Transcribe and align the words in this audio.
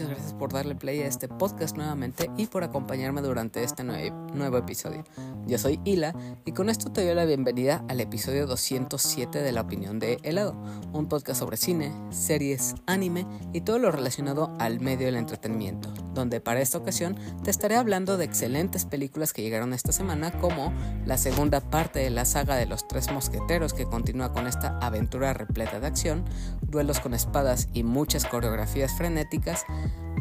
muchas 0.00 0.16
gracias 0.16 0.34
por 0.34 0.52
darle 0.52 0.74
play 0.74 1.02
a 1.02 1.06
este 1.06 1.28
podcast 1.28 1.76
nuevamente 1.76 2.30
y 2.38 2.46
por 2.46 2.64
acompañarme 2.64 3.20
durante 3.20 3.62
este 3.62 3.84
nuevo 3.84 4.56
episodio. 4.56 5.04
Yo 5.46 5.58
soy 5.58 5.78
Hila 5.84 6.14
y 6.46 6.52
con 6.52 6.70
esto 6.70 6.90
te 6.90 7.04
doy 7.04 7.14
la 7.14 7.26
bienvenida 7.26 7.84
al 7.88 8.00
episodio 8.00 8.46
207 8.46 9.42
de 9.42 9.52
La 9.52 9.60
Opinión 9.60 9.98
de 9.98 10.18
Helado, 10.22 10.54
un 10.94 11.06
podcast 11.06 11.40
sobre 11.40 11.58
cine, 11.58 11.92
series, 12.10 12.76
anime 12.86 13.26
y 13.52 13.60
todo 13.60 13.78
lo 13.78 13.90
relacionado 13.90 14.54
al 14.58 14.80
medio 14.80 15.06
del 15.06 15.16
entretenimiento, 15.16 15.92
donde 16.14 16.40
para 16.40 16.60
esta 16.60 16.78
ocasión 16.78 17.16
te 17.44 17.50
estaré 17.50 17.76
hablando 17.76 18.16
de 18.16 18.24
excelentes 18.24 18.86
películas 18.86 19.34
que 19.34 19.42
llegaron 19.42 19.74
esta 19.74 19.92
semana 19.92 20.30
como 20.40 20.72
la 21.04 21.18
segunda 21.18 21.60
parte 21.60 21.98
de 21.98 22.10
la 22.10 22.24
saga 22.24 22.56
de 22.56 22.66
los 22.66 22.88
tres 22.88 23.12
mosqueteros 23.12 23.74
que 23.74 23.84
continúa 23.84 24.32
con 24.32 24.46
esta 24.46 24.78
aventura 24.78 25.34
repleta 25.34 25.78
de 25.78 25.88
acción, 25.88 26.24
duelos 26.62 27.00
con 27.00 27.12
espadas 27.12 27.68
y 27.74 27.82
muchas 27.82 28.24
coreografías 28.24 28.92
frenéticas, 28.96 29.64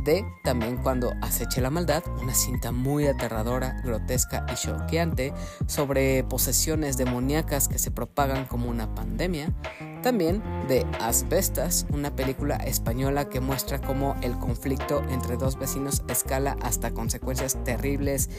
de 0.03 0.25
también 0.43 0.77
cuando 0.77 1.13
aceche 1.21 1.61
la 1.61 1.69
maldad, 1.69 2.03
una 2.21 2.33
cinta 2.33 2.71
muy 2.71 3.07
aterradora, 3.07 3.81
grotesca 3.83 4.45
y 4.51 4.55
choqueante 4.55 5.33
sobre 5.67 6.23
posesiones 6.23 6.97
demoníacas 6.97 7.67
que 7.67 7.79
se 7.79 7.91
propagan 7.91 8.45
como 8.45 8.69
una 8.69 8.93
pandemia, 8.95 9.53
también 10.01 10.41
de 10.67 10.85
Asbestas, 10.99 11.85
una 11.91 12.15
película 12.15 12.55
española 12.57 13.29
que 13.29 13.39
muestra 13.39 13.81
cómo 13.81 14.15
el 14.21 14.37
conflicto 14.37 15.01
entre 15.09 15.37
dos 15.37 15.57
vecinos 15.57 16.03
escala 16.07 16.57
hasta 16.61 16.91
consecuencias 16.91 17.57
terribles 17.63 18.29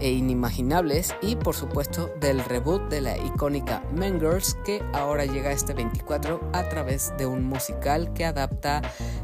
e 0.00 0.10
inimaginables. 0.10 1.14
Y 1.20 1.36
por 1.36 1.54
supuesto 1.54 2.10
del 2.20 2.44
reboot 2.44 2.88
de 2.88 3.00
la 3.00 3.18
icónica 3.18 3.82
Men 3.94 4.20
Girls 4.20 4.56
que 4.64 4.82
ahora 4.92 5.24
llega 5.24 5.52
este 5.52 5.74
24 5.74 6.40
a 6.52 6.68
través 6.68 7.12
de 7.18 7.26
un 7.26 7.44
musical 7.44 8.12
que 8.12 8.24
adapta 8.24 8.82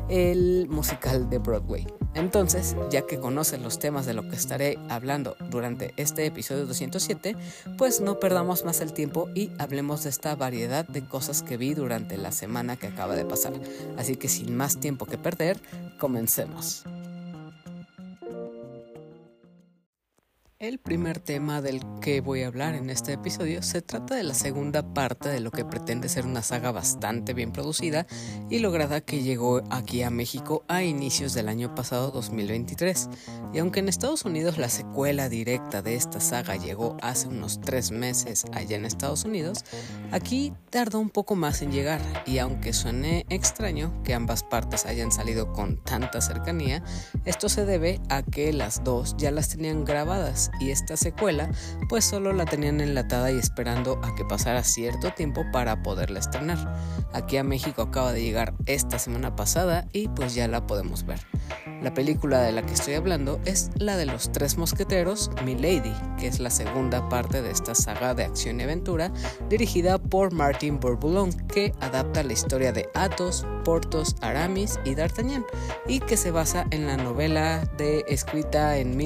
el 0.09 0.66
musical 0.69 1.28
de 1.31 1.39
Broadway. 1.39 1.86
Entonces, 2.14 2.75
ya 2.91 3.03
que 3.03 3.20
conoces 3.20 3.61
los 3.61 3.78
temas 3.78 4.06
de 4.06 4.14
lo 4.14 4.28
que 4.28 4.34
estaré 4.34 4.78
hablando 4.89 5.36
durante 5.50 5.92
este 5.97 6.27
episodio 6.27 6.66
207, 6.66 7.36
pues 7.77 8.00
no 8.00 8.19
perdamos 8.19 8.64
más 8.64 8.81
el 8.81 8.92
tiempo 8.92 9.28
y 9.34 9.53
hablemos 9.59 10.03
de 10.03 10.11
esta 10.11 10.34
variedad 10.34 10.86
de 10.89 11.05
cosas 11.05 11.42
que 11.42 11.56
vi 11.56 11.75
durante 11.79 12.19
la 12.19 12.33
semana 12.33 12.77
que 12.77 12.89
acaba 12.89 13.17
de 13.17 13.25
pasar. 13.25 13.55
Así 13.97 14.17
que 14.17 14.29
sin 14.29 14.55
más 14.57 14.79
tiempo 14.79 15.07
que 15.07 15.17
perder, 15.19 15.59
comencemos. 15.98 16.84
El 20.61 20.78
primer 20.78 21.20
tema 21.20 21.62
del 21.62 21.81
que 22.01 22.20
voy 22.20 22.42
a 22.42 22.48
hablar 22.48 22.75
en 22.75 22.91
este 22.91 23.12
episodio 23.12 23.62
se 23.62 23.81
trata 23.81 24.17
de 24.17 24.25
la 24.25 24.34
segunda 24.34 24.92
parte 24.92 25.28
de 25.28 25.39
lo 25.39 25.53
que 25.53 25.65
pretende 25.65 26.09
ser 26.09 26.27
una 26.27 26.42
saga 26.42 26.73
bastante 26.73 27.33
bien 27.33 27.53
producida 27.53 28.09
y 28.50 28.59
lograda 28.59 29.00
que 29.00 29.23
llegó 29.23 29.62
aquí 29.70 30.03
a 30.03 30.11
México 30.11 30.65
a 30.67 30.83
inicios 30.83 31.33
del 31.33 31.48
año 31.48 31.77
pasado 31.77 32.11
2023. 32.11 33.09
Y 33.55 33.59
aunque 33.61 33.78
en 33.78 33.89
Estados 33.89 34.25
Unidos 34.25 34.59
la 34.59 34.69
secuela 34.69 35.28
directa 35.28 35.81
de 35.81 35.95
esta 35.95 36.19
saga 36.19 36.56
llegó 36.56 36.97
hace 37.03 37.28
unos 37.28 37.61
tres 37.61 37.93
meses 37.93 38.45
allá 38.53 38.75
en 38.75 38.84
Estados 38.84 39.25
Unidos, 39.25 39.65
aquí 40.11 40.53
tardó 40.70 40.98
un 40.98 41.11
poco 41.11 41.37
más 41.37 41.62
en 41.62 41.70
llegar 41.70 42.00
y 42.27 42.39
aunque 42.39 42.72
suene 42.72 43.27
extraño 43.28 44.03
que 44.03 44.12
ambas 44.12 44.43
partes 44.43 44.87
hayan 44.87 45.12
salido 45.12 45.53
con 45.53 45.77
tanta 45.84 46.20
cercanía, 46.20 46.82
esto 47.25 47.49
se 47.49 47.65
debe 47.65 48.00
a 48.09 48.25
que 48.25 48.53
las 48.53 48.82
dos 48.82 49.15
ya 49.16 49.31
las 49.31 49.50
tenían 49.50 49.84
grabadas 49.84 50.47
y 50.60 50.70
esta 50.70 50.97
secuela 50.97 51.50
pues 51.88 52.04
solo 52.04 52.32
la 52.32 52.44
tenían 52.44 52.81
enlatada 52.81 53.31
y 53.31 53.38
esperando 53.38 54.00
a 54.03 54.14
que 54.14 54.25
pasara 54.25 54.64
cierto 54.64 55.12
tiempo 55.12 55.44
para 55.53 55.82
poderla 55.82 56.20
estrenar. 56.20 56.76
Aquí 57.12 57.36
a 57.36 57.44
México 57.44 57.82
acaba 57.82 58.12
de 58.12 58.22
llegar 58.22 58.54
esta 58.66 58.98
semana 58.98 59.37
pasada 59.37 59.87
y 59.92 60.08
pues 60.08 60.34
ya 60.34 60.48
la 60.48 60.66
podemos 60.66 61.04
ver. 61.06 61.20
La 61.82 61.94
película 61.94 62.41
de 62.41 62.50
la 62.50 62.62
que 62.62 62.75
estoy 62.75 62.94
hablando 62.94 63.41
es 63.44 63.70
la 63.76 63.97
de 63.97 64.04
los 64.04 64.32
tres 64.32 64.58
mosqueteros, 64.58 65.31
Milady, 65.44 65.94
que 66.19 66.26
es 66.26 66.41
la 66.41 66.50
segunda 66.50 67.08
parte 67.08 67.41
de 67.41 67.53
esta 67.53 67.76
saga 67.76 68.14
de 68.14 68.25
acción 68.25 68.58
y 68.58 68.64
aventura 68.64 69.12
dirigida 69.48 69.98
por 69.98 70.32
Martin 70.32 70.81
Bourboulon, 70.81 71.32
que 71.47 71.72
adapta 71.81 72.25
la 72.25 72.32
historia 72.32 72.72
de 72.72 72.88
Athos, 72.94 73.47
Portos, 73.64 74.16
Aramis 74.22 74.81
y 74.84 74.97
D'Artagnan, 74.97 75.44
y 75.87 76.00
que 76.00 76.16
se 76.16 76.32
basa 76.32 76.66
en 76.70 76.87
la 76.87 76.97
novela 76.97 77.64
de 77.76 78.04
escrita 78.08 78.76
en 78.78 78.97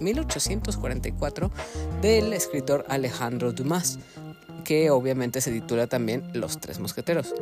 1844 0.00 1.50
del 2.00 2.32
escritor 2.32 2.84
Alejandro 2.88 3.52
Dumas 3.52 3.98
que 4.62 4.90
obviamente 4.90 5.40
se 5.40 5.52
titula 5.52 5.86
también 5.86 6.22
Los 6.32 6.58
Tres 6.58 6.78
Mosqueteros. 6.78 7.34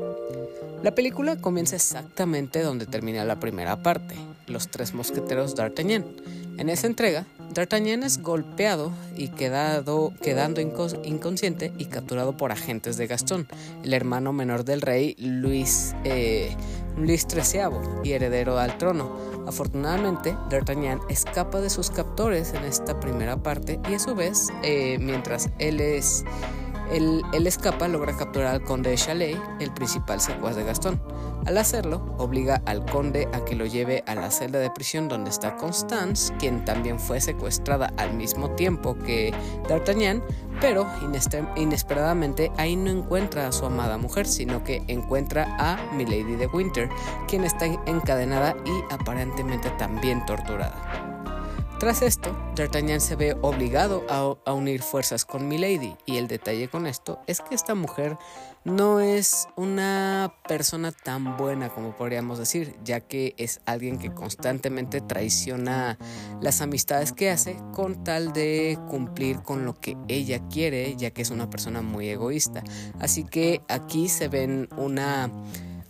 La 0.82 0.94
película 0.94 1.36
comienza 1.36 1.76
exactamente 1.76 2.62
donde 2.62 2.86
termina 2.86 3.24
la 3.24 3.38
primera 3.38 3.82
parte, 3.82 4.14
Los 4.46 4.68
Tres 4.68 4.94
Mosqueteros 4.94 5.54
d'Artagnan. 5.54 6.04
En 6.60 6.68
esa 6.68 6.86
entrega, 6.86 7.24
D'Artagnan 7.54 8.02
es 8.02 8.22
golpeado 8.22 8.92
y 9.16 9.28
quedado, 9.28 10.12
quedando 10.20 10.60
inconsciente 10.60 11.72
y 11.78 11.86
capturado 11.86 12.36
por 12.36 12.52
agentes 12.52 12.98
de 12.98 13.06
Gastón, 13.06 13.48
el 13.82 13.94
hermano 13.94 14.34
menor 14.34 14.66
del 14.66 14.82
rey 14.82 15.16
Luis, 15.18 15.94
eh, 16.04 16.54
Luis 16.98 17.26
XIII 17.26 18.02
y 18.04 18.12
heredero 18.12 18.58
al 18.58 18.76
trono. 18.76 19.10
Afortunadamente, 19.46 20.36
D'Artagnan 20.50 21.00
escapa 21.08 21.62
de 21.62 21.70
sus 21.70 21.90
captores 21.90 22.52
en 22.52 22.64
esta 22.64 23.00
primera 23.00 23.42
parte 23.42 23.80
y 23.88 23.94
a 23.94 23.98
su 23.98 24.14
vez, 24.14 24.48
eh, 24.62 24.98
mientras 25.00 25.48
él 25.58 25.80
es 25.80 26.26
él, 26.90 27.22
escapa, 27.46 27.88
logra 27.88 28.16
capturar 28.16 28.54
al 28.54 28.62
conde 28.62 28.90
de 28.90 28.96
Chalet, 28.96 29.38
el 29.60 29.72
principal 29.72 30.20
secuaz 30.20 30.56
de 30.56 30.64
Gastón. 30.64 31.00
Al 31.46 31.56
hacerlo, 31.56 32.14
obliga 32.18 32.62
al 32.66 32.84
conde 32.84 33.28
a 33.32 33.44
que 33.44 33.54
lo 33.54 33.64
lleve 33.66 34.04
a 34.06 34.14
la 34.14 34.30
celda 34.30 34.58
de 34.58 34.70
prisión 34.70 35.08
donde 35.08 35.30
está 35.30 35.56
Constance, 35.56 36.34
quien 36.38 36.64
también 36.64 36.98
fue 36.98 37.20
secuestrada 37.20 37.92
al 37.96 38.14
mismo 38.14 38.50
tiempo 38.50 38.96
que 38.98 39.32
D'Artagnan, 39.68 40.22
pero 40.60 40.86
inesperadamente 41.56 42.52
ahí 42.58 42.76
no 42.76 42.90
encuentra 42.90 43.48
a 43.48 43.52
su 43.52 43.64
amada 43.64 43.96
mujer, 43.96 44.26
sino 44.26 44.62
que 44.62 44.82
encuentra 44.86 45.56
a 45.58 45.78
Milady 45.94 46.36
de 46.36 46.46
Winter, 46.46 46.88
quien 47.26 47.44
está 47.44 47.64
encadenada 47.64 48.54
y 48.66 48.94
aparentemente 48.94 49.70
también 49.70 50.24
torturada. 50.26 51.09
Tras 51.80 52.02
esto, 52.02 52.36
D'Artagnan 52.56 53.00
se 53.00 53.16
ve 53.16 53.34
obligado 53.40 54.04
a, 54.10 54.52
unir 54.52 54.82
fuerzas 54.82 55.24
con 55.24 55.48
Milady 55.48 55.96
y 56.04 56.18
el 56.18 56.28
detalle 56.28 56.68
con 56.68 56.86
esto 56.86 57.22
es 57.26 57.40
que 57.40 57.54
esta 57.54 57.74
mujer 57.74 58.18
no 58.64 59.00
es 59.00 59.48
una 59.56 60.34
persona 60.46 60.92
tan 60.92 61.38
buena 61.38 61.70
como 61.70 61.96
podríamos 61.96 62.38
decir, 62.38 62.76
ya 62.84 63.00
que 63.00 63.34
es 63.38 63.62
alguien 63.64 63.98
que 63.98 64.12
constantemente 64.12 65.00
traiciona 65.00 65.96
las 66.42 66.60
amistades 66.60 67.12
que 67.12 67.30
hace 67.30 67.56
con 67.72 68.04
tal 68.04 68.34
de 68.34 68.78
cumplir 68.90 69.40
con 69.40 69.64
lo 69.64 69.80
que 69.80 69.96
ella 70.06 70.46
quiere, 70.48 70.94
ya 70.96 71.12
que 71.12 71.22
es 71.22 71.30
una 71.30 71.48
persona 71.48 71.80
muy 71.80 72.10
egoísta. 72.10 72.62
Así 72.98 73.24
que 73.24 73.62
aquí 73.68 74.10
se 74.10 74.28
ven 74.28 74.68
una 74.76 75.30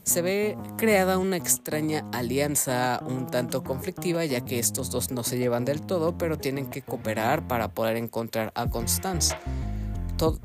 se 0.02 0.22
ve 0.22 0.56
creada 0.76 1.18
una 1.18 1.36
extraña 1.36 2.08
alianza 2.12 3.00
un 3.06 3.26
tanto 3.26 3.62
conflictiva 3.62 4.24
ya 4.24 4.40
que 4.42 4.58
estos 4.58 4.90
dos 4.90 5.10
no 5.10 5.22
se 5.22 5.38
llevan 5.38 5.64
del 5.64 5.82
todo 5.82 6.16
pero 6.16 6.38
tienen 6.38 6.66
que 6.66 6.82
cooperar 6.82 7.46
para 7.46 7.68
poder 7.68 7.96
encontrar 7.96 8.52
a 8.54 8.68
Constance. 8.68 9.34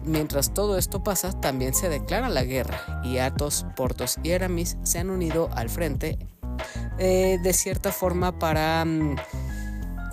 mientras 0.04 0.54
todo 0.54 0.78
esto 0.78 1.04
pasa, 1.04 1.32
también 1.40 1.74
se 1.74 1.90
declara 1.90 2.30
la 2.30 2.44
guerra 2.44 3.02
y 3.04 3.18
Athos, 3.18 3.66
Portos 3.76 4.18
y 4.24 4.32
Aramis 4.32 4.78
se 4.84 5.00
han 5.00 5.10
unido 5.10 5.50
al 5.54 5.70
frente 5.70 6.18
eh, 6.98 7.38
de 7.44 7.54
cierta 7.54 7.92
forma 7.92 8.40
para 8.40 8.86
mm, 8.86 9.16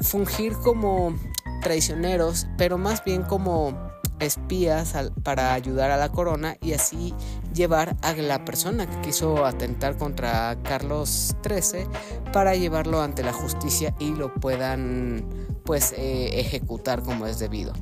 fungir 0.00 0.55
como 0.55 1.15
traicioneros, 1.62 2.49
pero 2.59 2.77
más 2.77 3.05
bien 3.05 3.23
como 3.23 3.73
espías 4.19 4.94
para 5.23 5.55
ayudar 5.55 5.91
a 5.91 5.97
la 5.97 6.11
corona 6.11 6.56
y 6.61 6.73
así 6.73 7.15
llevar 7.53 7.97
a 8.03 8.15
la 8.15 8.45
persona 8.45 8.89
que 8.89 9.01
quiso 9.01 9.45
atentar 9.45 9.97
contra 9.97 10.57
Carlos 10.63 11.37
XIII 11.43 11.87
para 12.33 12.55
llevarlo 12.55 13.01
ante 13.03 13.23
la 13.23 13.33
justicia 13.33 13.95
y 13.99 14.11
lo 14.11 14.33
puedan 14.35 15.25
pues 15.65 15.93
eh, 15.97 16.41
ejecutar 16.41 17.03
como 17.03 17.27
es 17.27 17.39
debido. 17.39 17.73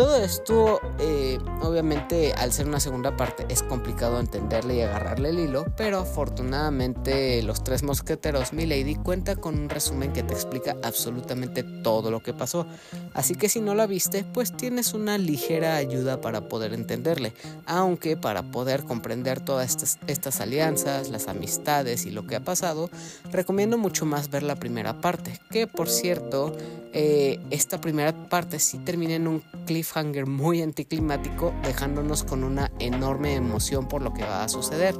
Todo 0.00 0.16
esto, 0.16 0.80
eh, 0.98 1.38
obviamente, 1.60 2.32
al 2.32 2.54
ser 2.54 2.66
una 2.66 2.80
segunda 2.80 3.18
parte, 3.18 3.44
es 3.50 3.62
complicado 3.62 4.18
entenderle 4.18 4.76
y 4.76 4.80
agarrarle 4.80 5.28
el 5.28 5.38
hilo, 5.40 5.66
pero 5.76 5.98
afortunadamente 5.98 7.42
Los 7.42 7.62
Tres 7.62 7.82
Mosqueteros 7.82 8.54
Milady 8.54 8.94
cuenta 8.94 9.36
con 9.36 9.58
un 9.58 9.68
resumen 9.68 10.14
que 10.14 10.22
te 10.22 10.32
explica 10.32 10.74
absolutamente 10.82 11.62
todo 11.62 12.10
lo 12.10 12.22
que 12.22 12.32
pasó. 12.32 12.66
Así 13.12 13.34
que 13.34 13.50
si 13.50 13.60
no 13.60 13.74
la 13.74 13.86
viste, 13.86 14.24
pues 14.24 14.56
tienes 14.56 14.94
una 14.94 15.18
ligera 15.18 15.76
ayuda 15.76 16.22
para 16.22 16.48
poder 16.48 16.72
entenderle, 16.72 17.34
aunque 17.66 18.16
para 18.16 18.42
poder 18.42 18.84
comprender 18.84 19.40
todas 19.40 19.98
estas, 20.06 20.40
alianzas, 20.40 21.10
las 21.10 21.28
amistades 21.28 22.06
y 22.06 22.10
lo 22.10 22.26
que 22.26 22.36
ha 22.36 22.40
pasado, 22.40 22.88
recomiendo 23.30 23.76
mucho 23.76 24.06
más 24.06 24.30
ver 24.30 24.44
la 24.44 24.56
primera 24.56 25.02
parte, 25.02 25.38
que 25.50 25.66
por 25.66 25.90
cierto, 25.90 26.56
eh, 26.94 27.38
esta 27.50 27.82
primera 27.82 28.14
parte 28.30 28.58
sí 28.58 28.78
termina 28.78 29.14
en 29.14 29.28
un 29.28 29.42
cliff 29.66 29.89
cliffhanger 29.90 30.26
muy 30.26 30.62
anticlimático, 30.62 31.52
dejándonos 31.64 32.22
con 32.22 32.44
una 32.44 32.70
enorme 32.78 33.34
emoción 33.34 33.88
por 33.88 34.02
lo 34.02 34.12
que 34.12 34.22
va 34.22 34.44
a 34.44 34.48
suceder. 34.48 34.94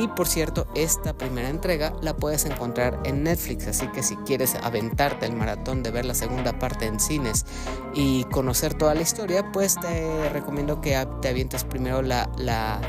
Y 0.00 0.08
por 0.08 0.26
cierto, 0.26 0.66
esta 0.74 1.12
primera 1.16 1.48
entrega 1.48 1.92
la 2.00 2.16
puedes 2.16 2.46
encontrar 2.46 2.98
en 3.04 3.24
Netflix, 3.24 3.66
así 3.66 3.86
que 3.88 4.02
si 4.02 4.16
quieres 4.16 4.54
aventarte 4.54 5.26
el 5.26 5.34
maratón 5.34 5.82
de 5.82 5.90
ver 5.90 6.06
la 6.06 6.14
segunda 6.14 6.58
parte 6.58 6.86
en 6.86 6.98
cines 6.98 7.44
y 7.94 8.24
conocer 8.24 8.74
toda 8.74 8.94
la 8.94 9.02
historia, 9.02 9.52
pues 9.52 9.78
te 9.78 10.28
recomiendo 10.30 10.80
que 10.80 11.06
te 11.20 11.28
avientes 11.28 11.64
primero 11.64 12.00
la, 12.00 12.30
la 12.38 12.80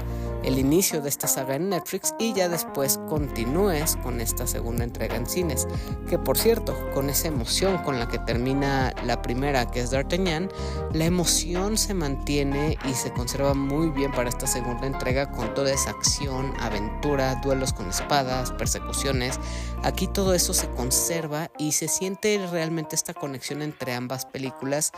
el 0.43 0.59
inicio 0.59 1.01
de 1.01 1.09
esta 1.09 1.27
saga 1.27 1.55
en 1.55 1.69
Netflix 1.69 2.13
y 2.19 2.33
ya 2.33 2.49
después 2.49 2.99
continúes 3.09 3.97
con 4.03 4.21
esta 4.21 4.47
segunda 4.47 4.83
entrega 4.83 5.15
en 5.15 5.25
cines. 5.25 5.67
Que 6.09 6.17
por 6.17 6.37
cierto, 6.37 6.75
con 6.93 7.09
esa 7.09 7.27
emoción 7.27 7.77
con 7.79 7.99
la 7.99 8.07
que 8.07 8.19
termina 8.19 8.93
la 9.05 9.21
primera, 9.21 9.69
que 9.69 9.81
es 9.81 9.91
D'Artagnan, 9.91 10.49
la 10.93 11.05
emoción 11.05 11.77
se 11.77 11.93
mantiene 11.93 12.77
y 12.89 12.93
se 12.93 13.11
conserva 13.13 13.53
muy 13.53 13.89
bien 13.89 14.11
para 14.11 14.29
esta 14.29 14.47
segunda 14.47 14.85
entrega 14.85 15.31
con 15.31 15.53
toda 15.53 15.71
esa 15.71 15.91
acción, 15.91 16.53
aventura, 16.59 17.35
duelos 17.43 17.73
con 17.73 17.89
espadas, 17.89 18.51
persecuciones. 18.51 19.39
Aquí 19.83 20.07
todo 20.07 20.33
eso 20.33 20.53
se 20.53 20.69
conserva 20.69 21.51
y 21.57 21.73
se 21.73 21.87
siente 21.87 22.45
realmente 22.51 22.95
esta 22.95 23.13
conexión 23.13 23.61
entre 23.61 23.93
ambas 23.93 24.25
películas 24.25 24.91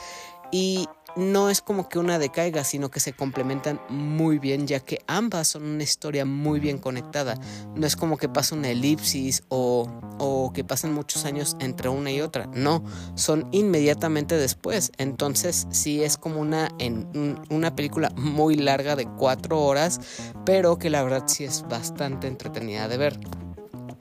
y 0.51 0.87
no 1.15 1.49
es 1.49 1.61
como 1.61 1.89
que 1.89 1.99
una 1.99 2.19
decaiga, 2.19 2.63
sino 2.63 2.91
que 2.91 2.99
se 2.99 3.13
complementan 3.13 3.79
muy 3.89 4.39
bien, 4.39 4.67
ya 4.67 4.79
que 4.79 4.99
ambas 5.07 5.49
son 5.49 5.63
una 5.63 5.83
historia 5.83 6.25
muy 6.25 6.59
bien 6.59 6.77
conectada. 6.77 7.39
No 7.75 7.87
es 7.87 7.95
como 7.95 8.17
que 8.17 8.29
pasa 8.29 8.55
una 8.55 8.69
elipsis 8.69 9.43
o, 9.49 9.89
o 10.17 10.51
que 10.53 10.63
pasen 10.63 10.93
muchos 10.93 11.25
años 11.25 11.55
entre 11.59 11.89
una 11.89 12.11
y 12.11 12.21
otra. 12.21 12.47
No, 12.53 12.83
son 13.15 13.47
inmediatamente 13.51 14.37
después. 14.37 14.91
Entonces 14.97 15.67
sí 15.71 16.03
es 16.03 16.17
como 16.17 16.41
una, 16.41 16.69
en, 16.79 17.39
una 17.49 17.75
película 17.75 18.11
muy 18.15 18.55
larga 18.55 18.95
de 18.95 19.05
cuatro 19.05 19.61
horas, 19.61 19.99
pero 20.45 20.77
que 20.77 20.89
la 20.89 21.03
verdad 21.03 21.23
sí 21.27 21.45
es 21.45 21.63
bastante 21.69 22.27
entretenida 22.27 22.87
de 22.87 22.97
ver. 22.97 23.19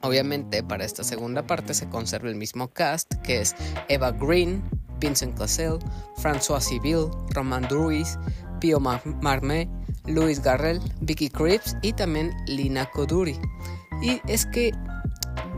Obviamente 0.02 0.62
para 0.62 0.84
esta 0.84 1.02
segunda 1.02 1.46
parte 1.46 1.72
se 1.72 1.88
conserva 1.88 2.28
el 2.28 2.34
mismo 2.34 2.68
cast, 2.68 3.14
que 3.22 3.40
es 3.40 3.54
Eva 3.88 4.10
Green, 4.12 4.62
Vincent 5.04 5.36
Cassel, 5.36 5.78
François 6.16 6.60
Civil, 6.60 7.10
Roman 7.34 7.68
Duris, 7.68 8.18
Pio 8.60 8.80
Marmé, 8.80 9.68
Luis 10.06 10.40
Garrel, 10.40 10.80
Vicky 11.00 11.28
Cripps 11.28 11.76
y 11.82 11.92
también 11.92 12.32
Lina 12.46 12.88
Koduri. 12.90 13.38
Y 14.02 14.20
es 14.26 14.46
que 14.46 14.72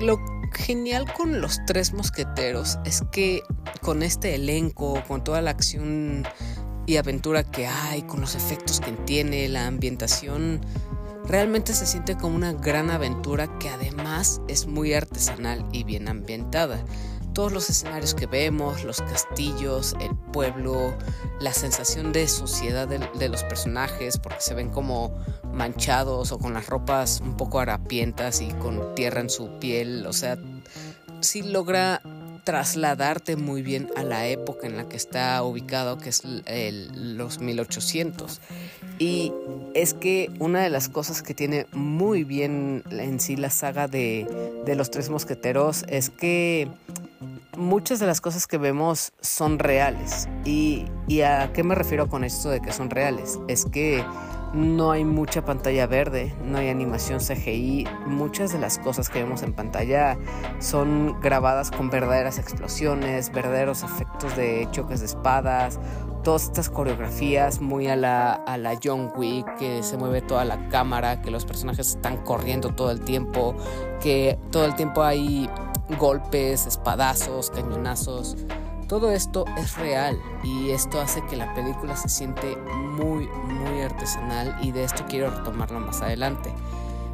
lo 0.00 0.18
genial 0.52 1.12
con 1.12 1.40
los 1.40 1.60
tres 1.66 1.92
mosqueteros 1.92 2.78
es 2.84 3.02
que 3.12 3.42
con 3.82 4.02
este 4.02 4.34
elenco, 4.34 5.00
con 5.06 5.22
toda 5.22 5.40
la 5.40 5.50
acción 5.50 6.24
y 6.86 6.96
aventura 6.96 7.44
que 7.44 7.68
hay, 7.68 8.02
con 8.02 8.20
los 8.20 8.34
efectos 8.34 8.80
que 8.80 8.92
tiene, 8.92 9.48
la 9.48 9.68
ambientación, 9.68 10.60
realmente 11.24 11.72
se 11.72 11.86
siente 11.86 12.16
como 12.16 12.34
una 12.34 12.52
gran 12.52 12.90
aventura 12.90 13.58
que 13.58 13.68
además 13.68 14.40
es 14.48 14.66
muy 14.66 14.92
artesanal 14.92 15.64
y 15.72 15.84
bien 15.84 16.08
ambientada 16.08 16.84
todos 17.36 17.52
los 17.52 17.68
escenarios 17.68 18.14
que 18.14 18.24
vemos, 18.24 18.82
los 18.82 19.02
castillos, 19.02 19.94
el 20.00 20.16
pueblo, 20.32 20.96
la 21.38 21.52
sensación 21.52 22.10
de 22.10 22.28
suciedad 22.28 22.88
de, 22.88 23.28
los 23.28 23.42
personajes, 23.42 24.16
porque 24.16 24.40
se 24.40 24.54
ven 24.54 24.70
como 24.70 25.14
manchados 25.52 26.32
o 26.32 26.38
con 26.38 26.54
las 26.54 26.66
ropas 26.66 27.20
un 27.20 27.36
poco 27.36 27.60
harapientas 27.60 28.40
y 28.40 28.48
con 28.52 28.94
tierra 28.94 29.20
en 29.20 29.28
su 29.28 29.50
piel, 29.58 30.06
o 30.06 30.14
sea, 30.14 30.38
sí 31.20 31.42
logra 31.42 32.00
trasladarte 32.44 33.36
muy 33.36 33.60
bien 33.60 33.90
a 33.96 34.02
la 34.02 34.26
época 34.26 34.66
en 34.66 34.78
la 34.78 34.88
que 34.88 34.96
está 34.96 35.42
ubicado, 35.42 35.98
que 35.98 36.08
es 36.08 36.22
los 36.24 37.40
1800. 37.40 38.40
Y 38.98 39.34
es 39.74 39.92
que 39.92 40.30
una 40.38 40.62
de 40.62 40.70
las 40.70 40.88
cosas 40.88 41.20
que 41.20 41.34
tiene 41.34 41.66
muy 41.72 42.24
bien 42.24 42.82
en 42.90 43.20
sí 43.20 43.36
la 43.36 43.50
saga 43.50 43.88
de, 43.88 44.26
de 44.64 44.74
los 44.74 44.90
tres 44.90 45.10
mosqueteros 45.10 45.84
es 45.88 46.08
que 46.08 46.70
muchas 47.56 47.98
de 47.98 48.06
las 48.06 48.20
cosas 48.20 48.46
que 48.46 48.58
vemos 48.58 49.12
son 49.20 49.58
reales. 49.58 50.28
¿Y, 50.44 50.86
a 51.22 51.52
qué 51.52 51.62
me 51.62 51.74
refiero 51.74 52.08
con 52.08 52.24
esto 52.24 52.50
de 52.50 52.60
que 52.60 52.72
son 52.72 52.90
reales? 52.90 53.40
Es 53.48 53.64
que 53.64 54.04
no 54.52 54.90
hay 54.90 55.04
mucha 55.04 55.44
pantalla 55.44 55.86
verde, 55.86 56.34
no 56.44 56.58
hay 56.58 56.68
animación 56.68 57.20
CGI, 57.20 57.86
muchas 58.06 58.52
de 58.52 58.58
las 58.58 58.78
cosas 58.78 59.10
que 59.10 59.22
vemos 59.22 59.42
en 59.42 59.52
pantalla 59.52 60.16
son 60.60 61.20
grabadas 61.20 61.70
con 61.70 61.90
verdaderas 61.90 62.38
explosiones, 62.38 63.32
verdaderos 63.32 63.82
efectos 63.82 64.36
de 64.36 64.66
choques 64.70 65.00
de 65.00 65.06
espadas, 65.06 65.78
todas 66.22 66.44
estas 66.44 66.70
coreografías 66.70 67.60
muy 67.60 67.86
a 67.86 67.96
la, 67.96 68.32
a 68.32 68.56
la 68.56 68.78
John 68.82 69.12
Wick, 69.14 69.46
que 69.58 69.82
se 69.82 69.96
mueve 69.96 70.22
toda 70.22 70.44
la 70.44 70.68
cámara, 70.70 71.22
que 71.22 71.30
los 71.30 71.44
personajes 71.44 71.90
están 71.90 72.16
corriendo 72.18 72.70
todo 72.70 72.90
el 72.90 73.00
tiempo, 73.02 73.54
que 74.00 74.38
todo 74.50 74.64
el 74.64 74.74
tiempo 74.74 75.02
hay 75.02 75.48
golpes, 75.98 76.66
espadazos, 76.66 77.50
cañonazos. 77.50 78.36
Todo 78.88 79.10
esto 79.10 79.44
es 79.58 79.76
real 79.76 80.20
y 80.44 80.70
esto 80.70 81.00
hace 81.00 81.24
que 81.26 81.36
la 81.36 81.52
película 81.54 81.96
se 81.96 82.08
siente 82.08 82.56
muy, 82.56 83.26
muy 83.26 83.80
artesanal 83.80 84.56
y 84.62 84.70
de 84.70 84.84
esto 84.84 85.04
quiero 85.08 85.30
retomarlo 85.30 85.80
más 85.80 86.02
adelante. 86.02 86.52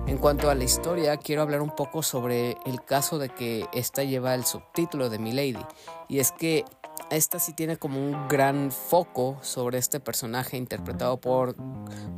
En 0.06 0.18
cuanto 0.18 0.50
a 0.50 0.54
la 0.54 0.64
historia, 0.64 1.16
quiero 1.16 1.42
hablar 1.42 1.62
un 1.62 1.74
poco 1.74 2.02
sobre 2.02 2.58
el 2.66 2.82
caso 2.84 3.18
de 3.18 3.28
que 3.28 3.66
esta 3.72 4.02
lleva 4.02 4.34
el 4.34 4.44
subtítulo 4.44 5.08
de 5.08 5.18
Milady. 5.18 5.64
Y 6.08 6.18
es 6.18 6.32
que 6.32 6.64
esta 7.10 7.38
sí 7.38 7.52
tiene 7.52 7.76
como 7.76 8.04
un 8.04 8.28
gran 8.28 8.70
foco 8.72 9.38
sobre 9.42 9.78
este 9.78 10.00
personaje 10.00 10.56
interpretado 10.56 11.18
por, 11.18 11.56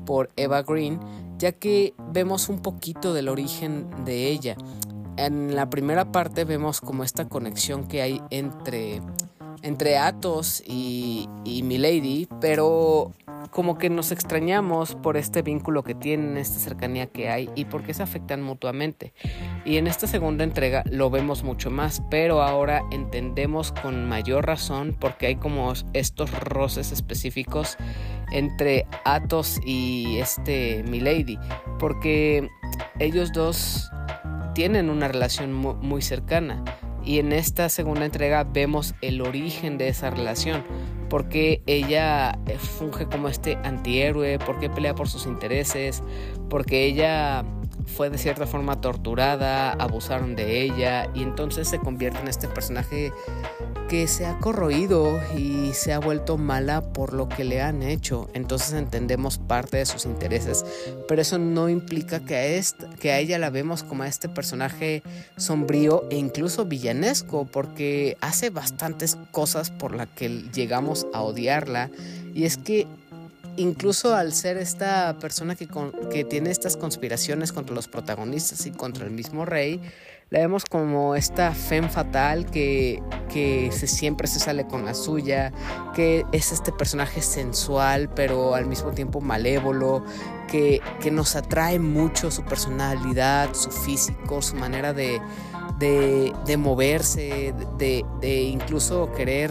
por 0.06 0.31
Eva 0.37 0.62
Green, 0.62 0.99
ya 1.37 1.53
que 1.53 1.95
vemos 2.11 2.49
un 2.49 2.61
poquito 2.61 3.12
del 3.12 3.29
origen 3.29 4.05
de 4.05 4.29
ella 4.29 4.56
en 5.17 5.55
la 5.55 5.71
primera 5.71 6.13
parte 6.13 6.45
vemos 6.45 6.81
como 6.81 7.05
esta 7.05 7.29
conexión 7.29 7.87
que 7.87 8.03
hay 8.03 8.21
entre, 8.31 9.01
entre 9.63 9.99
Athos 9.99 10.63
y, 10.67 11.29
y 11.45 11.63
Milady, 11.63 12.29
pero 12.41 13.13
como 13.51 13.79
que 13.79 13.89
nos 13.89 14.11
extrañamos 14.11 14.97
por 14.97 15.17
este 15.17 15.43
vínculo 15.43 15.85
que 15.85 15.94
tienen, 15.94 16.37
esta 16.37 16.59
cercanía 16.59 17.06
que 17.06 17.31
hay 17.31 17.49
y 17.55 17.67
por 17.67 17.85
qué 17.85 17.94
se 17.94 18.03
afectan 18.03 18.43
mutuamente. 18.43 19.13
Y 19.65 19.77
en 19.77 19.87
esta 19.87 20.09
segunda 20.09 20.43
entrega 20.43 20.83
lo 20.91 21.09
vemos 21.09 21.44
mucho 21.44 21.71
más, 21.71 22.03
pero 22.11 22.43
ahora 22.43 22.83
entendemos 22.91 23.71
con 23.71 24.09
mayor 24.09 24.47
razón 24.47 24.97
porque 24.99 25.27
hay 25.29 25.37
como 25.37 25.73
estos 25.93 26.31
roces 26.33 26.91
específicos 26.91 27.77
entre 28.33 28.87
Athos 29.05 29.61
y 29.65 30.19
este 30.19 30.83
Milady, 30.89 31.39
porque 31.79 32.49
ellos 32.99 33.33
dos 33.33 33.89
tienen 34.55 34.89
una 34.89 35.08
relación 35.08 35.53
muy 35.53 36.03
cercana. 36.03 36.65
Y 37.05 37.19
en 37.19 37.32
esta 37.32 37.69
segunda 37.69 38.06
entrega 38.06 38.44
vemos 38.44 38.94
el 39.03 39.20
origen 39.20 39.77
de 39.77 39.89
esa 39.89 40.11
relación. 40.11 40.65
Porque 41.11 41.63
ella 41.67 42.39
eh, 42.46 42.56
funge 42.56 43.06
como 43.06 43.29
este 43.29 43.58
antihéroe, 43.63 44.39
porque 44.39 44.70
pelea 44.70 44.94
por 44.94 45.08
sus 45.08 45.27
intereses, 45.27 46.03
porque 46.49 46.84
ella 46.87 47.44
fue 47.86 48.10
de 48.10 48.19
cierta 48.19 48.46
forma 48.46 48.81
torturada, 48.81 49.72
abusaron 49.72 50.36
de 50.36 50.62
ella 50.62 51.08
y 51.14 51.22
entonces 51.22 51.69
se 51.69 51.79
convierte 51.79 52.20
en 52.20 52.29
este 52.29 52.48
personaje 52.48 53.12
que 53.88 54.08
se 54.08 54.26
ha 54.26 54.38
corroído 54.38 55.20
y 55.36 55.72
se 55.74 55.93
ha 55.93 55.98
vuelto 55.98 56.38
mala 56.38 56.81
por 56.93 57.12
lo 57.12 57.29
que 57.29 57.44
le 57.44 57.60
han 57.60 57.82
hecho. 57.82 58.29
Entonces 58.32 58.72
entendemos 58.72 59.38
parte 59.38 59.76
de 59.76 59.86
sus 59.86 60.06
intereses, 60.06 60.64
pero 61.06 61.22
eso 61.22 61.38
no 61.38 61.69
implica 61.69 62.20
que 62.20 62.36
a, 62.36 62.96
que 62.98 63.12
a 63.12 63.19
ella 63.19 63.38
la 63.38 63.50
vemos 63.50 63.82
como 63.82 64.03
a 64.03 64.08
este 64.08 64.29
personaje 64.29 65.03
sombrío 65.36 66.05
e 66.10 66.17
incluso 66.17 66.64
villanesco, 66.64 67.44
porque 67.44 68.17
hace 68.20 68.50
bastantes 68.50 69.19
cosas 69.31 69.70
por 69.70 69.94
las 69.94 70.08
que 70.08 70.29
llegamos 70.29 71.06
a 71.12 71.22
odiarla. 71.22 71.91
Y 72.34 72.44
es 72.44 72.56
que 72.56 72.88
incluso 73.56 74.15
al 74.15 74.32
ser 74.32 74.56
esta 74.56 75.19
persona 75.19 75.55
que, 75.55 75.69
que 76.11 76.25
tiene 76.25 76.51
estas 76.51 76.77
conspiraciones 76.77 77.53
contra 77.53 77.75
los 77.75 77.89
protagonistas 77.89 78.67
y 78.67 78.70
contra 78.70 79.05
el 79.05 79.11
mismo 79.11 79.44
rey, 79.44 79.81
la 80.31 80.41
vemos 80.41 80.65
como 80.65 81.15
esta 81.15 81.53
femme 81.53 81.89
fatal 81.89 82.46
que, 82.46 83.03
que 83.32 83.70
siempre 83.73 84.27
se 84.27 84.41
sale 84.41 84.67
con 84.67 84.84
la 84.84 84.94
suya, 84.94 85.53
que 85.94 86.25
es 86.32 86.51
este 86.51 86.73
personaje 86.73 87.23
sensual 87.23 88.11
pero 88.15 88.55
al 88.55 88.67
mismo 88.67 88.91
tiempo 88.91 89.20
malévolo, 89.20 90.05
que, 90.51 90.81
que 91.01 91.11
nos 91.11 91.37
atrae 91.37 91.79
mucho 91.79 92.31
su 92.31 92.44
personalidad, 92.44 93.55
su 93.55 93.70
físico, 93.70 94.43
su 94.43 94.56
manera 94.56 94.93
de, 94.93 95.20
de, 95.79 96.32
de 96.46 96.56
moverse, 96.56 97.55
de, 97.79 98.05
de 98.20 98.43
incluso 98.43 99.13
querer 99.13 99.51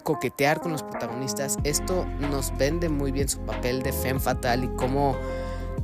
coquetear 0.00 0.60
con 0.60 0.72
los 0.72 0.82
protagonistas. 0.82 1.56
Esto 1.64 2.06
nos 2.30 2.56
vende 2.56 2.88
muy 2.88 3.12
bien 3.12 3.28
su 3.28 3.40
papel 3.40 3.82
de 3.82 3.92
femme 3.92 4.20
fatal 4.20 4.64
y 4.64 4.68
cómo 4.76 5.16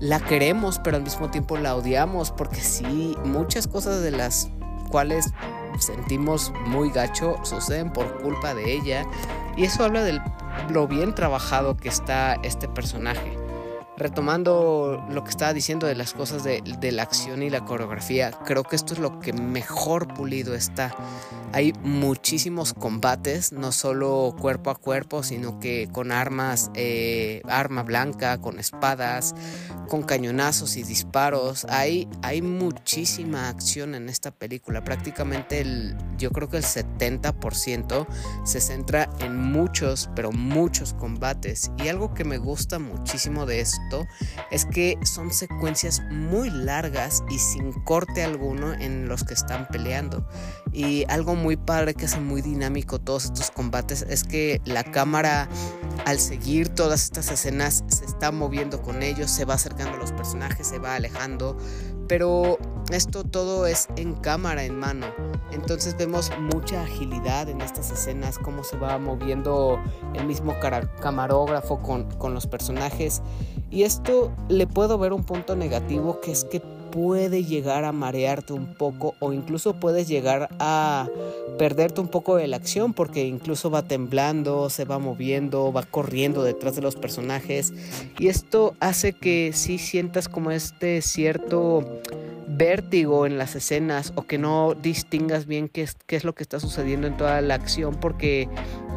la 0.01 0.21
queremos, 0.21 0.79
pero 0.83 0.97
al 0.97 1.03
mismo 1.03 1.31
tiempo 1.31 1.57
la 1.57 1.75
odiamos, 1.75 2.31
porque 2.31 2.61
sí, 2.61 3.17
muchas 3.25 3.67
cosas 3.67 4.03
de 4.03 4.11
las 4.11 4.51
cuales 4.91 5.33
sentimos 5.79 6.53
muy 6.67 6.91
gacho 6.91 7.37
suceden 7.43 7.93
por 7.93 8.23
culpa 8.23 8.55
de 8.55 8.73
ella. 8.73 9.07
Y 9.57 9.65
eso 9.65 9.85
habla 9.85 10.03
del 10.03 10.21
lo 10.71 10.87
bien 10.87 11.15
trabajado 11.15 11.77
que 11.77 11.89
está 11.89 12.35
este 12.43 12.69
personaje 12.69 13.37
retomando 13.97 15.03
lo 15.11 15.25
que 15.25 15.31
estaba 15.31 15.53
diciendo 15.53 15.87
de 15.87 15.95
las 15.95 16.13
cosas 16.13 16.45
de, 16.45 16.63
la 16.93 17.03
acción 17.03 17.43
y 17.43 17.51
la 17.51 17.65
coreografía, 17.65 18.31
creo 18.45 18.63
que 18.63 18.77
esto 18.77 18.95
es 18.95 19.01
lo 19.01 19.19
que 19.21 19.33
mejor 19.33 20.09
pulido 20.09 20.55
está. 20.55 20.95
Hay 21.57 21.73
muchísimos 21.83 22.75
combates, 22.75 23.51
no 23.51 23.73
solo 23.73 24.37
cuerpo 24.39 24.69
a 24.69 24.75
cuerpo, 24.75 25.23
sino 25.23 25.59
que 25.59 25.89
con 25.91 26.13
armas, 26.13 26.71
eh, 26.75 27.41
arma 27.49 27.83
blanca, 27.83 28.43
con 28.43 28.59
espadas, 28.59 29.35
con 29.89 30.03
cañonazos 30.03 30.77
y 30.77 30.83
disparos. 30.83 31.65
Hay, 31.71 32.11
hay 32.21 32.43
muchísima 32.43 33.49
acción 33.49 33.95
en 33.95 34.11
esta 34.11 34.33
película. 34.33 34.85
Prácticamente 34.85 35.63
el, 35.63 35.97
yo 36.19 36.31
creo 36.31 36.51
que 36.51 36.59
el 36.59 36.63
70% 36.63 38.07
se 38.45 38.61
centra 38.61 39.09
en 39.21 39.41
muchos, 39.41 40.11
pero 40.15 40.33
muchos 40.33 40.93
combates. 40.93 41.71
Y 41.83 41.89
algo 41.89 42.13
que 42.13 42.25
me 42.25 42.37
gusta 42.37 42.79
muchísimo 42.79 43.47
de 43.47 43.61
esto 43.61 44.07
es 44.51 44.67
que 44.67 44.99
son 45.05 45.33
secuencias 45.33 46.03
muy 46.11 46.51
largas 46.51 47.25
y 47.31 47.39
sin 47.39 47.73
corte 47.85 48.23
alguno 48.25 48.75
en 48.75 49.09
los 49.09 49.25
que 49.25 49.33
están 49.33 49.67
peleando. 49.69 50.29
Y 50.71 51.07
algo 51.09 51.35
muy 51.35 51.46
padre 51.55 51.95
que 51.95 52.07
hace 52.07 52.19
muy 52.19 52.43
dinámico 52.43 52.99
todos 52.99 53.27
estos 53.27 53.53
combates 53.53 54.05
es 54.09 54.25
que 54.25 54.61
la 54.65 54.83
cámara 54.83 55.49
al 56.05 56.19
seguir 56.19 56.69
todas 56.69 57.05
estas 57.05 57.31
escenas 57.31 57.85
se 57.87 58.05
está 58.05 58.33
moviendo 58.33 58.83
con 58.83 59.05
ellos, 59.05 59.31
se 59.31 59.45
va 59.45 59.55
acercando 59.55 59.97
a 59.97 60.01
los 60.01 60.13
personajes, 60.13 60.67
se 60.67 60.81
va 60.81 60.97
alejando, 60.97 61.57
pero 62.09 62.59
esto 62.91 63.25
todo 63.25 63.67
es 63.67 63.89
en 63.97 64.15
cámara 64.15 64.65
en 64.65 64.79
mano. 64.79 65.07
Entonces 65.53 65.97
vemos 65.97 66.31
mucha 66.39 66.83
agilidad 66.83 67.49
en 67.49 67.61
estas 67.61 67.91
escenas, 67.91 68.39
cómo 68.39 68.65
se 68.65 68.77
va 68.77 68.99
moviendo 68.99 69.81
el 70.15 70.27
mismo 70.27 70.55
camarógrafo 71.01 71.81
con, 71.81 72.11
con 72.19 72.35
los 72.35 72.47
personajes. 72.47 73.23
Y 73.71 73.83
esto 73.83 74.33
le 74.49 74.67
puedo 74.67 74.99
ver 74.99 75.13
un 75.13 75.25
punto 75.25 75.57
negativo 75.57 76.21
que 76.21 76.33
es 76.33 76.45
que 76.45 76.61
puede 76.97 77.45
llegar 77.45 77.85
a 77.85 77.93
marearte 77.93 78.55
un 78.55 78.65
poco 78.65 79.17
o 79.19 79.35
incluso 79.35 79.75
puedes 79.75 80.09
llegar 80.09 80.49
a 80.59 81.07
perderte 81.59 82.01
un 82.01 82.09
poco 82.09 82.37
de 82.37 82.47
la 82.47 82.57
acción 82.57 82.95
porque 82.95 83.27
incluso 83.27 83.71
va 83.71 83.83
temblando, 83.83 84.71
se 84.71 84.87
va 84.87 84.99
moviendo, 84.99 85.75
va 85.75 85.83
corriendo 85.83 86.43
detrás 86.43 86.75
de 86.75 86.81
los 86.81 86.97
personajes. 86.97 87.75
Y 88.19 88.29
esto 88.29 88.75
hace 88.81 89.13
que 89.13 89.51
sí 89.53 89.77
sientas 89.77 90.31
como 90.31 90.51
este 90.51 91.03
cierto 91.03 91.85
vértigo 92.49 93.27
en 93.27 93.37
las 93.37 93.57
escenas 93.57 94.15
o 94.15 94.23
que 94.23 94.39
no 94.39 94.73
distingas 94.73 95.45
bien 95.45 95.69
qué 95.69 95.83
es, 95.83 95.99
qué 96.07 96.17
es 96.17 96.25
lo 96.25 96.35
que 96.35 96.45
está 96.45 96.61
sucediendo 96.61 97.07
en 97.07 97.19
toda 97.19 97.43
la 97.43 97.57
acción 97.57 97.95
porque 97.97 98.49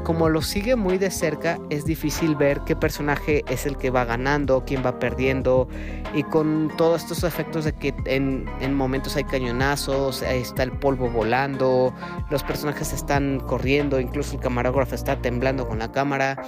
como 0.03 0.29
lo 0.29 0.41
sigue 0.41 0.75
muy 0.75 0.97
de 0.97 1.11
cerca 1.11 1.57
es 1.69 1.85
difícil 1.85 2.35
ver 2.35 2.61
qué 2.61 2.75
personaje 2.75 3.43
es 3.49 3.65
el 3.65 3.77
que 3.77 3.89
va 3.89 4.05
ganando, 4.05 4.63
quién 4.65 4.83
va 4.85 4.99
perdiendo 4.99 5.67
y 6.13 6.23
con 6.23 6.71
todos 6.77 7.03
estos 7.03 7.23
efectos 7.23 7.65
de 7.65 7.73
que 7.73 7.93
en, 8.05 8.45
en 8.61 8.73
momentos 8.73 9.15
hay 9.15 9.23
cañonazos, 9.23 10.21
está 10.21 10.63
el 10.63 10.71
polvo 10.71 11.09
volando, 11.09 11.93
los 12.29 12.43
personajes 12.43 12.93
están 12.93 13.39
corriendo, 13.41 13.99
incluso 13.99 14.35
el 14.35 14.41
camarógrafo 14.41 14.95
está 14.95 15.21
temblando 15.21 15.67
con 15.67 15.79
la 15.79 15.91
cámara. 15.91 16.41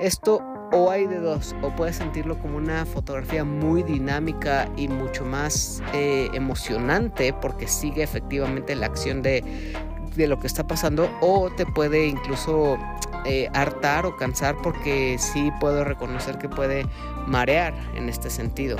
Esto 0.00 0.42
o 0.72 0.90
hay 0.90 1.06
de 1.06 1.20
dos, 1.20 1.54
o 1.62 1.70
puedes 1.70 1.96
sentirlo 1.96 2.36
como 2.38 2.56
una 2.56 2.84
fotografía 2.84 3.44
muy 3.44 3.84
dinámica 3.84 4.68
y 4.76 4.88
mucho 4.88 5.24
más 5.24 5.82
eh, 5.92 6.28
emocionante 6.34 7.32
porque 7.32 7.68
sigue 7.68 8.02
efectivamente 8.02 8.74
la 8.74 8.86
acción 8.86 9.22
de, 9.22 9.44
de, 10.16 10.26
lo 10.26 10.38
que 10.38 10.46
está 10.46 10.66
pasando, 10.66 11.10
o 11.20 11.50
te 11.50 11.66
puede 11.66 12.06
incluso 12.06 12.78
eh, 13.24 13.48
hartar 13.54 14.06
o 14.06 14.16
cansar 14.16 14.56
porque 14.62 15.16
sí 15.18 15.50
puedo 15.60 15.84
reconocer 15.84 16.38
que 16.38 16.48
puede 16.48 16.86
marear 17.26 17.74
en 17.94 18.08
este 18.08 18.30
sentido. 18.30 18.76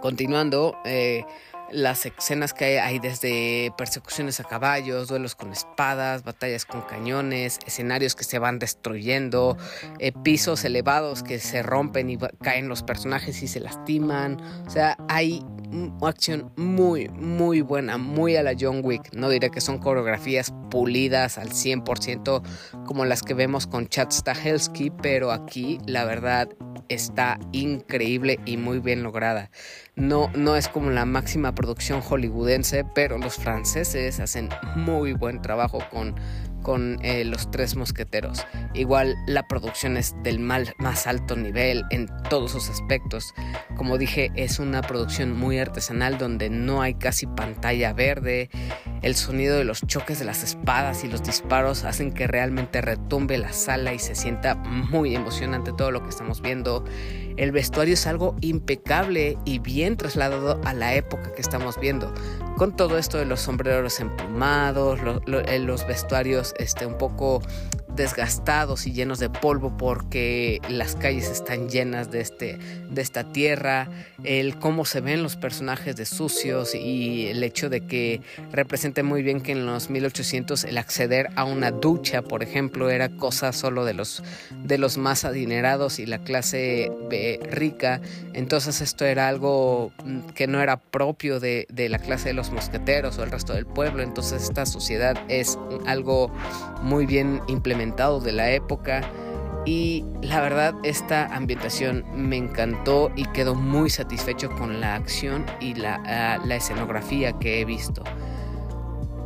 Continuando, 0.00 0.76
eh, 0.84 1.24
las 1.72 2.06
escenas 2.06 2.52
que 2.52 2.80
hay, 2.80 2.98
desde 2.98 3.72
persecuciones 3.76 4.40
a 4.40 4.44
caballos, 4.44 5.08
duelos 5.08 5.34
con 5.34 5.52
espadas, 5.52 6.22
batallas 6.22 6.64
con 6.64 6.82
cañones, 6.82 7.58
escenarios 7.66 8.14
que 8.14 8.24
se 8.24 8.38
van 8.38 8.58
destruyendo, 8.58 9.56
eh, 9.98 10.12
pisos 10.22 10.64
elevados 10.64 11.22
que 11.22 11.38
se 11.38 11.62
rompen 11.62 12.10
y 12.10 12.18
caen 12.42 12.68
los 12.68 12.82
personajes 12.82 13.42
y 13.42 13.48
se 13.48 13.60
lastiman. 13.60 14.40
O 14.66 14.70
sea, 14.70 14.96
hay 15.08 15.44
acción 16.02 16.52
muy, 16.56 17.08
muy 17.08 17.60
buena, 17.60 17.96
muy 17.98 18.36
a 18.36 18.42
la 18.42 18.54
John 18.58 18.80
Wick. 18.84 19.14
No 19.14 19.28
diré 19.28 19.50
que 19.50 19.60
son 19.60 19.78
coreografías 19.78 20.52
pulidas 20.70 21.38
al 21.38 21.50
100% 21.50 22.42
como 22.84 23.04
las 23.04 23.22
que 23.22 23.34
vemos 23.34 23.66
con 23.66 23.88
Chad 23.88 24.10
Stahelski, 24.10 24.90
pero 24.90 25.32
aquí 25.32 25.78
la 25.86 26.04
verdad 26.04 26.48
está 26.88 27.38
increíble 27.52 28.38
y 28.44 28.56
muy 28.56 28.78
bien 28.78 29.02
lograda. 29.02 29.50
No, 29.94 30.30
no 30.34 30.56
es 30.56 30.68
como 30.68 30.90
la 30.90 31.04
máxima 31.04 31.54
producción 31.54 32.00
hollywoodense, 32.00 32.84
pero 32.94 33.18
los 33.18 33.36
franceses 33.36 34.20
hacen 34.20 34.48
muy 34.74 35.12
buen 35.12 35.42
trabajo 35.42 35.80
con 35.90 36.14
con 36.62 36.98
eh, 37.02 37.24
los 37.24 37.50
tres 37.50 37.76
mosqueteros. 37.76 38.46
Igual 38.74 39.16
la 39.26 39.46
producción 39.46 39.96
es 39.96 40.14
del 40.22 40.38
más 40.38 41.06
alto 41.06 41.36
nivel 41.36 41.84
en 41.90 42.08
todos 42.30 42.52
sus 42.52 42.70
aspectos. 42.70 43.34
Como 43.76 43.98
dije, 43.98 44.30
es 44.34 44.58
una 44.58 44.82
producción 44.82 45.36
muy 45.36 45.58
artesanal 45.58 46.18
donde 46.18 46.50
no 46.50 46.82
hay 46.82 46.94
casi 46.94 47.26
pantalla 47.26 47.92
verde. 47.92 48.48
El 49.02 49.16
sonido 49.16 49.58
de 49.58 49.64
los 49.64 49.82
choques 49.86 50.18
de 50.18 50.24
las 50.24 50.42
espadas 50.42 51.04
y 51.04 51.08
los 51.08 51.22
disparos 51.22 51.84
hacen 51.84 52.12
que 52.12 52.26
realmente 52.26 52.80
retumbe 52.80 53.36
la 53.38 53.52
sala 53.52 53.92
y 53.92 53.98
se 53.98 54.14
sienta 54.14 54.54
muy 54.54 55.14
emocionante 55.14 55.72
todo 55.76 55.90
lo 55.90 56.02
que 56.02 56.10
estamos 56.10 56.40
viendo. 56.40 56.84
El 57.36 57.52
vestuario 57.52 57.94
es 57.94 58.06
algo 58.06 58.36
impecable 58.40 59.38
y 59.44 59.58
bien 59.58 59.96
trasladado 59.96 60.60
a 60.64 60.74
la 60.74 60.94
época 60.94 61.32
que 61.32 61.42
estamos 61.42 61.78
viendo. 61.80 62.12
Con 62.56 62.76
todo 62.76 62.98
esto 62.98 63.18
de 63.18 63.24
los 63.24 63.40
sombreros 63.40 64.00
emplumados, 64.00 65.00
eh, 65.26 65.58
los 65.58 65.86
vestuarios 65.86 66.54
este, 66.58 66.86
un 66.86 66.98
poco 66.98 67.42
desgastados 67.94 68.86
y 68.86 68.92
llenos 68.92 69.18
de 69.18 69.28
polvo 69.28 69.76
porque 69.76 70.60
las 70.68 70.96
calles 70.96 71.28
están 71.28 71.68
llenas 71.68 72.10
de, 72.10 72.20
este, 72.20 72.58
de 72.90 73.02
esta 73.02 73.32
tierra, 73.32 73.88
el 74.24 74.58
cómo 74.58 74.84
se 74.84 75.00
ven 75.00 75.22
los 75.22 75.36
personajes 75.36 75.96
de 75.96 76.06
sucios 76.06 76.74
y 76.74 77.26
el 77.26 77.42
hecho 77.42 77.68
de 77.68 77.86
que 77.86 78.20
represente 78.50 79.02
muy 79.02 79.22
bien 79.22 79.40
que 79.40 79.52
en 79.52 79.66
los 79.66 79.90
1800 79.90 80.64
el 80.64 80.78
acceder 80.78 81.28
a 81.36 81.44
una 81.44 81.70
ducha, 81.70 82.22
por 82.22 82.42
ejemplo, 82.42 82.90
era 82.90 83.08
cosa 83.10 83.52
solo 83.52 83.84
de 83.84 83.94
los, 83.94 84.22
de 84.64 84.78
los 84.78 84.96
más 84.98 85.24
adinerados 85.24 85.98
y 85.98 86.06
la 86.06 86.18
clase 86.18 86.90
rica, 87.50 88.00
entonces 88.32 88.80
esto 88.80 89.04
era 89.04 89.28
algo 89.28 89.92
que 90.34 90.46
no 90.46 90.62
era 90.62 90.78
propio 90.78 91.40
de, 91.40 91.66
de 91.70 91.88
la 91.88 91.98
clase 91.98 92.28
de 92.28 92.34
los 92.34 92.50
mosqueteros 92.50 93.18
o 93.18 93.24
el 93.24 93.30
resto 93.30 93.52
del 93.52 93.66
pueblo, 93.66 94.02
entonces 94.02 94.42
esta 94.42 94.66
sociedad 94.66 95.16
es 95.28 95.58
algo 95.86 96.32
muy 96.82 97.06
bien 97.06 97.40
de 97.90 98.32
la 98.32 98.50
época 98.50 99.02
y 99.64 100.04
la 100.22 100.40
verdad 100.40 100.74
esta 100.82 101.26
ambientación 101.26 102.04
me 102.14 102.36
encantó 102.36 103.10
y 103.16 103.24
quedo 103.26 103.54
muy 103.54 103.90
satisfecho 103.90 104.50
con 104.50 104.80
la 104.80 104.94
acción 104.94 105.44
y 105.60 105.74
la, 105.74 106.02
ah, 106.06 106.38
la 106.44 106.56
escenografía 106.56 107.32
que 107.38 107.60
he 107.60 107.64
visto. 107.64 108.02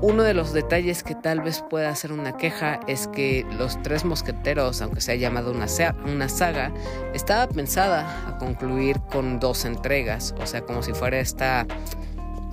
Uno 0.03 0.25
de 0.25 0.35
los 0.35 0.53
detalles 0.53 1.03
que 1.03 1.15
tal 1.15 1.41
vez 1.41 1.65
pueda 1.71 1.95
ser 1.95 2.13
una 2.13 2.37
queja 2.37 2.81
es 2.87 3.09
que 3.09 3.47
Los 3.59 3.83
Tres 3.83 4.05
Mosqueteros, 4.05 4.83
aunque 4.83 5.01
se 5.01 5.13
ha 5.13 5.15
llamado 5.15 5.53
una, 5.53 5.67
una 6.05 6.29
saga, 6.29 6.71
estaba 7.15 7.49
pensada 7.49 8.29
a 8.29 8.37
concluir 8.37 9.01
con 9.11 9.41
dos 9.41 9.65
entregas, 9.65 10.35
o 10.39 10.47
sea, 10.47 10.61
como 10.61 10.83
si 10.83 10.93
fuera 10.93 11.19
esta 11.19 11.67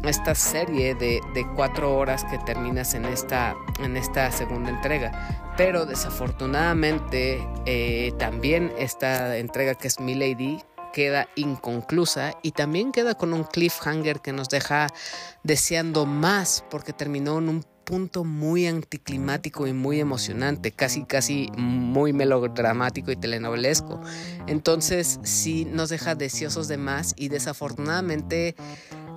esta 0.10 0.36
serie 0.36 0.96
de, 0.96 1.22
cuatro 1.56 1.96
horas 1.96 2.26
que 2.26 2.38
terminas 2.40 2.94
en 2.94 3.06
esta, 3.06 3.56
en 3.80 3.96
esta 3.98 4.32
segunda 4.32 4.70
entrega. 4.70 5.12
Pero 5.56 5.86
desafortunadamente 5.86 7.48
eh, 7.66 8.12
también 8.18 8.74
esta 8.78 9.38
entrega 9.38 9.76
que 9.76 9.88
es 9.88 10.00
Milady 10.00 10.60
queda 10.94 11.28
inconclusa 11.36 12.34
y 12.42 12.52
también 12.52 12.92
queda 12.92 13.16
con 13.16 13.34
un 13.34 13.44
cliffhanger 13.44 14.22
que 14.22 14.34
nos 14.34 14.50
deja 14.50 14.88
deseando 15.44 16.06
más 16.06 16.64
porque 16.70 16.94
terminó 16.94 17.38
en 17.38 17.50
un 17.50 17.66
punto 17.84 18.24
muy 18.24 18.66
anticlimático 18.66 19.68
y 19.68 19.74
muy 19.74 20.00
emocionante, 20.00 20.72
casi 20.72 21.04
casi 21.04 21.50
muy 21.58 22.14
melodramático 22.14 23.12
y 23.12 23.16
telenovelesco. 23.16 24.02
Entonces 24.48 25.20
sí 25.24 25.66
nos 25.66 25.90
deja 25.90 26.16
deseosos 26.16 26.68
de 26.68 26.78
más 26.78 27.14
y 27.18 27.30
desafortunadamente 27.30 28.56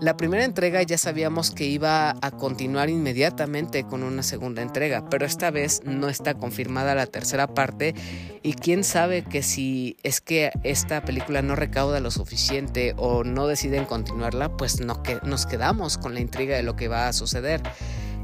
la 0.01 0.17
primera 0.17 0.45
entrega 0.45 0.83
ya 0.83 0.99
sabíamos 0.99 1.51
que 1.51 1.65
iba 1.65 2.11
a 2.21 2.31
continuar 2.31 2.91
inmediatamente 2.91 3.85
con 3.85 4.03
una 4.03 4.23
segunda 4.23 4.63
entrega, 4.63 5.09
pero 5.09 5.25
esta 5.25 5.51
vez 5.51 5.81
no 5.85 6.09
está 6.09 6.35
confirmada 6.35 6.95
la 6.95 7.07
tercera 7.07 7.47
parte 7.47 7.95
y 8.43 8.55
quién 8.55 8.85
sabe 8.85 9.25
que 9.25 9.43
si 9.43 9.97
es 10.03 10.21
que 10.21 10.51
esta 10.65 11.03
película 11.03 11.41
no 11.41 11.57
recauda 11.57 12.01
lo 12.01 12.11
suficiente 12.11 12.95
o 12.99 13.25
no 13.25 13.47
deciden 13.47 13.87
continuarla, 13.87 14.57
pues 14.57 14.81
no 14.81 15.03
que 15.03 15.19
nos 15.23 15.47
quedamos 15.47 15.97
con 15.99 16.15
la 16.15 16.21
intriga 16.21 16.57
de 16.57 16.63
lo 16.63 16.77
que 16.77 16.89
va 16.89 17.09
a 17.09 17.13
suceder. 17.13 17.63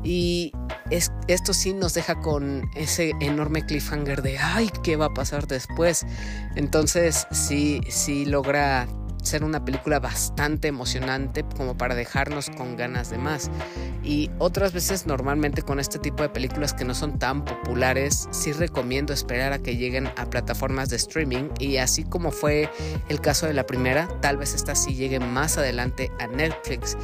Y 0.05 0.52
esto 1.29 1.55
sí 1.55 1.73
nos 1.75 1.95
deja 1.95 2.21
con 2.21 2.69
ese 2.75 3.12
enorme 3.21 3.64
cliffhanger 3.64 4.21
de, 4.21 4.37
ay, 4.37 4.69
¿qué 4.83 4.97
va 4.97 5.07
a 5.07 5.14
pasar 5.14 5.47
después? 5.47 6.05
Entonces 6.57 7.26
sí, 7.31 7.81
sí 7.88 8.25
logra 8.25 8.88
ser 9.23 9.45
una 9.45 9.64
película 9.64 10.00
bastante 10.00 10.69
emocionante 10.69 11.45
como 11.57 11.76
para 11.76 11.95
dejarnos 11.95 12.50
con 12.50 12.76
ganas 12.76 13.11
de 13.11 13.19
más. 13.19 13.50
Y 14.02 14.31
otras 14.38 14.73
veces 14.73 15.07
normalmente 15.07 15.62
con 15.62 15.81
este 15.81 15.99
tipo 15.99 16.23
de 16.23 16.29
películas 16.29 16.75
que 16.75 16.85
no 16.85 16.95
son 16.95 17.19
tan 17.19 17.45
populares, 17.45 18.29
sí 18.31 18.52
recomiendo 18.52 19.12
esperar 19.12 19.52
a 19.52 19.59
que 19.59 19.76
lleguen 19.76 20.09
a 20.17 20.29
plataformas 20.29 20.88
de 20.88 20.97
streaming 20.97 21.49
y 21.59 21.76
así 21.76 22.05
como 22.05 22.31
fue 22.31 22.69
el 23.09 23.21
caso 23.21 23.47
de 23.47 23.55
la 23.55 23.64
primera, 23.64 24.09
tal 24.21 24.37
vez 24.37 24.55
esta 24.55 24.75
sí 24.75 24.95
llegue 24.95 25.21
más 25.21 25.59
adelante 25.59 26.11
a 26.19 26.26
Netflix 26.26 26.97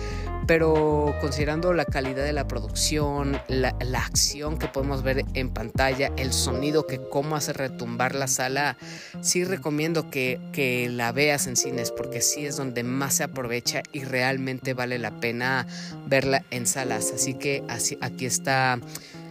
pero 0.48 1.14
considerando 1.20 1.74
la 1.74 1.84
calidad 1.84 2.24
de 2.24 2.32
la 2.32 2.48
producción, 2.48 3.38
la, 3.48 3.76
acción 3.98 4.58
que 4.58 4.66
podemos 4.66 5.02
ver 5.02 5.26
en 5.34 5.50
pantalla, 5.50 6.10
el 6.16 6.32
sonido 6.32 6.86
que 6.86 6.98
cómo 6.98 7.36
hace 7.36 7.52
retumbar 7.52 8.14
la 8.14 8.28
sala, 8.28 8.78
sí 9.20 9.44
recomiendo 9.44 10.08
que, 10.08 10.40
que 10.54 10.88
la 10.88 11.12
veas 11.12 11.46
en 11.48 11.56
cines 11.56 11.90
porque 11.90 12.22
sí 12.22 12.46
es 12.46 12.56
donde 12.56 12.82
más 12.82 13.16
se 13.16 13.24
aprovecha 13.24 13.82
y 13.92 14.04
realmente 14.04 14.72
vale 14.72 14.98
la 14.98 15.20
pena 15.20 15.66
verla 16.06 16.42
en 16.50 16.66
salas. 16.66 17.12
Así 17.14 17.34
que 17.34 17.62
aquí 18.00 18.24
está 18.24 18.80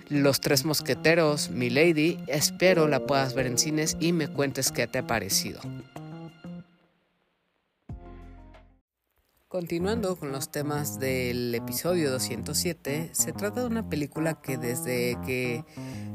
Los 0.09 0.39
Tres 0.39 0.65
Mosqueteros, 0.65 1.49
mi 1.49 1.71
lady. 1.71 2.19
Espero 2.27 2.87
la 2.87 2.99
puedas 2.99 3.33
ver 3.33 3.47
en 3.47 3.57
cines 3.57 3.97
y 3.99 4.11
me 4.11 4.27
cuentes 4.27 4.71
qué 4.71 4.85
te 4.85 4.99
ha 4.99 5.07
parecido. 5.07 5.61
Continuando 9.57 10.17
con 10.17 10.31
los 10.31 10.51
temas 10.51 10.99
del 10.99 11.55
episodio 11.55 12.11
207, 12.11 13.09
se 13.11 13.33
trata 13.33 13.61
de 13.61 13.65
una 13.65 13.89
película 13.89 14.39
que 14.39 14.55
desde 14.55 15.17
que 15.25 15.65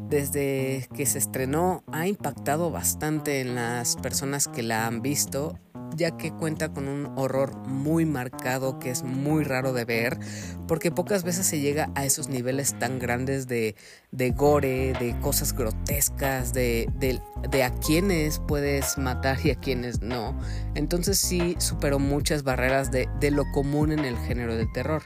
desde 0.09 0.89
que 0.95 1.07
se 1.07 1.19
estrenó 1.19 1.83
ha 1.91 2.07
impactado 2.07 2.71
bastante 2.71 3.41
en 3.41 3.57
las 3.57 3.97
personas 3.97 4.47
que 4.47 4.63
la 4.63 4.87
han 4.87 5.03
visto 5.03 5.59
ya 5.97 6.17
que 6.17 6.33
cuenta 6.33 6.73
con 6.73 6.89
un 6.89 7.13
horror 7.19 7.57
muy 7.67 8.05
marcado 8.05 8.79
que 8.79 8.91
es 8.91 9.03
muy 9.03 9.45
raro 9.45 9.73
de 9.73 9.85
ver, 9.85 10.19
porque 10.67 10.91
pocas 10.91 11.25
veces 11.25 11.47
se 11.47 11.61
llega 11.61 11.91
a 11.95 12.05
esos 12.05 12.29
niveles 12.29 12.79
tan 12.79 12.99
grandes 12.99 13.49
de, 13.49 13.77
de 14.13 14.31
gore, 14.31 14.93
de 14.93 15.19
cosas 15.21 15.55
grotescas, 15.55 16.53
de, 16.53 16.89
de, 16.99 17.63
a 17.63 17.75
quienes 17.75 18.39
puedes 18.39 18.99
matar 18.99 19.39
y 19.45 19.51
a 19.51 19.55
quienes 19.57 20.03
no. 20.03 20.39
Entonces 20.75 21.19
sí 21.19 21.57
superó 21.59 21.99
muchas 21.99 22.43
barreras 22.43 22.91
de, 22.91 23.09
de 23.21 23.31
lo 23.31 23.45
común 23.53 23.91
en 23.91 24.01
el 24.01 24.17
género 24.19 24.55
del 24.55 24.71
terror. 24.73 25.03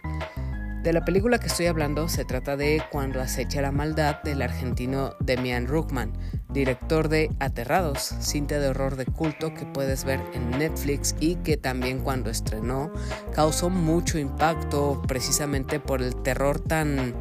De 0.82 0.92
la 0.92 1.04
película 1.04 1.38
que 1.38 1.48
estoy 1.48 1.66
hablando 1.66 2.08
se 2.08 2.24
trata 2.24 2.56
de 2.56 2.80
Cuando 2.92 3.20
acecha 3.20 3.60
la 3.60 3.72
maldad 3.72 4.22
del 4.22 4.40
argentino 4.40 5.16
Demian 5.18 5.66
Ruckman, 5.66 6.12
director 6.48 7.08
de 7.08 7.28
Aterrados, 7.40 8.14
cinta 8.20 8.60
de 8.60 8.68
horror 8.68 8.94
de 8.94 9.04
culto 9.04 9.52
que 9.52 9.66
puedes 9.66 10.04
ver 10.04 10.20
en 10.32 10.50
Netflix 10.50 11.16
y 11.18 11.36
que 11.36 11.56
también 11.56 11.98
cuando 11.98 12.30
estrenó 12.30 12.92
causó 13.34 13.68
mucho 13.68 14.18
impacto 14.18 15.02
precisamente 15.08 15.80
por 15.80 16.02
el 16.02 16.14
terror 16.22 16.60
tan 16.60 17.14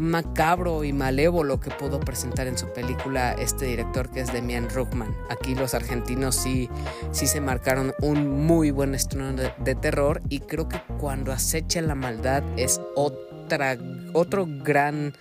macabro 0.00 0.82
y 0.84 0.92
malévolo 0.92 1.60
que 1.60 1.70
pudo 1.70 2.00
presentar 2.00 2.46
en 2.46 2.58
su 2.58 2.72
película 2.72 3.32
este 3.32 3.66
director 3.66 4.10
que 4.10 4.20
es 4.20 4.32
Demian 4.32 4.68
Ruckman. 4.70 5.14
Aquí 5.28 5.54
los 5.54 5.74
argentinos 5.74 6.34
sí, 6.34 6.68
sí 7.12 7.26
se 7.26 7.40
marcaron 7.40 7.94
un 8.00 8.46
muy 8.46 8.70
buen 8.70 8.94
estreno 8.94 9.32
de, 9.32 9.74
terror 9.74 10.22
y 10.28 10.40
creo 10.40 10.68
que 10.68 10.80
cuando 10.98 11.32
acecha 11.32 11.80
la 11.80 11.94
maldad 11.94 12.42
es 12.56 12.80
otra, 12.96 13.78
otro 14.12 14.46
gran 14.48 15.12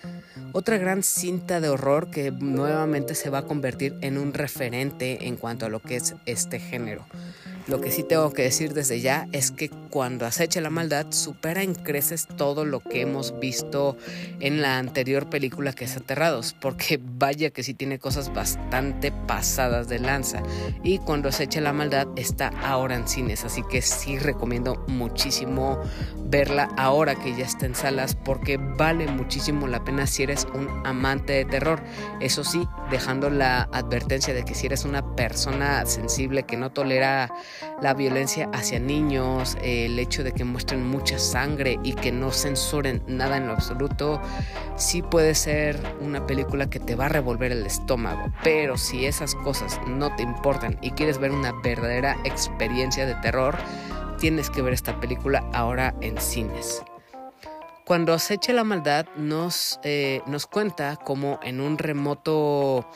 otra 0.51 0.77
gran 0.77 1.03
cinta 1.03 1.59
de 1.59 1.69
horror 1.69 2.09
que 2.09 2.31
nuevamente 2.31 3.13
se 3.13 3.29
va 3.29 3.39
a 3.39 3.45
convertir 3.45 3.97
en 4.01 4.17
un 4.17 4.33
referente 4.33 5.27
en 5.27 5.35
cuanto 5.35 5.65
a 5.65 5.69
lo 5.69 5.79
que 5.79 5.97
es 5.97 6.15
este 6.25 6.59
género. 6.59 7.05
Lo 7.69 7.79
que 7.79 7.91
sí 7.91 8.01
tengo 8.01 8.33
que 8.33 8.41
decir 8.41 8.73
desde 8.73 8.99
ya 8.99 9.27
es 9.31 9.51
que 9.51 9.69
cuando 9.69 10.25
acecha 10.25 10.59
la 10.59 10.71
maldad 10.71 11.11
supera 11.11 11.61
en 11.61 11.75
creces 11.75 12.27
todo 12.27 12.65
lo 12.65 12.79
que 12.79 13.01
hemos 13.01 13.39
visto 13.39 13.95
en 14.39 14.63
la 14.63 14.79
anterior 14.79 15.29
película 15.29 15.73
que 15.73 15.85
es 15.85 15.95
Aterrados, 15.95 16.55
porque 16.59 16.99
vaya 16.99 17.51
que 17.51 17.61
sí 17.61 17.75
tiene 17.75 17.99
cosas 17.99 18.33
bastante 18.33 19.11
pasadas 19.11 19.87
de 19.87 19.99
lanza. 19.99 20.41
Y 20.83 20.97
cuando 20.97 21.29
acecha 21.29 21.61
la 21.61 21.71
maldad 21.71 22.07
está 22.15 22.47
ahora 22.63 22.95
en 22.95 23.07
cines, 23.07 23.45
así 23.45 23.61
que 23.69 23.83
sí 23.83 24.17
recomiendo 24.17 24.83
muchísimo 24.87 25.79
verla 26.25 26.69
ahora 26.75 27.13
que 27.15 27.35
ya 27.35 27.45
está 27.45 27.67
en 27.67 27.75
salas, 27.75 28.15
porque 28.15 28.57
vale 28.57 29.05
muchísimo 29.05 29.67
la 29.67 29.83
pena 29.83 30.07
si 30.07 30.23
eres 30.23 30.47
un 30.55 30.67
amante 30.87 31.33
de 31.33 31.45
terror. 31.45 31.81
Eso 32.19 32.43
sí, 32.43 32.67
dejando 32.89 33.29
la 33.29 33.63
advertencia 33.71 34.33
de 34.33 34.43
que 34.43 34.55
si 34.55 34.65
eres 34.65 34.85
una 34.85 35.15
persona 35.15 35.85
sensible 35.85 36.43
que 36.43 36.57
no 36.57 36.71
tolera 36.71 37.31
la 37.81 37.93
violencia 37.93 38.49
hacia 38.53 38.79
niños, 38.79 39.57
el 39.61 39.97
hecho 39.99 40.23
de 40.23 40.31
que 40.31 40.43
muestren 40.43 40.85
mucha 40.85 41.19
sangre 41.19 41.79
y 41.83 41.93
que 41.93 42.11
no 42.11 42.31
censuren 42.31 43.01
nada 43.07 43.37
en 43.37 43.47
lo 43.47 43.53
absoluto, 43.53 44.21
sí 44.75 45.01
puede 45.01 45.35
ser 45.35 45.79
una 46.01 46.25
película 46.25 46.69
que 46.69 46.79
te 46.79 46.95
va 46.95 47.05
a 47.05 47.09
revolver 47.09 47.51
el 47.51 47.65
estómago. 47.65 48.31
Pero 48.43 48.77
si 48.77 49.05
esas 49.05 49.35
cosas 49.35 49.79
no 49.87 50.15
te 50.15 50.23
importan 50.23 50.77
y 50.81 50.91
quieres 50.91 51.17
ver 51.17 51.31
una 51.31 51.53
verdadera 51.63 52.17
experiencia 52.23 53.05
de 53.05 53.15
terror, 53.15 53.57
tienes 54.19 54.49
que 54.49 54.61
ver 54.61 54.73
esta 54.73 54.99
película 54.99 55.43
ahora 55.53 55.95
en 56.01 56.17
cines. 56.17 56.83
Cuando 57.85 58.13
acecha 58.13 58.53
la 58.53 58.63
maldad 58.63 59.07
nos, 59.15 59.79
eh, 59.83 60.21
nos 60.27 60.45
cuenta 60.45 60.95
como 60.97 61.39
en 61.41 61.59
un 61.59 61.79
remoto 61.79 62.87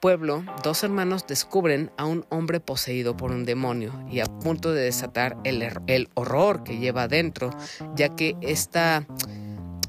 pueblo, 0.00 0.44
dos 0.62 0.82
hermanos 0.84 1.26
descubren 1.26 1.90
a 1.96 2.04
un 2.04 2.26
hombre 2.28 2.60
poseído 2.60 3.16
por 3.16 3.30
un 3.30 3.44
demonio 3.44 3.92
y 4.10 4.20
a 4.20 4.26
punto 4.26 4.72
de 4.72 4.82
desatar 4.82 5.36
el, 5.44 5.66
el 5.86 6.08
horror 6.14 6.62
que 6.64 6.78
lleva 6.78 7.04
adentro, 7.04 7.50
ya 7.94 8.14
que 8.14 8.36
esta, 8.40 9.06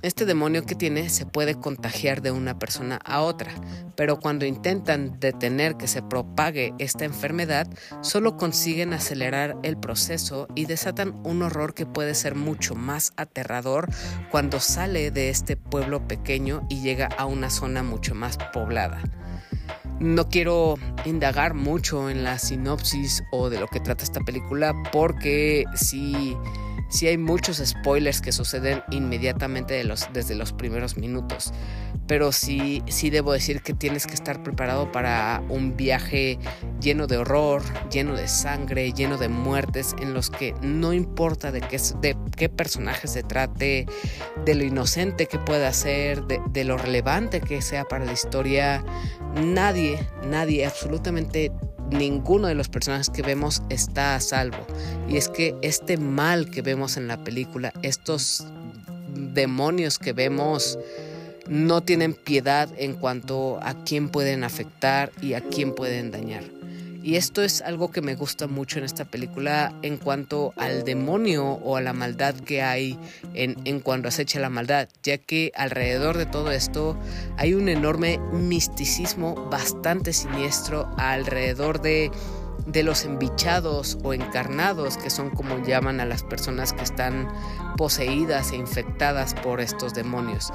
este 0.01 0.25
demonio 0.25 0.63
que 0.63 0.75
tiene 0.75 1.09
se 1.09 1.25
puede 1.25 1.55
contagiar 1.55 2.21
de 2.21 2.31
una 2.31 2.57
persona 2.57 2.99
a 3.03 3.21
otra, 3.21 3.51
pero 3.95 4.19
cuando 4.19 4.45
intentan 4.45 5.19
detener 5.19 5.75
que 5.75 5.87
se 5.87 6.01
propague 6.01 6.73
esta 6.79 7.05
enfermedad, 7.05 7.67
solo 8.01 8.37
consiguen 8.37 8.93
acelerar 8.93 9.57
el 9.63 9.77
proceso 9.77 10.47
y 10.55 10.65
desatan 10.65 11.19
un 11.23 11.41
horror 11.41 11.73
que 11.73 11.85
puede 11.85 12.15
ser 12.15 12.35
mucho 12.35 12.75
más 12.75 13.11
aterrador 13.17 13.89
cuando 14.31 14.59
sale 14.59 15.11
de 15.11 15.29
este 15.29 15.57
pueblo 15.57 16.07
pequeño 16.07 16.65
y 16.69 16.81
llega 16.81 17.07
a 17.17 17.25
una 17.25 17.49
zona 17.49 17.83
mucho 17.83 18.15
más 18.15 18.37
poblada. 18.53 19.01
No 19.99 20.29
quiero 20.29 20.75
indagar 21.05 21.53
mucho 21.53 22.09
en 22.09 22.23
la 22.23 22.37
sinopsis 22.37 23.23
o 23.31 23.49
de 23.49 23.59
lo 23.59 23.67
que 23.67 23.79
trata 23.79 24.03
esta 24.03 24.21
película 24.21 24.73
porque 24.91 25.63
sí, 25.75 26.37
sí 26.89 27.07
hay 27.07 27.17
muchos 27.17 27.57
spoilers 27.57 28.21
que 28.21 28.31
suceden 28.31 28.83
inmediatamente 28.91 29.83
desde 30.13 30.35
los 30.35 30.53
primeros 30.53 30.97
minutos 30.97 31.53
pero 32.07 32.31
sí, 32.31 32.81
sí 32.87 33.09
debo 33.09 33.33
decir 33.33 33.61
que 33.61 33.73
tienes 33.73 34.07
que 34.07 34.13
estar 34.13 34.41
preparado 34.41 34.91
para 34.91 35.43
un 35.49 35.75
viaje 35.75 36.39
lleno 36.79 37.05
de 37.05 37.17
horror, 37.17 37.61
lleno 37.91 38.15
de 38.15 38.27
sangre, 38.27 38.93
lleno 38.93 39.17
de 39.17 39.27
muertes, 39.27 39.93
en 40.01 40.13
los 40.13 40.29
que 40.29 40.53
no 40.61 40.93
importa 40.93 41.51
de 41.51 41.61
qué, 41.61 41.79
de 41.99 42.15
qué 42.35 42.49
personaje 42.49 43.07
se 43.07 43.23
trate, 43.23 43.85
de 44.45 44.55
lo 44.55 44.63
inocente 44.63 45.25
que 45.25 45.37
pueda 45.37 45.71
ser, 45.73 46.23
de, 46.23 46.39
de 46.49 46.63
lo 46.63 46.77
relevante 46.77 47.41
que 47.41 47.61
sea 47.61 47.83
para 47.83 48.05
la 48.05 48.13
historia, 48.13 48.83
nadie, 49.43 49.99
nadie, 50.23 50.65
absolutamente 50.65 51.51
ninguno 51.91 52.47
de 52.47 52.55
los 52.55 52.69
personajes 52.69 53.09
que 53.09 53.21
vemos 53.21 53.61
está 53.69 54.15
a 54.15 54.19
salvo. 54.19 54.65
Y 55.07 55.17
es 55.17 55.29
que 55.29 55.55
este 55.61 55.97
mal 55.97 56.49
que 56.49 56.61
vemos 56.61 56.97
en 56.97 57.07
la 57.07 57.23
película, 57.23 57.73
estos 57.81 58.45
demonios 59.13 59.99
que 59.99 60.13
vemos, 60.13 60.77
no 61.47 61.81
tienen 61.81 62.13
piedad 62.13 62.69
en 62.77 62.93
cuanto 62.93 63.59
a 63.61 63.73
quién 63.85 64.09
pueden 64.09 64.43
afectar 64.43 65.11
y 65.21 65.33
a 65.33 65.41
quién 65.41 65.73
pueden 65.73 66.11
dañar. 66.11 66.56
Y 67.07 67.15
esto 67.15 67.41
es 67.41 67.61
algo 67.61 67.89
que 67.89 68.01
me 68.01 68.15
gusta 68.15 68.47
mucho 68.47 68.79
en 68.79 68.83
esta 68.83 69.05
película 69.05 69.73
en 69.81 69.95
cuanto 69.95 70.51
al 70.57 70.83
demonio 70.83 71.45
o 71.45 71.77
a 71.77 71.81
la 71.81 71.93
maldad 71.93 72.35
que 72.35 72.61
hay 72.61 72.99
en, 73.33 73.79
cuando 73.79 74.09
acecha 74.09 74.41
la 74.41 74.49
maldad, 74.49 74.89
ya 75.03 75.17
que 75.17 75.53
alrededor 75.55 76.17
de 76.17 76.25
todo 76.25 76.51
esto 76.51 76.97
hay 77.37 77.53
un 77.53 77.69
enorme 77.69 78.19
misticismo 78.33 79.35
bastante 79.49 80.11
siniestro 80.11 80.89
alrededor 80.97 81.79
de 81.79 82.11
de 82.65 82.83
los 82.83 83.05
embichados 83.05 83.97
o 84.03 84.13
encarnados, 84.13 84.97
que 84.97 85.09
son 85.09 85.29
como 85.29 85.65
llaman 85.65 86.01
a 86.01 86.05
las 86.05 86.23
personas 86.23 86.73
que 86.73 86.83
están 86.83 87.29
poseídas 87.77 88.51
e 88.51 88.57
infectadas 88.57 89.33
por 89.35 89.61
estos 89.61 89.93
demonios. 89.93 90.51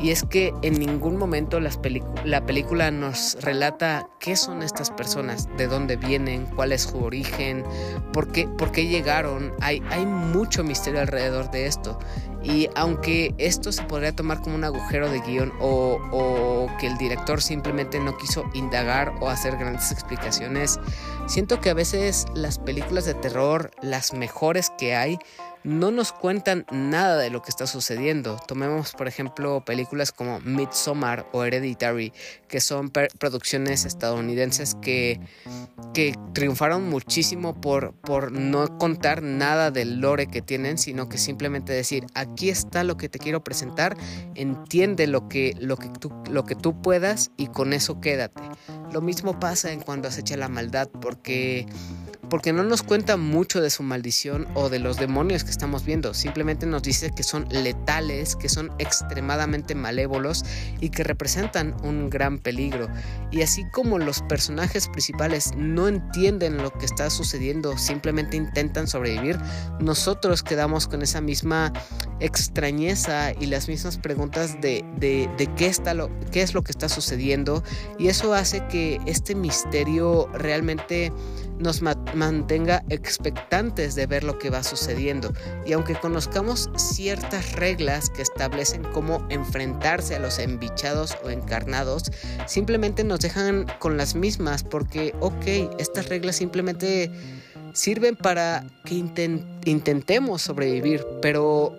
Y 0.00 0.10
es 0.10 0.24
que 0.24 0.54
en 0.62 0.78
ningún 0.80 1.18
momento 1.18 1.60
la 1.60 2.46
película 2.46 2.90
nos 2.90 3.36
relata 3.42 4.08
qué 4.18 4.34
son 4.34 4.62
estas 4.62 4.90
personas, 4.90 5.46
de 5.58 5.66
dónde 5.66 5.96
vienen, 5.96 6.46
cuál 6.46 6.72
es 6.72 6.82
su 6.82 7.04
origen, 7.04 7.64
por 8.12 8.32
qué, 8.32 8.48
por 8.48 8.72
qué 8.72 8.86
llegaron. 8.86 9.52
Hay, 9.60 9.82
hay 9.90 10.06
mucho 10.06 10.64
misterio 10.64 11.00
alrededor 11.00 11.50
de 11.50 11.66
esto. 11.66 11.98
Y 12.42 12.68
aunque 12.74 13.34
esto 13.36 13.70
se 13.72 13.82
podría 13.82 14.16
tomar 14.16 14.40
como 14.40 14.54
un 14.54 14.64
agujero 14.64 15.10
de 15.10 15.20
guion 15.20 15.52
o, 15.60 15.98
o, 16.10 16.68
que 16.78 16.86
el 16.86 16.96
director 16.96 17.42
simplemente 17.42 18.00
no 18.00 18.16
quiso 18.16 18.44
indagar 18.54 19.12
o 19.20 19.28
hacer 19.28 19.58
grandes 19.58 19.92
explicaciones, 19.92 20.80
siento 21.26 21.60
que 21.60 21.68
a 21.68 21.74
veces 21.74 22.26
las 22.34 22.58
películas 22.58 23.04
de 23.04 23.12
terror, 23.12 23.70
las 23.82 24.14
mejores 24.14 24.70
que 24.78 24.96
hay, 24.96 25.18
no 25.64 25.90
nos 25.90 26.12
cuentan 26.12 26.64
nada 26.70 27.16
de 27.18 27.30
lo 27.30 27.42
que 27.42 27.50
está 27.50 27.66
sucediendo. 27.66 28.38
Tomemos, 28.46 28.92
por 28.92 29.08
ejemplo, 29.08 29.62
películas 29.64 30.12
como 30.12 30.40
Midsommar 30.40 31.26
o 31.32 31.44
Hereditary, 31.44 32.12
que 32.48 32.60
son 32.60 32.90
producciones 32.90 33.84
estadounidenses 33.84 34.74
que, 34.80 35.20
que 35.92 36.14
triunfaron 36.32 36.88
muchísimo 36.88 37.60
por, 37.60 37.92
por 37.94 38.32
no 38.32 38.78
contar 38.78 39.22
nada 39.22 39.70
del 39.70 40.00
lore 40.00 40.26
que 40.26 40.42
tienen, 40.42 40.78
sino 40.78 41.08
que 41.08 41.18
simplemente 41.18 41.72
decir, 41.72 42.06
aquí 42.14 42.48
está 42.48 42.84
lo 42.84 42.96
que 42.96 43.08
te 43.08 43.18
quiero 43.18 43.44
presentar, 43.44 43.96
entiende 44.34 45.06
lo 45.06 45.28
que, 45.28 45.54
lo 45.58 45.76
que, 45.76 45.88
tú, 45.88 46.12
lo 46.30 46.44
que 46.44 46.54
tú 46.54 46.80
puedas 46.80 47.30
y 47.36 47.48
con 47.48 47.72
eso 47.72 48.00
quédate. 48.00 48.42
Lo 48.92 49.00
mismo 49.00 49.38
pasa 49.38 49.72
en 49.72 49.80
cuando 49.80 50.08
acecha 50.08 50.36
la 50.36 50.48
maldad, 50.48 50.88
porque 50.88 51.66
porque 52.30 52.52
no 52.52 52.62
nos 52.62 52.82
cuenta 52.82 53.16
mucho 53.16 53.60
de 53.60 53.68
su 53.68 53.82
maldición 53.82 54.46
o 54.54 54.70
de 54.70 54.78
los 54.78 54.96
demonios 54.96 55.44
que 55.44 55.50
estamos 55.50 55.84
viendo, 55.84 56.14
simplemente 56.14 56.64
nos 56.64 56.82
dice 56.82 57.10
que 57.10 57.22
son 57.22 57.46
letales, 57.50 58.36
que 58.36 58.48
son 58.48 58.70
extremadamente 58.78 59.74
malévolos 59.74 60.44
y 60.80 60.90
que 60.90 61.04
representan 61.04 61.76
un 61.82 62.08
gran 62.08 62.38
peligro. 62.38 62.88
Y 63.30 63.42
así 63.42 63.64
como 63.72 63.98
los 63.98 64.22
personajes 64.22 64.88
principales 64.88 65.50
no 65.56 65.88
entienden 65.88 66.56
lo 66.58 66.70
que 66.70 66.86
está 66.86 67.10
sucediendo, 67.10 67.76
simplemente 67.76 68.36
intentan 68.36 68.86
sobrevivir, 68.86 69.38
nosotros 69.80 70.42
quedamos 70.42 70.86
con 70.86 71.02
esa 71.02 71.20
misma 71.20 71.72
extrañeza 72.20 73.32
y 73.32 73.46
las 73.46 73.68
mismas 73.68 73.98
preguntas 73.98 74.60
de, 74.60 74.84
de, 74.98 75.50
qué, 75.56 75.66
está 75.66 75.94
lo, 75.94 76.10
qué 76.30 76.42
es 76.42 76.54
lo 76.54 76.62
que 76.62 76.70
está 76.70 76.88
sucediendo 76.88 77.64
y 77.98 78.08
eso 78.08 78.34
hace 78.34 78.64
que 78.68 79.00
este 79.06 79.34
misterio 79.34 80.28
realmente 80.32 81.12
nos 81.60 81.82
mantenga 81.82 82.82
expectantes 82.88 83.94
de 83.94 84.06
ver 84.06 84.24
lo 84.24 84.38
que 84.38 84.50
va 84.50 84.62
sucediendo. 84.62 85.32
Y 85.66 85.72
aunque 85.72 85.94
conozcamos 85.94 86.70
ciertas 86.76 87.52
reglas 87.52 88.10
que 88.10 88.22
establecen 88.22 88.82
cómo 88.92 89.24
enfrentarse 89.28 90.16
a 90.16 90.18
los 90.18 90.38
embichados 90.38 91.16
o 91.22 91.30
encarnados, 91.30 92.10
simplemente 92.46 93.04
nos 93.04 93.20
dejan 93.20 93.66
con 93.78 93.96
las 93.96 94.14
mismas 94.14 94.64
porque, 94.64 95.14
ok, 95.20 95.76
estas 95.78 96.08
reglas 96.08 96.36
simplemente 96.36 97.10
sirven 97.72 98.16
para 98.16 98.64
que 98.84 98.94
intentemos 99.64 100.42
sobrevivir, 100.42 101.06
pero 101.22 101.78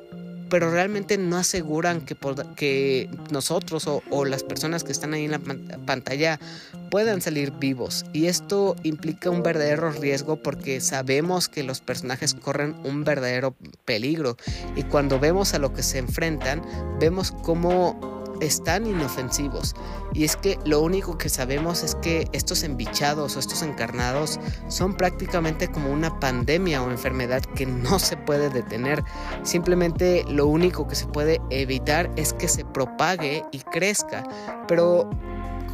pero 0.52 0.70
realmente 0.70 1.18
no 1.18 1.38
aseguran 1.38 2.02
que, 2.02 2.18
que 2.58 3.10
nosotros 3.32 3.88
o, 3.88 4.26
las 4.26 4.44
personas 4.44 4.84
que 4.84 4.92
están 4.92 5.14
ahí 5.14 5.24
en 5.24 5.32
la 5.32 5.40
pantalla 5.86 6.42
puedan 6.90 7.22
salir 7.22 7.54
vivos. 7.54 8.06
Y 8.12 8.26
esto 8.26 8.76
implica 8.84 9.30
un 9.30 9.44
verdadero 9.44 9.92
riesgo 9.92 10.36
porque 10.36 10.82
sabemos 10.82 11.48
que 11.48 11.64
los 11.64 11.80
personajes 11.80 12.34
corren 12.34 12.76
un 12.84 13.06
verdadero 13.06 13.56
peligro. 13.86 14.36
Y 14.76 14.84
cuando 14.84 15.22
vemos 15.22 15.54
a 15.54 15.60
lo 15.60 15.74
que 15.74 15.84
se 15.84 16.00
enfrentan, 16.00 16.62
vemos 17.00 17.32
cómo 17.32 18.21
están 18.42 18.86
inofensivos. 18.86 19.76
Y 20.14 20.26
es 20.26 20.36
que 20.36 20.60
lo 20.66 20.82
único 20.82 21.18
que 21.18 21.30
sabemos 21.30 21.84
es 21.84 21.96
que 21.96 22.28
estos 22.34 22.64
embichados 22.64 23.36
o 23.36 23.40
estos 23.40 23.62
encarnados 23.62 24.40
son 24.68 24.96
prácticamente 24.96 25.70
como 25.70 25.92
una 25.92 26.20
pandemia 26.20 26.84
o 26.84 26.92
enfermedad 26.92 27.42
que 27.56 27.66
no 27.66 28.00
se 28.00 28.18
puede 28.18 28.50
detener. 28.50 29.04
Simplemente 29.44 30.26
lo 30.28 30.48
único 30.48 30.88
que 30.88 30.96
se 30.96 31.08
puede 31.08 31.40
evitar 31.50 32.12
es 32.16 32.34
que 32.34 32.48
se 32.48 32.66
propague 32.66 33.46
y 33.52 33.60
crezca. 33.60 34.24
Pero 34.68 35.10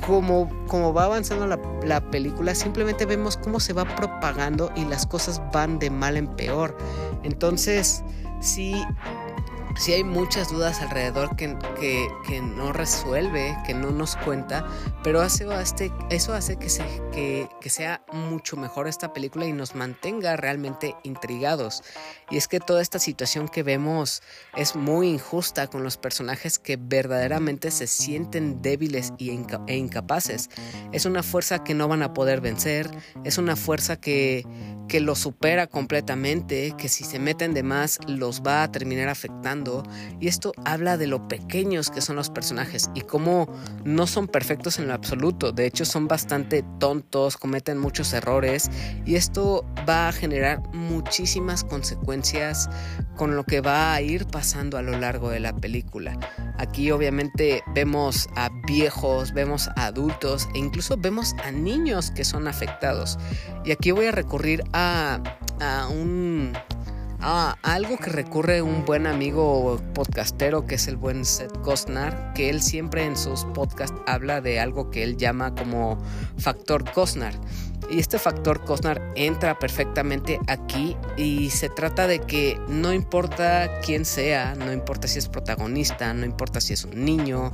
como, 0.06 0.50
como 0.68 0.94
va 0.94 1.06
avanzando 1.06 1.48
la, 1.48 1.60
la, 1.84 2.02
película, 2.12 2.54
simplemente 2.54 3.06
vemos 3.06 3.38
cómo 3.38 3.60
se 3.60 3.74
va 3.74 3.84
propagando 3.96 4.72
y 4.76 4.86
las 4.86 5.06
cosas 5.06 5.42
van 5.52 5.80
de 5.80 5.90
mal 5.90 6.18
en 6.18 6.28
peor. 6.28 6.78
Entonces, 7.24 8.04
sí, 8.40 8.76
sí 9.78 9.94
hay 9.94 10.04
muchas 10.04 10.52
dudas 10.52 10.82
alrededor 10.82 11.36
que, 11.36 11.48
no 12.42 12.74
resuelve, 12.74 13.56
que 13.66 13.74
no 13.74 13.92
nos 13.92 14.16
cuenta, 14.18 14.66
pero 15.04 15.22
hace, 15.22 15.46
eso 16.10 16.34
hace 16.34 16.58
que, 16.58 16.70
se, 16.70 16.84
que, 17.12 17.70
sea 17.70 18.02
mucho 18.12 18.58
mejor 18.58 18.88
esta 18.88 19.14
película 19.14 19.46
y 19.46 19.54
nos 19.54 19.76
mantenga 19.76 20.36
realmente 20.36 20.96
intrigados. 21.04 21.84
Y 22.30 22.38
es 22.38 22.48
que 22.48 22.60
toda 22.60 22.82
esta 22.82 23.00
situación 23.00 23.48
que 23.48 23.64
vemos 23.64 24.22
es 24.56 24.76
muy 24.76 25.10
injusta 25.10 25.68
con 25.68 25.84
los 25.84 25.98
personajes 25.98 26.60
que 26.60 26.78
verdaderamente 26.78 27.72
se 27.72 27.88
sienten 27.88 28.62
débiles 28.62 29.14
e 29.20 29.76
incapaces. 29.76 30.50
Es 30.92 31.06
una 31.06 31.24
fuerza 31.24 31.64
que 31.64 31.74
no 31.74 31.88
van 31.88 32.02
a 32.02 32.14
poder 32.14 32.42
vencer, 32.42 32.90
es 33.24 33.38
una 33.38 33.56
fuerza 33.56 33.98
que, 33.98 34.46
que 34.88 35.00
los 35.00 35.20
supera 35.20 35.68
completamente, 35.68 36.74
que 36.78 36.90
si 36.90 37.04
se 37.04 37.20
meten 37.20 37.54
de 37.54 37.64
más 37.64 38.00
los 38.08 38.42
va 38.42 38.64
a 38.64 38.72
terminar 38.72 39.10
afectando 39.10 39.67
y 40.20 40.28
esto 40.28 40.52
habla 40.66 40.98
de 40.98 41.08
lo 41.08 41.28
pequeños 41.28 41.90
que 41.90 42.02
son 42.02 42.16
los 42.16 42.30
personajes 42.30 42.90
y 42.94 43.02
cómo 43.02 43.48
no 43.84 44.08
son 44.08 44.28
perfectos 44.28 44.80
en 44.80 44.88
lo 44.88 44.94
absoluto, 44.94 45.52
de 45.52 45.66
hecho 45.66 45.86
son 45.86 46.08
bastante 46.08 46.64
tontos, 46.80 47.38
cometen 47.38 47.78
muchos 47.78 48.14
errores 48.14 48.70
y 49.06 49.16
esto 49.16 49.66
va 49.88 50.08
a 50.08 50.12
generar 50.12 50.62
muchísimas 50.74 51.64
consecuencias 51.64 52.70
con 53.16 53.36
lo 53.36 53.44
que 53.44 53.62
va 53.62 53.94
a 53.94 54.02
ir 54.02 54.26
pasando 54.28 54.78
a 54.78 54.82
lo 54.82 54.98
largo 54.98 55.30
de 55.30 55.40
la 55.40 55.56
película. 55.56 56.18
Aquí 56.58 56.92
obviamente 56.92 57.64
vemos 57.74 58.28
a 58.36 58.50
viejos, 58.68 59.34
vemos 59.34 59.68
a 59.76 59.88
adultos 59.88 60.48
e 60.56 60.60
incluso 60.60 60.98
vemos 60.98 61.36
a 61.44 61.52
niños 61.52 62.12
que 62.12 62.24
son 62.24 62.48
afectados. 62.48 63.18
Y 63.66 63.72
aquí 63.72 63.92
voy 63.92 64.08
a 64.08 64.12
recurrir 64.12 64.64
a, 64.74 65.20
a 65.60 65.88
un 65.88 66.54
Ah, 67.20 67.58
algo 67.64 67.98
que 67.98 68.12
recurre 68.12 68.62
un 68.62 68.86
buen 68.86 69.08
amigo 69.08 69.82
podcastero 69.96 70.68
que 70.68 70.76
es 70.76 70.88
el 70.88 70.98
buen 70.98 71.26
Seth 71.26 71.58
Costner, 71.62 72.16
que 72.36 72.52
él 72.52 72.62
siempre 72.62 73.06
en 73.06 73.18
sus 73.18 73.44
podcasts 73.46 74.00
habla 74.06 74.40
de 74.40 74.60
algo 74.60 74.92
que 74.92 75.04
él 75.04 75.18
llama 75.18 75.56
como 75.56 75.98
factor 76.38 76.90
Costner. 76.92 77.34
Y 77.90 78.00
este 78.00 78.20
factor 78.20 78.64
Costner 78.64 79.02
entra 79.16 79.58
perfectamente 79.58 80.40
aquí 80.48 80.96
y 81.18 81.50
se 81.50 81.70
trata 81.70 82.06
de 82.06 82.20
que 82.20 82.60
no 82.68 82.94
importa 82.94 83.80
quién 83.84 84.06
sea, 84.06 84.54
no 84.54 84.72
importa 84.72 85.08
si 85.08 85.18
es 85.18 85.28
protagonista, 85.28 86.14
no 86.14 86.24
importa 86.24 86.62
si 86.62 86.74
es 86.74 86.84
un 86.84 87.04
niño, 87.04 87.52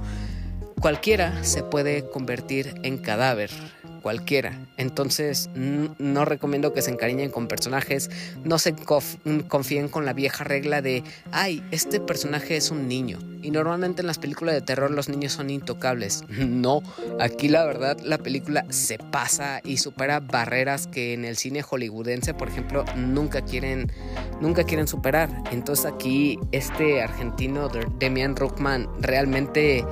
cualquiera 0.81 1.41
se 1.45 1.63
puede 1.63 2.09
convertir 2.09 2.75
en 2.83 2.97
cadáver 2.97 3.49
cualquiera. 4.03 4.59
Entonces 4.77 5.49
no 5.55 6.25
recomiendo 6.25 6.73
que 6.73 6.83
se 6.83 6.91
encariñen 6.91 7.31
con 7.31 7.47
personajes, 7.47 8.11
no 8.43 8.59
se 8.59 8.75
confíen 9.47 9.87
con 9.87 10.05
la 10.05 10.13
vieja 10.13 10.43
regla 10.43 10.81
de, 10.81 11.03
ay, 11.31 11.63
este 11.71 11.99
personaje 11.99 12.57
es 12.57 12.69
un 12.69 12.87
niño. 12.87 13.17
Y 13.41 13.49
normalmente 13.49 14.01
en 14.01 14.07
las 14.07 14.19
películas 14.19 14.53
de 14.53 14.61
terror 14.61 14.91
los 14.91 15.09
niños 15.09 15.33
son 15.33 15.49
intocables. 15.49 16.23
No, 16.43 16.83
aquí 17.19 17.47
la 17.47 17.65
verdad 17.65 17.97
la 18.03 18.17
película 18.17 18.65
se 18.69 18.97
pasa 18.97 19.61
y 19.63 19.77
supera 19.77 20.19
barreras 20.19 20.87
que 20.87 21.13
en 21.13 21.23
el 21.23 21.37
cine 21.37 21.61
hollywoodense, 21.61 22.33
por 22.33 22.49
ejemplo, 22.49 22.83
nunca 22.95 23.41
quieren, 23.41 23.91
nunca 24.41 24.65
quieren 24.65 24.87
superar. 24.87 25.29
Entonces 25.51 25.85
aquí 25.85 26.37
este 26.51 27.01
argentino, 27.01 27.69
Demian 27.97 28.35
Ruckman, 28.35 28.89
realmente 28.99 29.85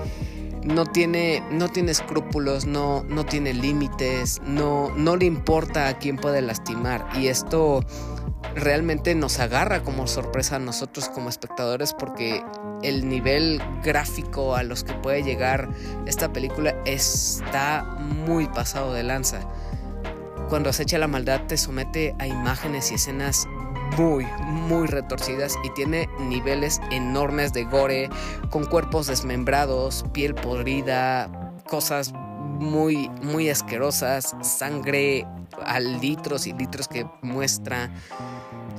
no 0.63 0.85
tiene, 0.85 1.43
no 1.51 1.69
tiene 1.69 1.91
escrúpulos, 1.91 2.65
no, 2.65 3.03
no 3.03 3.25
tiene 3.25 3.53
límites, 3.53 4.41
no, 4.45 4.91
no 4.95 5.15
le 5.15 5.25
importa 5.25 5.87
a 5.87 5.97
quién 5.97 6.17
puede 6.17 6.41
lastimar. 6.41 7.07
Y 7.15 7.27
esto 7.27 7.83
realmente 8.55 9.15
nos 9.15 9.39
agarra 9.39 9.83
como 9.83 10.07
sorpresa 10.07 10.57
a 10.57 10.59
nosotros 10.59 11.09
como 11.09 11.29
espectadores 11.29 11.93
porque 11.93 12.43
el 12.83 13.07
nivel 13.07 13.61
gráfico 13.83 14.55
a 14.55 14.63
los 14.63 14.83
que 14.83 14.93
puede 14.93 15.23
llegar 15.23 15.69
esta 16.05 16.33
película 16.33 16.75
está 16.85 17.83
muy 17.83 18.47
pasado 18.47 18.93
de 18.93 19.03
lanza. 19.03 19.41
Cuando 20.49 20.69
acecha 20.69 20.97
la 20.97 21.07
maldad 21.07 21.41
te 21.47 21.57
somete 21.57 22.13
a 22.19 22.27
imágenes 22.27 22.91
y 22.91 22.95
escenas 22.95 23.47
muy, 23.97 24.25
muy 24.41 24.87
retorcidas 24.87 25.55
y 25.63 25.69
tiene 25.71 26.09
niveles 26.19 26.79
enormes 26.91 27.53
de 27.53 27.65
gore, 27.65 28.09
con 28.49 28.65
cuerpos 28.65 29.07
desmembrados, 29.07 30.05
piel 30.13 30.35
podrida, 30.35 31.29
cosas 31.67 32.13
muy, 32.13 33.09
muy 33.21 33.49
asquerosas, 33.49 34.35
sangre 34.41 35.25
a 35.65 35.79
litros 35.79 36.47
y 36.47 36.53
litros 36.53 36.87
que 36.87 37.05
muestra. 37.21 37.91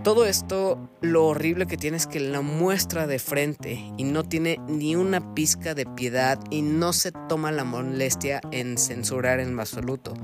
Todo 0.03 0.27
esto, 0.27 0.91
lo 1.01 1.27
horrible 1.27 1.67
que 1.67 1.77
tiene 1.77 1.97
es 1.97 2.09
que 2.09 2.19
la 2.19 2.41
muestra 2.41 3.07
de 3.07 3.21
frente 3.21 3.93
y 3.97 4.03
no 4.03 4.25
tiene 4.25 4.59
ni 4.67 4.97
una 4.97 5.35
pizca 5.35 5.75
de 5.75 5.87
piedad 5.87 6.41
y 6.51 6.63
no 6.63 6.93
se 6.93 7.13
toma 7.13 7.53
la 7.53 7.63
molestia 7.63 8.41
en 8.51 8.79
censurar 8.79 9.39
en 9.39 9.59
absoluto. 9.61 10.15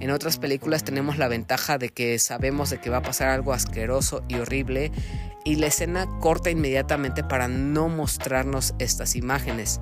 En 0.00 0.10
otras 0.10 0.38
películas 0.38 0.82
tenemos 0.82 1.18
la 1.18 1.28
ventaja 1.28 1.78
de 1.78 1.90
que 1.90 2.18
sabemos 2.18 2.70
de 2.70 2.80
que 2.80 2.90
va 2.90 2.98
a 2.98 3.02
pasar 3.02 3.28
algo 3.28 3.52
asqueroso 3.52 4.22
y 4.28 4.36
horrible 4.36 4.90
y 5.44 5.56
la 5.56 5.66
escena 5.66 6.06
corta 6.20 6.50
inmediatamente 6.50 7.22
para 7.22 7.48
no 7.48 7.88
mostrarnos 7.88 8.74
estas 8.78 9.14
imágenes 9.16 9.80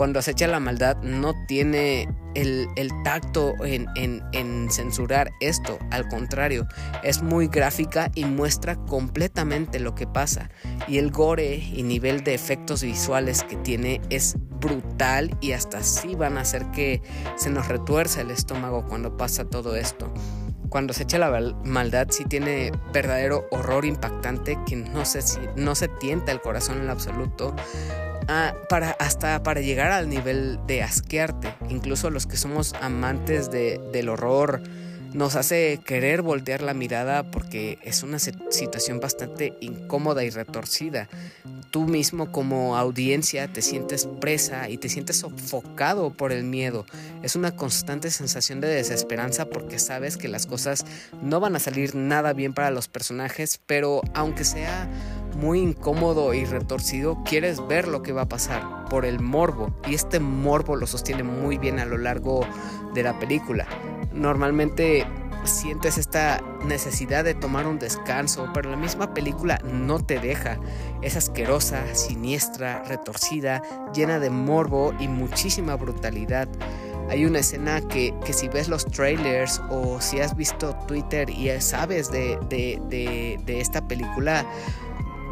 cuando 0.00 0.18
acecha 0.18 0.46
la 0.46 0.60
maldad 0.60 0.96
no 1.02 1.34
tiene 1.46 2.08
el, 2.34 2.68
tacto 3.04 3.52
en, 3.62 3.86
en, 4.32 4.70
censurar 4.70 5.30
esto, 5.40 5.78
al 5.90 6.08
contrario, 6.08 6.66
es 7.02 7.20
muy 7.20 7.48
gráfica 7.48 8.10
y 8.14 8.24
muestra 8.24 8.76
completamente 8.76 9.78
lo 9.78 9.94
que 9.94 10.06
pasa. 10.06 10.48
Y 10.88 10.96
el 10.96 11.10
gore 11.10 11.56
y 11.56 11.82
nivel 11.82 12.24
de 12.24 12.32
efectos 12.32 12.82
visuales 12.82 13.44
que 13.44 13.56
tiene 13.56 14.00
es 14.08 14.36
brutal 14.58 15.36
y 15.42 15.52
hasta 15.52 15.80
así 15.80 16.14
van 16.14 16.38
a 16.38 16.42
hacer 16.42 16.70
que 16.70 17.02
se 17.36 17.50
nos 17.50 17.68
retuerza 17.68 18.22
el 18.22 18.30
estómago 18.30 18.86
cuando 18.88 19.18
pasa 19.18 19.50
todo 19.50 19.59
esto 19.76 20.12
cuando 20.70 20.94
se 20.94 21.02
echa 21.02 21.18
la 21.18 21.54
maldad 21.64 22.06
sí 22.10 22.24
tiene 22.24 22.72
verdadero 22.92 23.46
horror 23.50 23.84
impactante 23.84 24.56
que 24.66 24.76
no 24.76 25.04
se, 25.04 25.20
no 25.56 25.74
se 25.74 25.88
tienta 25.88 26.32
el 26.32 26.40
corazón 26.40 26.80
en 26.80 26.88
absoluto. 26.88 27.54
Ah, 28.28 28.54
para, 28.68 28.92
hasta 28.92 29.42
para 29.42 29.60
llegar 29.60 29.90
al 29.90 30.08
nivel 30.08 30.60
de 30.68 30.84
asquearte. 30.84 31.52
Incluso 31.68 32.10
los 32.10 32.28
que 32.28 32.36
somos 32.36 32.74
amantes 32.80 33.50
del 33.50 34.08
horror 34.08 34.62
nos 35.12 35.36
hace 35.36 35.80
querer 35.84 36.22
voltear 36.22 36.62
la 36.62 36.74
mirada 36.74 37.30
porque 37.30 37.78
es 37.82 38.02
una 38.02 38.18
situación 38.18 39.00
bastante 39.00 39.54
incómoda 39.60 40.24
y 40.24 40.30
retorcida. 40.30 41.08
Tú 41.70 41.82
mismo 41.82 42.32
como 42.32 42.76
audiencia 42.76 43.52
te 43.52 43.62
sientes 43.62 44.08
presa 44.20 44.68
y 44.68 44.76
te 44.76 44.88
sientes 44.88 45.18
sofocado 45.18 46.10
por 46.10 46.32
el 46.32 46.44
miedo. 46.44 46.84
Es 47.22 47.36
una 47.36 47.54
constante 47.54 48.10
sensación 48.10 48.60
de 48.60 48.68
desesperanza 48.68 49.46
porque 49.46 49.78
sabes 49.78 50.16
que 50.16 50.28
las 50.28 50.46
cosas 50.46 50.84
no 51.22 51.40
van 51.40 51.56
a 51.56 51.60
salir 51.60 51.94
nada 51.94 52.32
bien 52.32 52.54
para 52.54 52.70
los 52.70 52.88
personajes, 52.88 53.60
pero 53.66 54.02
aunque 54.14 54.44
sea 54.44 54.88
muy 55.40 55.60
incómodo 55.60 56.34
y 56.34 56.44
retorcido, 56.44 57.22
quieres 57.24 57.66
ver 57.66 57.88
lo 57.88 58.02
que 58.02 58.12
va 58.12 58.22
a 58.22 58.28
pasar 58.28 58.84
por 58.90 59.04
el 59.04 59.20
morbo 59.20 59.72
y 59.88 59.94
este 59.94 60.20
morbo 60.20 60.76
lo 60.76 60.86
sostiene 60.86 61.22
muy 61.22 61.58
bien 61.58 61.78
a 61.78 61.84
lo 61.84 61.98
largo 61.98 62.46
de 62.94 63.02
la 63.02 63.18
película 63.18 63.66
normalmente 64.12 65.06
sientes 65.44 65.96
esta 65.96 66.42
necesidad 66.64 67.24
de 67.24 67.34
tomar 67.34 67.66
un 67.66 67.78
descanso, 67.78 68.50
pero 68.52 68.70
la 68.70 68.76
misma 68.76 69.14
película 69.14 69.58
no 69.64 70.04
te 70.04 70.18
deja. 70.18 70.58
Es 71.02 71.16
asquerosa, 71.16 71.94
siniestra, 71.94 72.82
retorcida, 72.84 73.62
llena 73.94 74.18
de 74.18 74.30
morbo 74.30 74.92
y 75.00 75.08
muchísima 75.08 75.76
brutalidad. 75.76 76.48
Hay 77.08 77.24
una 77.24 77.40
escena 77.40 77.80
que, 77.80 78.14
si 78.32 78.48
ves 78.48 78.68
los 78.68 78.84
trailers 78.84 79.60
o 79.70 80.00
si 80.00 80.20
has 80.20 80.36
visto 80.36 80.76
Twitter 80.86 81.28
y 81.30 81.48
sabes 81.60 82.10
de, 82.12 82.38
de 82.48 83.60
esta 83.60 83.86
película, 83.88 84.46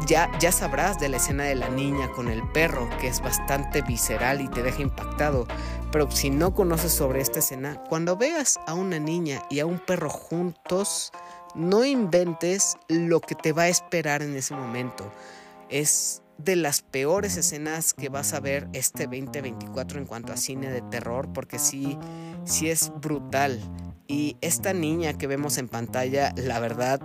ya, 0.07 0.29
ya 0.39 0.51
sabrás 0.51 0.99
de 0.99 1.09
la 1.09 1.17
escena 1.17 1.43
de 1.43 1.55
la 1.55 1.69
niña 1.69 2.11
con 2.11 2.27
el 2.27 2.41
perro, 2.51 2.89
que 2.99 3.07
es 3.07 3.21
bastante 3.21 3.81
visceral 3.81 4.41
y 4.41 4.47
te 4.47 4.63
deja 4.63 4.81
impactado. 4.81 5.47
Pero 5.91 6.09
si 6.11 6.29
no 6.29 6.53
conoces 6.53 6.91
sobre 6.91 7.21
esta 7.21 7.39
escena, 7.39 7.83
cuando 7.89 8.15
veas 8.15 8.59
a 8.67 8.73
una 8.73 8.99
niña 8.99 9.41
y 9.49 9.59
a 9.59 9.65
un 9.65 9.79
perro 9.79 10.09
juntos, 10.09 11.11
no 11.55 11.85
inventes 11.85 12.77
lo 12.87 13.19
que 13.21 13.35
te 13.35 13.53
va 13.53 13.63
a 13.63 13.69
esperar 13.69 14.21
en 14.21 14.35
ese 14.35 14.55
momento. 14.55 15.11
Es 15.69 16.21
de 16.37 16.55
las 16.55 16.81
peores 16.81 17.35
escenas 17.35 17.93
que 17.93 18.09
vas 18.09 18.33
a 18.33 18.39
ver 18.39 18.67
este 18.73 19.03
2024 19.03 19.99
en 19.99 20.05
cuanto 20.05 20.31
a 20.31 20.37
cine 20.37 20.69
de 20.69 20.81
terror, 20.81 21.31
porque 21.33 21.59
sí, 21.59 21.97
sí 22.45 22.69
es 22.69 22.91
brutal. 23.01 23.59
Y 24.07 24.37
esta 24.41 24.73
niña 24.73 25.13
que 25.17 25.27
vemos 25.27 25.57
en 25.57 25.67
pantalla, 25.67 26.33
la 26.35 26.59
verdad, 26.59 27.01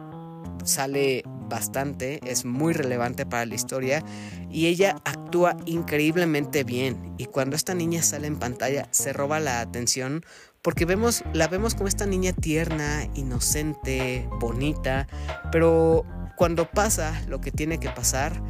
sale 0.64 1.24
bastante, 1.48 2.20
es 2.24 2.44
muy 2.44 2.72
relevante 2.72 3.26
para 3.26 3.46
la 3.46 3.54
historia 3.54 4.04
y 4.50 4.66
ella 4.66 4.96
actúa 5.04 5.56
increíblemente 5.66 6.64
bien. 6.64 7.14
Y 7.18 7.26
cuando 7.26 7.56
esta 7.56 7.74
niña 7.74 8.02
sale 8.02 8.26
en 8.26 8.38
pantalla 8.38 8.88
se 8.90 9.12
roba 9.12 9.40
la 9.40 9.60
atención 9.60 10.24
porque 10.62 10.86
vemos, 10.86 11.22
la 11.34 11.46
vemos 11.46 11.74
como 11.74 11.88
esta 11.88 12.06
niña 12.06 12.32
tierna, 12.32 13.06
inocente, 13.14 14.26
bonita, 14.40 15.06
pero 15.52 16.06
cuando 16.36 16.70
pasa 16.70 17.22
lo 17.28 17.40
que 17.40 17.50
tiene 17.50 17.78
que 17.78 17.90
pasar, 17.90 18.42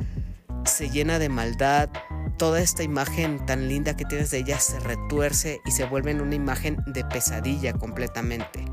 se 0.64 0.90
llena 0.90 1.18
de 1.18 1.28
maldad, 1.28 1.90
toda 2.38 2.60
esta 2.60 2.82
imagen 2.82 3.44
tan 3.46 3.68
linda 3.68 3.96
que 3.96 4.04
tienes 4.04 4.30
de 4.30 4.38
ella 4.38 4.58
se 4.58 4.78
retuerce 4.80 5.60
y 5.64 5.70
se 5.70 5.84
vuelve 5.84 6.10
en 6.10 6.20
una 6.20 6.34
imagen 6.34 6.78
de 6.86 7.04
pesadilla 7.04 7.72
completamente. 7.72 8.64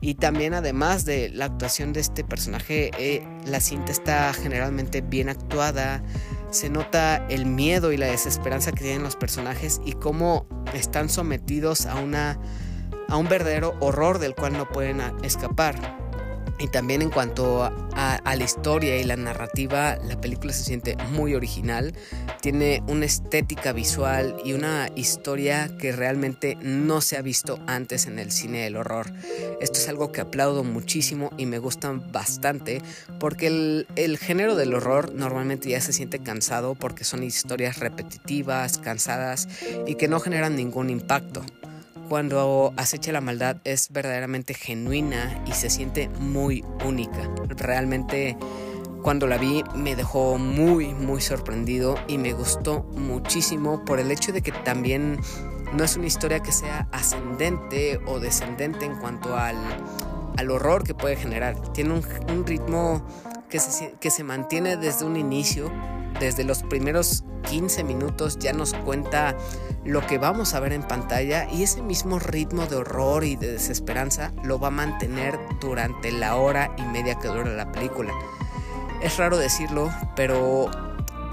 Y 0.00 0.14
también 0.14 0.54
además 0.54 1.04
de 1.04 1.28
la 1.28 1.44
actuación 1.46 1.92
de 1.92 2.00
este 2.00 2.24
personaje, 2.24 2.90
eh, 2.98 3.26
la 3.44 3.60
cinta 3.60 3.92
está 3.92 4.32
generalmente 4.32 5.02
bien 5.02 5.28
actuada, 5.28 6.02
se 6.50 6.70
nota 6.70 7.24
el 7.28 7.44
miedo 7.46 7.92
y 7.92 7.96
la 7.98 8.06
desesperanza 8.06 8.72
que 8.72 8.82
tienen 8.82 9.02
los 9.02 9.16
personajes 9.16 9.80
y 9.84 9.92
cómo 9.92 10.46
están 10.72 11.08
sometidos 11.08 11.84
a, 11.86 11.96
una, 11.96 12.40
a 13.08 13.16
un 13.16 13.28
verdadero 13.28 13.76
horror 13.80 14.18
del 14.18 14.34
cual 14.34 14.54
no 14.54 14.68
pueden 14.68 15.00
escapar. 15.22 16.09
Y 16.60 16.68
también 16.68 17.00
en 17.00 17.10
cuanto 17.10 17.64
a, 17.64 18.20
la 18.36 18.44
historia 18.44 18.98
y 18.98 19.04
la 19.04 19.16
narrativa, 19.16 19.96
la 19.96 20.20
película 20.20 20.52
se 20.52 20.62
siente 20.62 20.96
muy 21.10 21.34
original. 21.34 21.94
Tiene 22.42 22.82
una 22.86 23.06
estética 23.06 23.72
visual 23.72 24.36
y 24.44 24.52
una 24.52 24.90
historia 24.94 25.70
que 25.78 25.92
realmente 25.92 26.56
no 26.60 27.00
se 27.00 27.16
ha 27.16 27.22
visto 27.22 27.58
antes 27.66 28.06
en 28.06 28.18
el 28.18 28.30
cine 28.30 28.64
del 28.64 28.76
horror. 28.76 29.10
Esto 29.60 29.78
es 29.78 29.88
algo 29.88 30.12
que 30.12 30.20
aplaudo 30.20 30.62
muchísimo 30.62 31.30
y 31.38 31.46
me 31.46 31.58
gusta 31.58 31.92
bastante 32.12 32.82
porque 33.18 33.86
el 33.96 34.18
género 34.18 34.54
del 34.54 34.74
horror 34.74 35.14
normalmente 35.14 35.70
ya 35.70 35.80
se 35.80 35.92
siente 35.92 36.18
cansado 36.18 36.74
porque 36.74 37.04
son 37.04 37.22
historias 37.22 37.78
repetitivas, 37.78 38.78
cansadas 38.78 39.48
y 39.86 39.94
que 39.94 40.08
no 40.08 40.20
generan 40.20 40.56
ningún 40.56 40.90
impacto 40.90 41.42
cuando 42.10 42.74
acecha 42.76 43.12
la 43.12 43.20
maldad 43.20 43.58
es 43.62 43.92
verdaderamente 43.92 44.52
genuina 44.52 45.44
y 45.46 45.52
se 45.52 45.70
siente 45.70 46.08
muy 46.18 46.64
única. 46.84 47.30
Realmente 47.50 48.36
cuando 49.00 49.28
la 49.28 49.38
vi 49.38 49.62
me 49.76 49.94
dejó 49.94 50.36
muy 50.36 50.92
muy 50.92 51.20
sorprendido 51.20 51.94
y 52.08 52.18
me 52.18 52.32
gustó 52.32 52.82
muchísimo 52.82 53.84
por 53.84 54.00
el 54.00 54.10
hecho 54.10 54.32
de 54.32 54.42
que 54.42 54.50
también 54.50 55.20
no 55.72 55.84
es 55.84 55.96
una 55.96 56.08
historia 56.08 56.40
que 56.40 56.50
sea 56.50 56.88
ascendente 56.90 58.00
o 58.08 58.18
descendente 58.18 58.86
en 58.86 58.96
cuanto 58.96 59.36
al, 59.36 59.56
horror 60.50 60.82
que 60.82 60.94
puede 60.94 61.14
generar. 61.14 61.60
Tiene 61.74 61.92
un, 61.92 62.44
ritmo 62.44 63.06
que 63.48 63.60
se, 63.60 63.94
que 64.00 64.10
se 64.10 64.24
mantiene 64.24 64.76
desde 64.76 65.04
un 65.04 65.16
inicio 65.16 65.70
desde 66.18 66.44
los 66.44 66.62
primeros 66.64 67.24
15 67.48 67.84
minutos 67.84 68.38
ya 68.38 68.52
nos 68.52 68.74
cuenta 68.74 69.36
lo 69.84 70.06
que 70.06 70.18
vamos 70.18 70.54
a 70.54 70.60
ver 70.60 70.72
en 70.72 70.82
pantalla 70.82 71.48
y 71.50 71.62
ese 71.62 71.82
mismo 71.82 72.18
ritmo 72.18 72.66
de 72.66 72.76
horror 72.76 73.24
y 73.24 73.36
de 73.36 73.52
desesperanza 73.52 74.32
lo 74.42 74.58
va 74.58 74.68
a 74.68 74.72
mantener 74.72 75.38
durante 75.60 76.12
la 76.12 76.36
hora 76.36 76.74
y 76.76 76.82
media 76.82 77.18
que 77.18 77.28
dura 77.28 77.50
la 77.50 77.72
película. 77.72 78.12
Es 79.02 79.16
raro 79.16 79.38
decirlo, 79.38 79.90
pero 80.14 80.70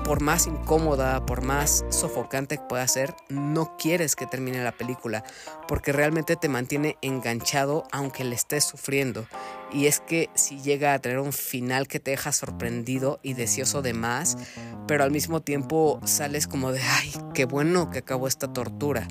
por 0.07 0.21
más 0.21 0.47
incómoda, 0.47 1.25
por 1.25 1.41
más 1.41 1.83
sofocante 1.89 2.57
que 2.57 2.63
pueda 2.63 2.87
ser, 2.87 3.13
no 3.27 3.75
quieres 3.77 4.15
que 4.15 4.25
termine 4.25 4.63
la 4.63 4.71
película, 4.71 5.25
porque 5.67 5.91
realmente 5.91 6.37
te 6.37 6.47
mantiene 6.47 6.97
enganchado 7.01 7.83
aunque 7.91 8.23
le 8.23 8.35
estés 8.35 8.63
sufriendo. 8.63 9.25
Y 9.71 9.87
es 9.87 9.99
que 9.99 10.29
si 10.33 10.61
llega 10.61 10.93
a 10.93 10.99
tener 10.99 11.19
un 11.19 11.33
final 11.33 11.87
que 11.87 11.99
te 11.99 12.11
deja 12.11 12.31
sorprendido 12.31 13.19
y 13.21 13.33
deseoso 13.33 13.81
de 13.81 13.93
más, 13.93 14.37
pero 14.87 15.03
al 15.03 15.11
mismo 15.11 15.41
tiempo 15.41 15.99
sales 16.05 16.47
como 16.47 16.71
de, 16.71 16.81
ay, 16.81 17.11
qué 17.33 17.45
bueno 17.45 17.89
que 17.89 17.99
acabó 17.99 18.27
esta 18.27 18.51
tortura. 18.53 19.07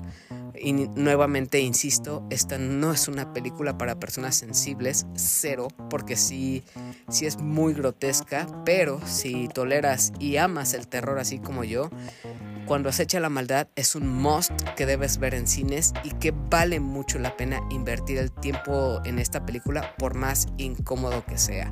Y 0.59 0.73
nuevamente 0.73 1.59
insisto, 1.59 2.25
esta 2.31 2.57
no 2.57 2.91
es 2.91 3.07
una 3.07 3.31
película 3.31 3.77
para 3.77 3.99
personas 3.99 4.35
sensibles, 4.35 5.05
cero, 5.15 5.67
porque 5.89 6.15
sí, 6.15 6.63
sí 7.09 7.27
es 7.27 7.37
muy 7.37 7.73
grotesca, 7.73 8.47
pero 8.65 8.99
si 9.05 9.47
toleras 9.49 10.13
y 10.19 10.37
amas 10.37 10.73
el 10.73 10.87
terror 10.87 11.19
así 11.19 11.37
como 11.37 11.63
yo, 11.63 11.91
cuando 12.67 12.89
acecha 12.89 13.21
la 13.21 13.29
maldad 13.29 13.69
es 13.77 13.95
un 13.95 14.09
must 14.09 14.51
que 14.75 14.85
debes 14.85 15.19
ver 15.19 15.35
en 15.35 15.47
cines 15.47 15.93
y 16.03 16.09
que 16.11 16.31
vale 16.31 16.81
mucho 16.81 17.17
la 17.17 17.37
pena 17.37 17.61
invertir 17.69 18.17
el 18.17 18.29
tiempo 18.29 18.99
en 19.05 19.19
esta 19.19 19.45
película 19.45 19.95
por 19.97 20.15
más 20.15 20.46
incómodo 20.57 21.23
que 21.25 21.37
sea. 21.37 21.69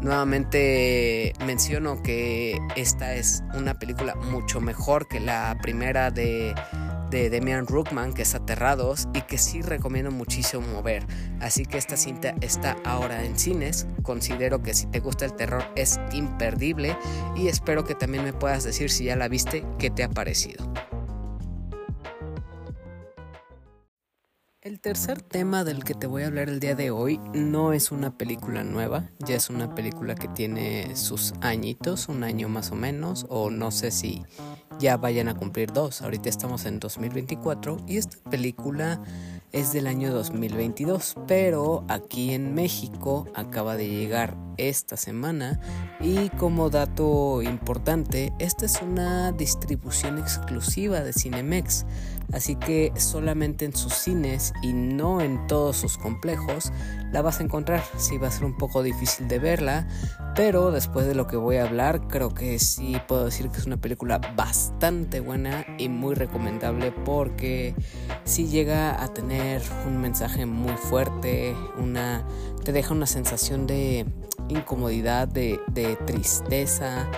Nuevamente 0.00 1.32
menciono 1.44 2.02
que 2.02 2.58
esta 2.76 3.14
es 3.14 3.42
una 3.54 3.78
película 3.78 4.14
mucho 4.14 4.60
mejor 4.60 5.08
que 5.08 5.20
la 5.20 5.58
primera 5.60 6.10
de 6.10 6.54
de 7.10 7.30
Demian 7.30 7.66
Rookman, 7.66 8.12
que 8.12 8.22
es 8.22 8.34
Aterrados, 8.34 9.08
y 9.14 9.22
que 9.22 9.38
sí 9.38 9.62
recomiendo 9.62 10.10
muchísimo 10.10 10.82
ver. 10.82 11.06
Así 11.40 11.64
que 11.64 11.78
esta 11.78 11.96
cinta 11.96 12.34
está 12.40 12.76
ahora 12.84 13.24
en 13.24 13.38
cines. 13.38 13.86
Considero 14.02 14.62
que 14.62 14.74
si 14.74 14.86
te 14.86 15.00
gusta 15.00 15.24
el 15.24 15.34
terror 15.34 15.64
es 15.76 15.98
imperdible 16.12 16.96
y 17.36 17.48
espero 17.48 17.84
que 17.84 17.94
también 17.94 18.24
me 18.24 18.32
puedas 18.32 18.64
decir 18.64 18.90
si 18.90 19.04
ya 19.04 19.16
la 19.16 19.28
viste, 19.28 19.64
qué 19.78 19.90
te 19.90 20.04
ha 20.04 20.08
parecido. 20.08 20.70
El 24.60 24.80
tercer 24.80 25.22
tema 25.22 25.62
del 25.62 25.84
que 25.84 25.94
te 25.94 26.08
voy 26.08 26.24
a 26.24 26.26
hablar 26.26 26.48
el 26.48 26.58
día 26.58 26.74
de 26.74 26.90
hoy 26.90 27.20
no 27.32 27.72
es 27.72 27.92
una 27.92 28.18
película 28.18 28.64
nueva, 28.64 29.08
ya 29.20 29.36
es 29.36 29.50
una 29.50 29.72
película 29.72 30.16
que 30.16 30.26
tiene 30.26 30.96
sus 30.96 31.32
añitos, 31.42 32.08
un 32.08 32.24
año 32.24 32.48
más 32.48 32.72
o 32.72 32.74
menos, 32.74 33.24
o 33.28 33.50
no 33.50 33.70
sé 33.70 33.92
si 33.92 34.24
ya 34.80 34.96
vayan 34.96 35.28
a 35.28 35.36
cumplir 35.36 35.72
dos. 35.72 36.02
Ahorita 36.02 36.28
estamos 36.28 36.66
en 36.66 36.80
2024 36.80 37.76
y 37.86 37.98
esta 37.98 38.18
película 38.30 39.00
es 39.52 39.72
del 39.72 39.86
año 39.86 40.12
2022, 40.12 41.14
pero 41.28 41.84
aquí 41.88 42.34
en 42.34 42.52
México 42.52 43.26
acaba 43.36 43.76
de 43.76 43.88
llegar 43.88 44.36
esta 44.56 44.96
semana 44.96 45.60
y 46.00 46.30
como 46.30 46.68
dato 46.68 47.42
importante, 47.42 48.32
esta 48.40 48.66
es 48.66 48.82
una 48.82 49.30
distribución 49.30 50.18
exclusiva 50.18 51.00
de 51.00 51.12
Cinemex 51.12 51.86
así 52.32 52.56
que 52.56 52.92
solamente 52.96 53.64
en 53.64 53.74
sus 53.74 53.94
cines 53.94 54.52
y 54.62 54.72
no 54.72 55.20
en 55.20 55.46
todos 55.46 55.76
sus 55.76 55.98
complejos 55.98 56.72
la 57.12 57.22
vas 57.22 57.40
a 57.40 57.42
encontrar. 57.42 57.82
Sí 57.96 58.18
va 58.18 58.28
a 58.28 58.30
ser 58.30 58.44
un 58.44 58.56
poco 58.56 58.82
difícil 58.82 59.28
de 59.28 59.38
verla, 59.38 59.88
pero 60.34 60.70
después 60.70 61.06
de 61.06 61.14
lo 61.14 61.26
que 61.26 61.36
voy 61.36 61.56
a 61.56 61.64
hablar 61.64 62.08
creo 62.08 62.34
que 62.34 62.58
sí 62.58 62.96
puedo 63.06 63.24
decir 63.24 63.48
que 63.50 63.58
es 63.58 63.66
una 63.66 63.78
película 63.78 64.18
bastante 64.36 65.20
buena 65.20 65.64
y 65.78 65.88
muy 65.88 66.14
recomendable 66.14 66.92
porque 66.92 67.74
sí 68.24 68.46
llega 68.46 69.02
a 69.02 69.08
tener 69.08 69.62
un 69.86 70.00
mensaje 70.00 70.46
muy 70.46 70.76
fuerte, 70.76 71.56
una 71.78 72.26
te 72.64 72.72
deja 72.72 72.92
una 72.92 73.06
sensación 73.06 73.66
de 73.66 74.06
incomodidad, 74.48 75.28
de, 75.28 75.60
de 75.68 75.96
tristeza, 75.96 77.08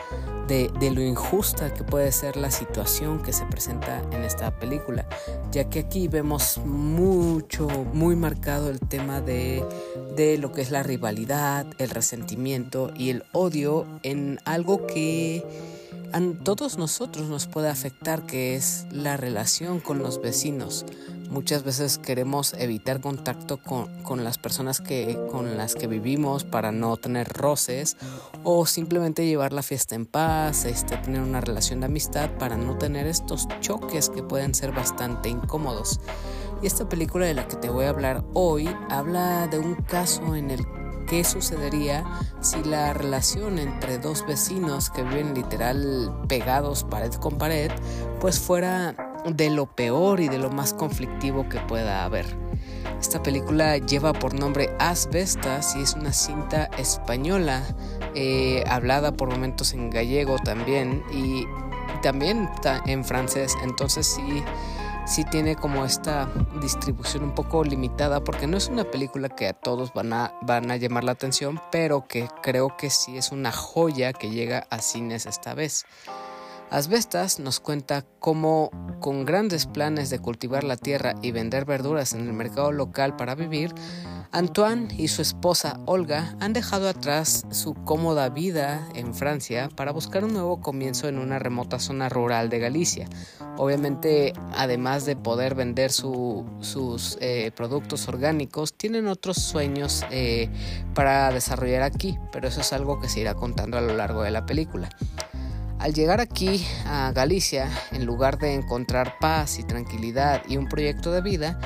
de, 0.50 0.90
lo 0.90 1.00
injusta 1.00 1.72
que 1.72 1.84
puede 1.84 2.10
ser 2.10 2.36
la 2.36 2.50
situación 2.50 3.22
que 3.22 3.32
se 3.32 3.44
presenta 3.46 4.02
en 4.10 4.24
esta 4.24 4.50
película, 4.50 5.06
ya 5.52 5.70
que 5.70 5.78
aquí 5.78 6.08
vemos 6.08 6.58
mucho, 6.64 7.68
muy 7.92 8.16
marcado 8.16 8.68
el 8.68 8.80
tema 8.80 9.20
de, 9.20 9.64
de 10.16 10.38
lo 10.38 10.50
que 10.50 10.62
es 10.62 10.72
la 10.72 10.82
rivalidad, 10.82 11.66
el 11.78 11.90
resentimiento 11.90 12.90
y 12.96 13.10
el 13.10 13.22
odio 13.30 13.86
en 14.02 14.40
algo 14.44 14.88
que 14.88 15.44
a 16.12 16.20
todos 16.42 16.76
nosotros 16.76 17.28
nos 17.28 17.46
puede 17.46 17.68
afectar, 17.68 18.26
que 18.26 18.56
es 18.56 18.86
la 18.90 19.16
relación 19.16 19.80
con 19.80 19.98
los 20.00 20.20
vecinos. 20.20 20.84
Muchas 21.30 21.62
veces 21.62 21.98
queremos 21.98 22.54
evitar 22.54 23.00
contacto 23.00 23.58
con, 23.58 24.24
las 24.24 24.38
personas 24.38 24.80
que, 24.80 25.16
con 25.30 25.56
las 25.56 25.76
que 25.76 25.86
vivimos 25.86 26.42
para 26.42 26.72
no 26.72 26.96
tener 26.96 27.28
roces 27.28 27.96
o 28.42 28.66
simplemente 28.66 29.24
llevar 29.24 29.52
la 29.52 29.62
fiesta 29.62 29.94
en 29.94 30.06
paz, 30.06 30.64
este, 30.64 30.96
tener 30.96 31.20
una 31.20 31.40
relación 31.40 31.78
de 31.78 31.86
amistad 31.86 32.30
para 32.38 32.56
no 32.56 32.76
tener 32.78 33.06
estos 33.06 33.46
choques 33.60 34.10
que 34.10 34.24
pueden 34.24 34.56
ser 34.56 34.72
bastante 34.72 35.28
incómodos. 35.28 36.00
Y 36.62 36.66
esta 36.66 36.88
película 36.88 37.26
de 37.26 37.34
la 37.34 37.46
que 37.46 37.56
te 37.56 37.70
voy 37.70 37.84
a 37.84 37.90
hablar 37.90 38.24
hoy 38.34 38.68
habla 38.88 39.46
de 39.46 39.60
un 39.60 39.76
caso 39.76 40.34
en 40.34 40.50
el 40.50 40.79
que 41.10 41.24
sucedería 41.24 42.04
si 42.40 42.62
la 42.62 42.92
relación 42.92 43.58
entre 43.58 43.98
dos 43.98 44.24
vecinos 44.24 44.90
que 44.90 45.02
viven 45.02 45.34
literal 45.34 46.14
pegados 46.28 46.84
pared 46.84 47.12
con 47.14 47.36
pared 47.36 47.72
pues 48.20 48.38
fuera 48.38 48.94
de 49.26 49.50
lo 49.50 49.66
peor 49.66 50.20
y 50.20 50.28
de 50.28 50.38
lo 50.38 50.50
más 50.50 50.72
conflictivo 50.72 51.48
que 51.48 51.58
pueda 51.58 52.04
haber. 52.04 52.26
Esta 53.00 53.20
película 53.22 53.76
lleva 53.78 54.12
por 54.12 54.34
nombre 54.34 54.70
Asbestas 54.78 55.74
y 55.74 55.82
es 55.82 55.94
una 55.94 56.12
cinta 56.12 56.70
española, 56.78 57.64
eh, 58.14 58.62
hablada 58.68 59.10
por 59.10 59.30
momentos 59.30 59.72
en 59.72 59.90
gallego 59.90 60.36
también 60.44 61.02
y 61.12 61.44
también 62.02 62.48
en 62.86 63.04
francés, 63.04 63.56
entonces 63.64 64.06
sí, 64.06 64.44
sí 65.10 65.24
tiene 65.24 65.56
como 65.56 65.84
esta 65.84 66.28
distribución 66.60 67.24
un 67.24 67.34
poco 67.34 67.64
limitada 67.64 68.22
porque 68.22 68.46
no 68.46 68.56
es 68.56 68.68
una 68.68 68.84
película 68.84 69.28
que 69.28 69.48
a 69.48 69.52
todos 69.52 69.92
van 69.92 70.12
a, 70.12 70.32
van 70.42 70.70
a 70.70 70.76
llamar 70.76 71.02
la 71.02 71.12
atención, 71.12 71.60
pero 71.72 72.06
que 72.06 72.28
creo 72.42 72.76
que 72.76 72.90
sí 72.90 73.18
es 73.18 73.32
una 73.32 73.50
joya 73.50 74.12
que 74.12 74.30
llega 74.30 74.68
a 74.70 74.78
cines 74.78 75.26
esta 75.26 75.54
vez. 75.54 75.84
Asbestas 76.70 77.40
nos 77.40 77.58
cuenta 77.58 78.04
cómo, 78.20 78.70
con 79.00 79.24
grandes 79.24 79.66
planes 79.66 80.08
de 80.08 80.20
cultivar 80.20 80.62
la 80.62 80.76
tierra 80.76 81.16
y 81.20 81.32
vender 81.32 81.64
verduras 81.64 82.12
en 82.12 82.20
el 82.28 82.32
mercado 82.32 82.70
local 82.70 83.16
para 83.16 83.34
vivir, 83.34 83.74
Antoine 84.30 84.86
y 84.96 85.08
su 85.08 85.22
esposa 85.22 85.80
Olga 85.86 86.36
han 86.38 86.52
dejado 86.52 86.88
atrás 86.88 87.44
su 87.50 87.74
cómoda 87.74 88.28
vida 88.28 88.88
en 88.94 89.12
Francia 89.12 89.68
para 89.74 89.90
buscar 89.90 90.24
un 90.24 90.32
nuevo 90.32 90.60
comienzo 90.60 91.08
en 91.08 91.18
una 91.18 91.40
remota 91.40 91.80
zona 91.80 92.08
rural 92.08 92.48
de 92.48 92.60
Galicia. 92.60 93.08
Obviamente, 93.56 94.32
además 94.54 95.04
de 95.06 95.16
poder 95.16 95.56
vender 95.56 95.90
sus 95.90 97.18
eh, 97.20 97.50
productos 97.56 98.06
orgánicos, 98.06 98.74
tienen 98.74 99.08
otros 99.08 99.38
sueños 99.38 100.04
eh, 100.12 100.48
para 100.94 101.32
desarrollar 101.32 101.82
aquí, 101.82 102.16
pero 102.30 102.46
eso 102.46 102.60
es 102.60 102.72
algo 102.72 103.00
que 103.00 103.08
se 103.08 103.18
irá 103.18 103.34
contando 103.34 103.76
a 103.76 103.80
lo 103.80 103.96
largo 103.96 104.22
de 104.22 104.30
la 104.30 104.46
película. 104.46 104.88
Al 105.80 105.94
llegar 105.94 106.20
aquí 106.20 106.66
a 106.84 107.10
Galicia, 107.12 107.70
en 107.90 108.04
lugar 108.04 108.38
de 108.38 108.52
encontrar 108.52 109.18
paz 109.18 109.58
y 109.58 109.62
tranquilidad 109.62 110.42
y 110.46 110.58
un 110.58 110.68
proyecto 110.68 111.10
de 111.10 111.22
vida, 111.22 111.58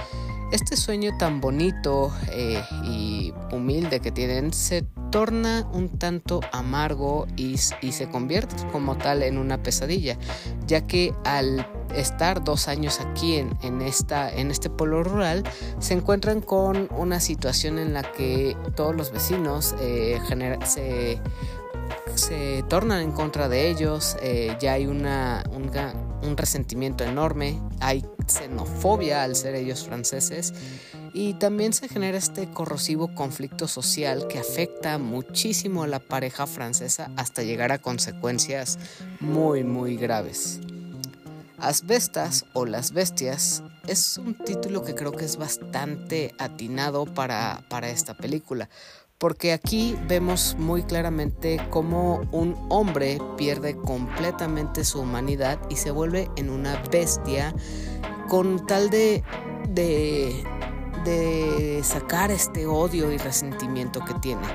este 0.53 0.77
sueño 0.77 1.17
tan 1.19 1.41
bonito 1.41 2.15
eh, 2.31 2.63
y 2.85 3.35
humilde 3.51 3.99
que 3.99 4.13
tienen 4.13 4.53
se 4.53 4.83
torna 5.11 5.69
un 5.73 5.99
tanto 5.99 6.41
amargo 6.53 7.27
y, 7.37 7.57
se 7.59 8.09
convierte 8.09 8.55
como 8.71 8.97
tal 8.97 9.25
en 9.25 9.37
una 9.37 9.65
pesadilla, 9.65 10.17
ya 10.69 10.87
que 10.87 11.13
al 11.25 11.67
estar 11.97 12.45
dos 12.45 12.69
años 12.69 13.01
aquí 13.01 13.37
en, 13.37 13.83
este 13.83 14.71
pueblo 14.71 15.03
rural, 15.03 15.43
se 15.81 15.95
encuentran 15.95 16.41
con 16.41 16.89
una 16.97 17.19
situación 17.19 17.81
en 17.81 17.93
la 17.93 18.03
que 18.13 18.57
todos 18.77 18.95
los 18.95 19.11
vecinos 19.11 19.75
eh, 19.81 20.21
se 20.67 21.21
se 22.15 22.65
tornan 22.69 23.01
en 23.01 23.13
contra 23.13 23.49
de 23.49 23.69
ellos, 23.69 24.17
eh, 24.21 24.57
ya 24.61 24.75
hay 24.75 24.87
una, 24.87 25.45
un, 25.53 26.37
resentimiento 26.37 27.05
enorme, 27.05 27.61
hay 27.81 28.05
xenofobia 28.27 29.23
al 29.23 29.37
ser 29.37 29.55
ellos 29.55 29.85
franceses 29.85 30.55
y 31.13 31.35
también 31.35 31.73
se 31.73 31.89
genera 31.89 32.17
este 32.17 32.51
corrosivo 32.51 33.15
conflicto 33.15 33.69
social 33.69 34.27
que 34.29 34.39
afecta 34.39 34.99
muchísimo 34.99 35.83
a 35.83 35.87
la 35.87 36.01
pareja 36.01 36.47
francesa 36.47 37.11
hasta 37.17 37.43
llegar 37.43 37.73
a 37.73 37.79
consecuencias 37.79 38.79
muy 39.21 39.65
muy 39.65 39.97
graves. 39.97 40.61
Asbestas 41.59 42.45
o 42.53 42.67
Las 42.67 42.93
Bestias 42.93 43.63
es 43.87 44.19
un 44.19 44.35
título 44.35 44.83
que 44.83 44.95
creo 44.95 45.13
que 45.13 45.25
es 45.25 45.37
bastante 45.37 46.35
atinado 46.39 47.07
para, 47.07 47.65
para 47.69 47.91
esta 47.91 48.15
película, 48.15 48.69
porque 49.19 49.53
aquí 49.53 49.97
vemos 50.07 50.57
muy 50.59 50.83
claramente 50.83 51.59
cómo 51.71 52.23
un 52.33 52.57
hombre 52.69 53.19
pierde 53.37 53.77
completamente 53.77 54.85
su 54.85 55.01
humanidad 55.01 55.59
y 55.71 55.77
se 55.77 55.91
vuelve 55.91 56.31
en 56.37 56.51
una 56.51 56.83
bestia 56.91 57.55
con 58.29 58.67
tal 58.67 58.91
de, 58.91 59.23
de, 59.69 60.45
de 61.05 61.81
sacar 61.83 62.31
este 62.31 62.67
odio 62.67 63.13
y 63.13 63.19
resentimiento 63.19 64.05
que 64.05 64.15
tiene. 64.15 64.47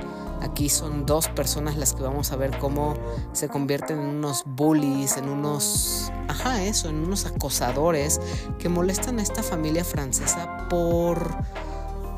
Aquí 0.42 0.70
son 0.70 1.04
dos 1.04 1.28
personas 1.28 1.76
las 1.76 1.92
que 1.92 2.02
vamos 2.02 2.32
a 2.32 2.36
ver 2.36 2.56
cómo 2.58 2.94
se 3.32 3.48
convierten 3.48 3.98
en 3.98 4.06
unos 4.06 4.44
bullies, 4.46 5.18
en 5.18 5.28
unos, 5.28 6.10
ajá, 6.28 6.62
eso, 6.62 6.88
en 6.88 7.04
unos 7.04 7.26
acosadores 7.26 8.20
que 8.58 8.70
molestan 8.70 9.18
a 9.18 9.22
esta 9.22 9.42
familia 9.42 9.84
francesa 9.84 10.68
por 10.68 11.36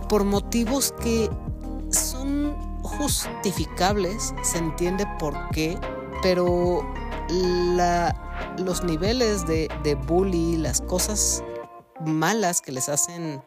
por 0.09 0.25
motivos 0.25 0.93
que 1.03 1.31
son 1.93 2.57
justificables, 2.83 4.35
se 4.43 4.59
entiende 4.59 5.07
por 5.19 5.35
qué, 5.51 5.79
pero 6.23 6.85
los 8.59 8.85
niveles 8.85 9.47
de, 9.47 9.69
de 9.83 9.95
bully, 9.95 10.57
las 10.57 10.81
cosas 10.81 11.43
malas 12.05 12.61
que 12.61 12.73
les 12.73 12.89
hacen, 12.89 13.43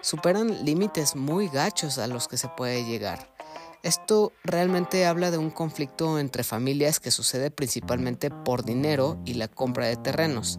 superan 0.00 0.64
límites 0.64 1.16
muy 1.16 1.48
gachos 1.48 1.98
a 1.98 2.06
los 2.06 2.28
que 2.28 2.36
se 2.36 2.48
puede 2.48 2.84
llegar. 2.84 3.37
Esto 3.82 4.32
realmente 4.42 5.06
habla 5.06 5.30
de 5.30 5.38
un 5.38 5.50
conflicto 5.50 6.18
entre 6.18 6.42
familias 6.42 6.98
que 6.98 7.10
sucede 7.10 7.50
principalmente 7.50 8.30
por 8.30 8.64
dinero 8.64 9.18
y 9.24 9.34
la 9.34 9.48
compra 9.48 9.86
de 9.86 9.96
terrenos. 9.96 10.58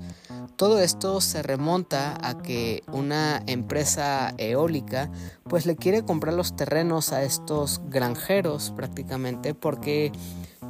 Todo 0.55 0.79
esto 0.79 1.21
se 1.21 1.41
remonta 1.41 2.17
a 2.21 2.41
que 2.41 2.83
una 2.91 3.43
empresa 3.47 4.33
eólica 4.37 5.09
pues 5.43 5.65
le 5.65 5.75
quiere 5.75 6.03
comprar 6.03 6.33
los 6.33 6.55
terrenos 6.55 7.13
a 7.13 7.23
estos 7.23 7.81
granjeros 7.89 8.73
prácticamente 8.75 9.53
porque 9.53 10.11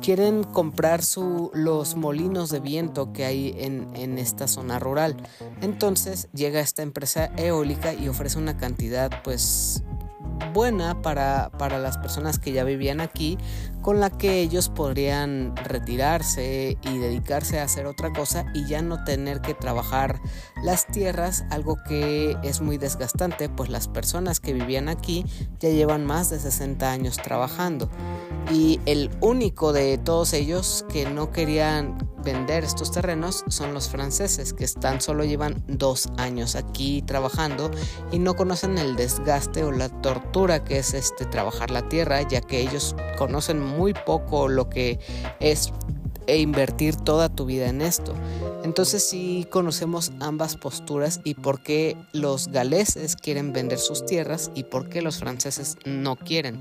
quieren 0.01 0.43
comprar 0.43 1.03
su, 1.03 1.51
los 1.53 1.95
molinos 1.95 2.49
de 2.49 2.59
viento 2.59 3.13
que 3.13 3.25
hay 3.25 3.55
en, 3.57 3.87
en 3.95 4.17
esta 4.17 4.47
zona 4.47 4.79
rural. 4.79 5.17
Entonces 5.61 6.29
llega 6.33 6.59
esta 6.59 6.81
empresa 6.81 7.31
eólica 7.37 7.93
y 7.93 8.09
ofrece 8.09 8.37
una 8.37 8.57
cantidad 8.57 9.23
pues 9.23 9.83
buena 10.53 11.01
para, 11.01 11.49
para, 11.57 11.79
las 11.79 11.97
personas 11.97 12.39
que 12.39 12.51
ya 12.51 12.63
vivían 12.63 13.01
aquí, 13.01 13.37
con 13.81 13.99
la 13.99 14.09
que 14.09 14.41
ellos 14.41 14.69
podrían 14.69 15.55
retirarse 15.55 16.77
y 16.81 16.97
dedicarse 16.97 17.59
a 17.59 17.63
hacer 17.63 17.85
otra 17.85 18.11
cosa 18.11 18.45
y 18.53 18.65
ya 18.65 18.81
no 18.81 19.03
tener 19.03 19.41
que 19.41 19.53
trabajar 19.53 20.19
las 20.63 20.87
tierras, 20.87 21.45
algo 21.49 21.77
que 21.87 22.37
es 22.43 22.61
muy 22.61 22.77
desgastante, 22.77 23.49
pues 23.49 23.69
las 23.69 23.87
personas 23.87 24.39
que 24.39 24.53
vivían 24.53 24.89
aquí 24.89 25.25
ya 25.59 25.69
llevan 25.69 26.05
más 26.05 26.29
de 26.29 26.39
60 26.39 26.91
años 26.91 27.17
trabajando. 27.17 27.89
Y 28.51 28.79
el 28.85 29.09
único 29.21 29.73
de 29.73 29.97
todos 29.97 30.33
ellos 30.33 30.85
que 30.91 31.05
no 31.09 31.31
querían 31.31 31.97
vender 32.23 32.63
estos 32.63 32.91
terrenos 32.91 33.43
son 33.47 33.73
los 33.73 33.89
franceses, 33.89 34.53
que 34.53 34.67
tan 34.67 35.01
solo 35.01 35.23
llevan 35.23 35.63
dos 35.67 36.09
años 36.17 36.55
aquí 36.55 37.01
trabajando 37.01 37.71
y 38.11 38.19
no 38.19 38.35
conocen 38.35 38.77
el 38.77 38.95
desgaste 38.95 39.63
o 39.63 39.71
la 39.71 39.89
tortura 39.89 40.63
que 40.63 40.79
es 40.79 40.93
este 40.93 41.25
trabajar 41.25 41.71
la 41.71 41.87
tierra, 41.87 42.21
ya 42.27 42.41
que 42.41 42.59
ellos 42.59 42.95
conocen 43.17 43.59
muy 43.59 43.93
poco 43.93 44.47
lo 44.47 44.69
que 44.69 44.99
es 45.39 45.71
e 46.29 46.37
invertir 46.39 46.95
toda 46.95 47.29
tu 47.29 47.45
vida 47.45 47.67
en 47.67 47.81
esto. 47.81 48.13
Entonces 48.63 49.07
sí 49.07 49.47
conocemos 49.49 50.11
ambas 50.19 50.55
posturas 50.55 51.21
y 51.23 51.33
por 51.33 51.61
qué 51.61 51.97
los 52.13 52.49
galeses 52.49 53.15
quieren 53.15 53.53
vender 53.53 53.79
sus 53.79 54.05
tierras 54.05 54.51
y 54.53 54.63
por 54.63 54.89
qué 54.89 55.01
los 55.01 55.17
franceses 55.17 55.77
no 55.85 56.15
quieren. 56.15 56.59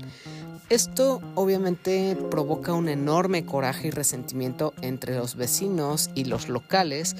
Esto 0.69 1.19
obviamente 1.33 2.15
provoca 2.29 2.73
un 2.73 2.89
enorme 2.89 3.43
coraje 3.43 3.87
y 3.87 3.91
resentimiento 3.91 4.75
entre 4.81 5.15
los 5.15 5.35
vecinos 5.35 6.11
y 6.13 6.25
los 6.25 6.47
locales, 6.47 7.15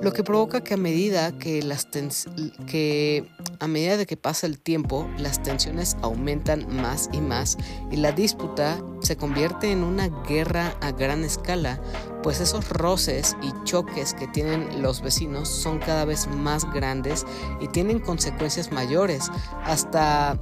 lo 0.00 0.12
que 0.12 0.22
provoca 0.22 0.62
que 0.62 0.74
a 0.74 0.76
medida 0.76 1.32
que 1.32 1.62
las 1.64 1.88
a 3.58 3.66
medida 3.66 3.96
de 3.96 4.06
que 4.06 4.16
pasa 4.16 4.46
el 4.46 4.60
tiempo, 4.60 5.08
las 5.18 5.42
tensiones 5.42 5.96
aumentan 6.00 6.66
más 6.80 7.10
y 7.12 7.20
más 7.20 7.58
y 7.90 7.96
la 7.96 8.12
disputa 8.12 8.80
se 9.02 9.16
convierte 9.16 9.72
en 9.72 9.82
una 9.82 10.08
guerra 10.28 10.76
a 10.80 10.92
gran 10.92 11.24
escala, 11.24 11.80
pues 12.22 12.40
esos 12.40 12.68
roces 12.68 13.36
y 13.42 13.52
choques 13.64 14.14
que 14.14 14.28
tienen 14.28 14.80
los 14.80 15.02
vecinos 15.02 15.48
son 15.48 15.80
cada 15.80 16.04
vez 16.04 16.28
más 16.28 16.72
grandes 16.72 17.26
y 17.60 17.66
tienen 17.66 17.98
consecuencias 17.98 18.70
mayores, 18.70 19.28
hasta 19.64 20.40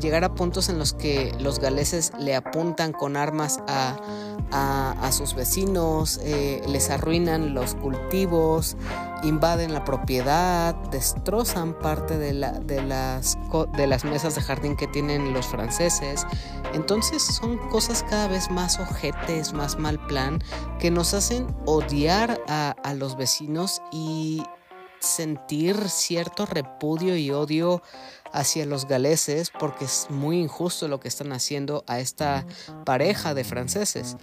llegar 0.00 0.24
a 0.24 0.34
puntos 0.34 0.68
en 0.68 0.78
los 0.78 0.92
que 0.92 1.34
los 1.40 1.58
galeses 1.58 2.12
le 2.18 2.34
apuntan 2.34 2.92
con 2.92 3.16
armas 3.16 3.60
a, 3.68 3.96
sus 5.12 5.34
vecinos, 5.34 6.18
eh, 6.22 6.62
les 6.66 6.88
arruinan 6.88 7.52
los 7.52 7.74
cultivos, 7.74 8.76
invaden 9.22 9.74
la 9.74 9.84
propiedad, 9.84 10.74
destrozan 10.90 11.78
parte 11.78 12.16
de, 12.16 12.32
la, 12.32 12.52
de, 12.52 12.82
las, 12.82 13.36
de 13.76 13.86
las 13.86 14.04
mesas 14.04 14.34
de 14.34 14.40
jardín 14.40 14.74
que 14.76 14.86
tienen 14.86 15.34
los 15.34 15.46
franceses. 15.46 16.26
Entonces 16.72 17.22
son 17.22 17.58
cosas 17.68 18.04
cada 18.08 18.28
vez 18.28 18.50
más 18.50 18.78
ojetes, 18.80 19.52
más 19.52 19.78
mal 19.78 19.98
plan, 20.06 20.42
que 20.78 20.90
nos 20.90 21.12
hacen 21.12 21.46
odiar 21.66 22.40
a, 22.48 22.74
a 22.82 22.94
los 22.94 23.16
vecinos 23.16 23.82
y 23.92 24.42
sentir 25.02 25.76
cierto 25.88 26.46
repudio 26.46 27.16
y 27.16 27.30
odio 27.30 27.82
hacia 28.32 28.66
los 28.66 28.86
galeses 28.86 29.50
porque 29.58 29.84
es 29.84 30.06
muy 30.10 30.40
injusto 30.40 30.88
lo 30.88 31.00
que 31.00 31.08
están 31.08 31.32
haciendo 31.32 31.84
a 31.86 32.00
esta 32.00 32.46
pareja 32.84 33.34
de 33.34 33.44
franceses. 33.44 34.16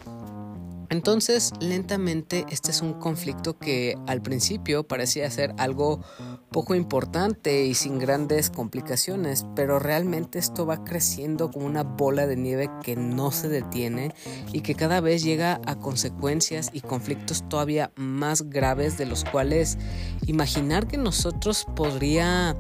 Entonces, 0.90 1.54
lentamente, 1.60 2.46
este 2.50 2.72
es 2.72 2.82
un 2.82 2.94
conflicto 2.94 3.60
que 3.60 3.96
al 4.08 4.24
principio 4.24 4.84
parecía 4.84 5.30
ser 5.30 5.54
algo 5.60 6.02
poco 6.52 6.74
importante 6.74 7.64
y 7.66 7.76
sin 7.76 8.00
grandes 8.00 8.50
complicaciones, 8.50 9.46
pero 9.56 9.78
realmente 9.78 10.40
esto 10.40 10.66
va 10.66 10.84
creciendo 10.84 11.52
como 11.52 11.68
una 11.68 11.84
bola 11.84 12.26
de 12.26 12.36
nieve 12.38 12.72
que 12.82 12.96
no 12.96 13.32
se 13.32 13.50
detiene 13.50 14.16
y 14.52 14.62
que 14.62 14.74
cada 14.74 15.00
vez 15.00 15.22
llega 15.22 15.62
a 15.68 15.76
consecuencias 15.76 16.72
y 16.74 16.82
conflictos 16.82 17.48
todavía 17.48 17.92
más 17.96 18.50
graves 18.50 18.98
de 18.98 19.06
los 19.06 19.24
cuales 19.26 19.78
imaginar 20.26 20.88
que 20.88 20.98
nosotros 20.98 21.68
podría 21.76 22.56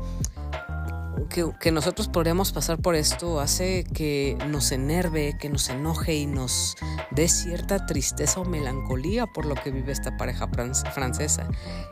que, 1.27 1.71
nosotros 1.71 2.07
podríamos 2.07 2.51
pasar 2.51 2.79
por 2.79 2.95
esto 2.95 3.39
hace 3.39 3.83
que 3.93 4.37
nos 4.47 4.71
enerve, 4.71 5.35
que 5.39 5.49
nos 5.49 5.69
enoje 5.69 6.15
y 6.15 6.25
nos 6.25 6.75
dé 7.11 7.27
cierta 7.27 7.85
tristeza 7.85 8.39
o 8.39 8.45
melancolía 8.45 9.27
por 9.27 9.45
lo 9.45 9.55
que 9.55 9.71
vive 9.71 9.91
esta 9.91 10.17
pareja 10.17 10.47
francesa. 10.93 11.47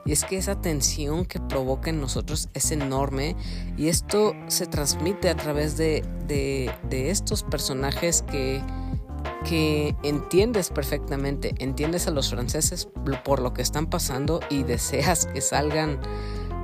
Y 0.06 0.12
es 0.12 0.24
que 0.24 0.38
esa 0.38 0.62
tensión 0.62 1.26
que 1.26 1.40
provoca 1.40 1.90
en 1.90 2.00
nosotros 2.00 2.50
es 2.54 2.72
enorme 2.72 3.36
y 3.78 3.90
esto 3.90 4.34
se 4.48 4.68
transmite 4.68 5.30
a 5.30 5.36
través 5.36 5.78
de, 5.78 6.04
de 6.28 7.10
estos 7.10 7.44
personajes 7.44 8.24
que 8.24 8.62
que 9.44 9.96
entiendes 10.04 10.70
perfectamente, 10.70 11.56
entiendes 11.60 12.08
a 12.08 12.12
los 12.12 12.30
franceses 12.30 12.90
por 13.24 13.42
lo 13.42 13.54
que 13.54 13.62
están 13.62 13.88
pasando 13.88 14.40
y 14.50 14.64
deseas 14.64 15.26
que 15.26 15.42
salgan 15.42 16.00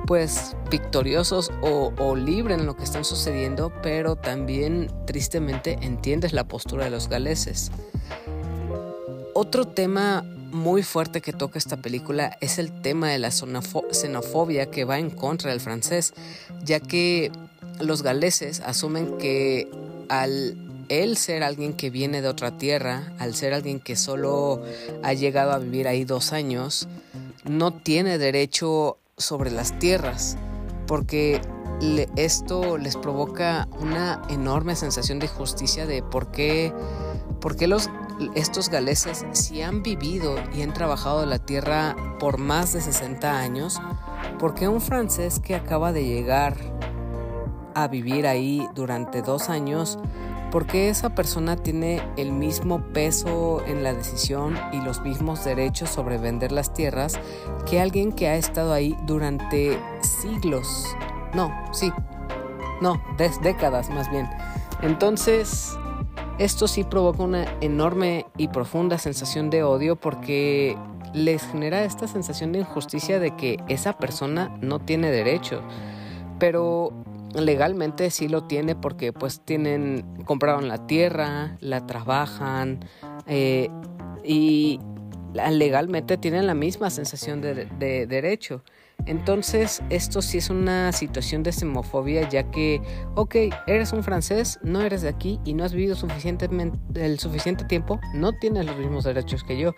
pues 0.06 0.56
victoriosos 0.70 1.50
o, 1.60 2.16
libres 2.16 2.58
en 2.58 2.66
lo 2.66 2.76
que 2.76 2.84
están 2.84 3.04
sucediendo, 3.04 3.72
pero 3.82 4.16
también 4.16 4.90
tristemente 5.06 5.78
entiendes 5.82 6.32
la 6.32 6.44
postura 6.44 6.84
de 6.84 6.90
los 6.90 7.08
galeses. 7.08 7.70
Otro 9.34 9.66
tema 9.66 10.24
muy 10.50 10.82
fuerte 10.82 11.20
que 11.20 11.32
toca 11.32 11.58
esta 11.58 11.76
película 11.76 12.36
es 12.40 12.58
el 12.58 12.70
tema 12.82 13.08
de 13.08 13.18
la 13.18 13.30
xenofobia 13.30 14.70
que 14.70 14.84
va 14.84 14.98
en 14.98 15.10
contra 15.10 15.50
del 15.50 15.60
francés, 15.60 16.14
ya 16.64 16.80
que 16.80 17.32
los 17.80 18.02
galeses 18.02 18.60
asumen 18.60 19.18
que 19.18 19.68
al 20.08 20.56
él 20.88 21.16
ser 21.16 21.42
alguien 21.42 21.72
que 21.72 21.90
viene 21.90 22.22
de 22.22 22.28
otra 22.28 22.58
tierra, 22.58 23.12
al 23.18 23.34
ser 23.34 23.54
alguien 23.54 23.80
que 23.80 23.96
solo 23.96 24.62
ha 25.02 25.12
llegado 25.14 25.52
a 25.52 25.58
vivir 25.58 25.88
ahí 25.88 26.04
dos 26.04 26.32
años, 26.32 26.88
no 27.44 27.72
tiene 27.72 28.18
derecho 28.18 28.98
sobre 29.16 29.50
las 29.50 29.78
tierras, 29.78 30.36
porque 30.86 31.40
esto 32.16 32.78
les 32.78 32.96
provoca 32.96 33.68
una 33.80 34.22
enorme 34.28 34.76
sensación 34.76 35.18
de 35.18 35.28
justicia 35.28 35.86
de 35.86 36.02
por 36.02 36.30
qué, 36.30 36.72
por 37.40 37.56
qué 37.56 37.66
los, 37.66 37.90
estos 38.34 38.68
galeses, 38.68 39.24
si 39.32 39.62
han 39.62 39.82
vivido 39.82 40.36
y 40.54 40.62
han 40.62 40.72
trabajado 40.72 41.26
la 41.26 41.38
tierra 41.38 41.96
por 42.18 42.38
más 42.38 42.72
de 42.72 42.80
60 42.80 43.38
años, 43.38 43.80
¿por 44.38 44.54
qué 44.54 44.68
un 44.68 44.80
francés 44.80 45.40
que 45.40 45.54
acaba 45.54 45.92
de 45.92 46.04
llegar 46.04 46.56
a 47.74 47.88
vivir 47.88 48.26
ahí 48.26 48.66
durante 48.74 49.20
dos 49.20 49.50
años 49.50 49.98
¿Por 50.54 50.68
qué 50.68 50.88
esa 50.88 51.16
persona 51.16 51.56
tiene 51.56 52.00
el 52.16 52.30
mismo 52.30 52.80
peso 52.92 53.60
en 53.66 53.82
la 53.82 53.92
decisión 53.92 54.56
y 54.72 54.80
los 54.82 55.00
mismos 55.00 55.44
derechos 55.44 55.90
sobre 55.90 56.16
vender 56.16 56.52
las 56.52 56.72
tierras 56.72 57.18
que 57.68 57.80
alguien 57.80 58.12
que 58.12 58.28
ha 58.28 58.36
estado 58.36 58.72
ahí 58.72 58.96
durante 59.04 59.76
siglos? 60.00 60.86
No, 61.34 61.52
sí, 61.72 61.92
no, 62.80 63.02
décadas 63.42 63.90
más 63.90 64.08
bien. 64.12 64.28
Entonces, 64.80 65.76
esto 66.38 66.68
sí 66.68 66.84
provoca 66.84 67.24
una 67.24 67.46
enorme 67.60 68.24
y 68.36 68.46
profunda 68.46 68.96
sensación 68.98 69.50
de 69.50 69.64
odio 69.64 69.96
porque 69.96 70.78
les 71.12 71.42
genera 71.48 71.82
esta 71.82 72.06
sensación 72.06 72.52
de 72.52 72.60
injusticia 72.60 73.18
de 73.18 73.34
que 73.34 73.56
esa 73.66 73.94
persona 73.94 74.56
no 74.60 74.78
tiene 74.78 75.10
derecho. 75.10 75.62
Pero 76.38 76.92
legalmente 77.34 78.10
sí 78.10 78.28
lo 78.28 78.44
tiene 78.44 78.74
porque 78.76 79.12
pues 79.12 79.40
tienen, 79.44 80.04
compraron 80.24 80.68
la 80.68 80.86
tierra, 80.86 81.56
la 81.60 81.86
trabajan 81.86 82.80
eh, 83.26 83.68
y 84.22 84.80
legalmente 85.34 86.16
tienen 86.16 86.46
la 86.46 86.54
misma 86.54 86.90
sensación 86.90 87.40
de, 87.40 87.66
de, 87.78 88.06
derecho. 88.06 88.62
Entonces, 89.06 89.82
esto 89.90 90.22
sí 90.22 90.38
es 90.38 90.50
una 90.50 90.92
situación 90.92 91.42
de 91.42 91.52
xenofobia, 91.52 92.28
ya 92.28 92.50
que, 92.50 92.80
ok, 93.14 93.36
eres 93.66 93.92
un 93.92 94.02
francés, 94.02 94.58
no 94.62 94.80
eres 94.80 95.02
de 95.02 95.08
aquí 95.08 95.40
y 95.44 95.54
no 95.54 95.64
has 95.64 95.74
vivido 95.74 95.94
suficientemente, 95.94 96.78
el 96.94 97.18
suficiente 97.18 97.64
tiempo, 97.64 98.00
no 98.14 98.32
tienes 98.32 98.64
los 98.64 98.76
mismos 98.76 99.04
derechos 99.04 99.44
que 99.44 99.58
yo. 99.58 99.74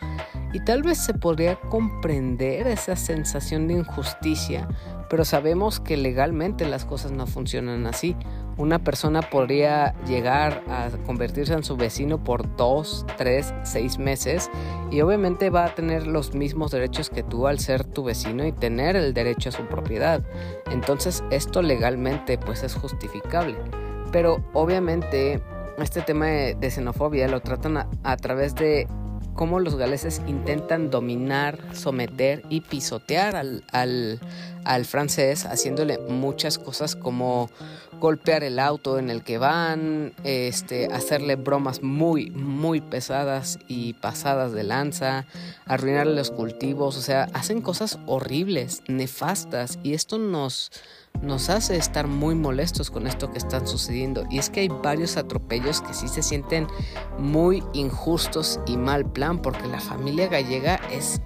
Y 0.53 0.61
tal 0.65 0.83
vez 0.83 0.99
se 0.99 1.15
podría 1.15 1.57
comprender 1.57 2.67
esa 2.69 2.95
sensación 2.95 3.67
de 3.67 3.75
injusticia 3.75 4.69
pero 5.09 5.25
sabemos 5.25 5.81
que 5.81 5.97
legalmente 5.97 6.67
las 6.67 6.85
cosas 6.85 7.13
no 7.13 7.27
funcionan 7.27 7.87
así. 7.87 8.17
Una 8.59 8.79
persona 8.79 9.21
podría 9.21 9.95
llegar 10.07 10.63
a 10.69 10.89
convertirse 11.05 11.53
en 11.53 11.63
su 11.63 11.77
vecino 11.77 12.25
por 12.25 12.57
dos, 12.57 13.05
tres, 13.19 13.53
seis 13.65 13.99
meses 13.99 14.51
y 14.91 15.03
obviamente 15.03 15.51
va 15.51 15.67
a 15.67 15.75
tener 15.75 16.07
los 16.07 16.35
mismos 16.35 16.71
derechos 16.71 17.11
que 17.11 17.23
tú 17.23 17.47
al 17.47 17.59
ser 17.59 17.85
tu 17.85 18.05
vecino 18.05 18.47
y 18.47 18.53
tener 18.53 18.97
el 18.97 19.13
derecho 19.13 19.51
a 19.51 19.53
su 19.53 19.67
propiedad. 19.67 20.23
Entonces 20.71 21.23
esto 21.31 21.61
legalmente 21.61 22.39
pues 22.39 22.63
es 22.63 22.75
justificable. 22.75 23.57
Pero 24.11 24.43
obviamente 24.55 25.43
este 25.79 26.01
tema 26.01 26.27
de, 26.27 26.71
xenofobia 26.71 27.29
lo 27.29 27.41
tratan 27.41 27.87
a 28.03 28.17
través 28.17 28.55
de 28.55 28.89
cómo 29.35 29.61
los 29.61 29.77
galeses 29.77 30.23
intentan 30.27 30.91
dominar, 30.91 31.59
someter 31.75 32.43
y 32.49 32.63
pisotear 32.63 33.37
al, 33.37 33.65
al, 33.71 34.19
al 34.65 34.87
francés, 34.87 35.45
haciéndole 35.45 35.99
muchas 35.99 36.59
cosas 36.59 36.97
como 36.97 37.51
golpear 38.01 38.45
el 38.45 38.59
auto 38.59 38.99
en 38.99 39.11
el 39.11 39.23
que 39.23 39.39
van, 39.39 40.13
este, 40.25 40.87
hacerle 40.87 41.37
bromas 41.37 41.83
muy, 41.83 42.31
muy 42.31 42.81
pesadas 42.81 43.59
y 43.69 43.95
pasadas 43.95 44.53
de 44.53 44.65
lanza, 44.65 45.27
arruinarle 45.67 46.15
los 46.15 46.31
cultivos, 46.31 46.97
o 46.97 47.01
sea, 47.01 47.29
hacen 47.33 47.61
cosas 47.61 47.99
horribles, 48.07 48.83
nefastas, 48.89 49.79
y 49.83 49.95
esto 49.95 50.19
nos, 50.19 50.71
nos 51.23 51.49
hace 51.51 51.77
estar 51.77 52.07
muy 52.07 52.35
molestos 52.35 52.91
con 52.91 53.07
esto 53.07 53.31
que 53.31 53.39
están 53.39 53.67
sucediendo. 53.67 54.25
Y 54.31 54.39
es 54.39 54.51
que 54.51 54.61
hay 54.61 54.69
varios 54.69 55.17
atropellos 55.17 55.81
que 55.81 55.95
sí 55.95 56.09
se 56.09 56.23
sienten 56.23 56.67
muy 57.19 57.63
injustos 57.73 58.61
y 58.67 58.77
mal 58.77 59.11
plan, 59.11 59.41
porque 59.41 59.67
la 59.67 59.81
familia 59.81 60.29
gallega 60.29 60.81
es 60.91 61.21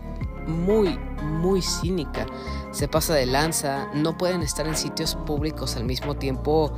muy, 0.51 0.99
muy 1.23 1.63
cínica. 1.63 2.27
Se 2.73 2.89
pasa 2.89 3.15
de 3.15 3.27
lanza, 3.27 3.89
no 3.95 4.17
pueden 4.17 4.43
estar 4.43 4.67
en 4.67 4.77
sitios 4.77 5.15
públicos 5.15 5.77
al 5.77 5.85
mismo 5.85 6.17
tiempo 6.17 6.73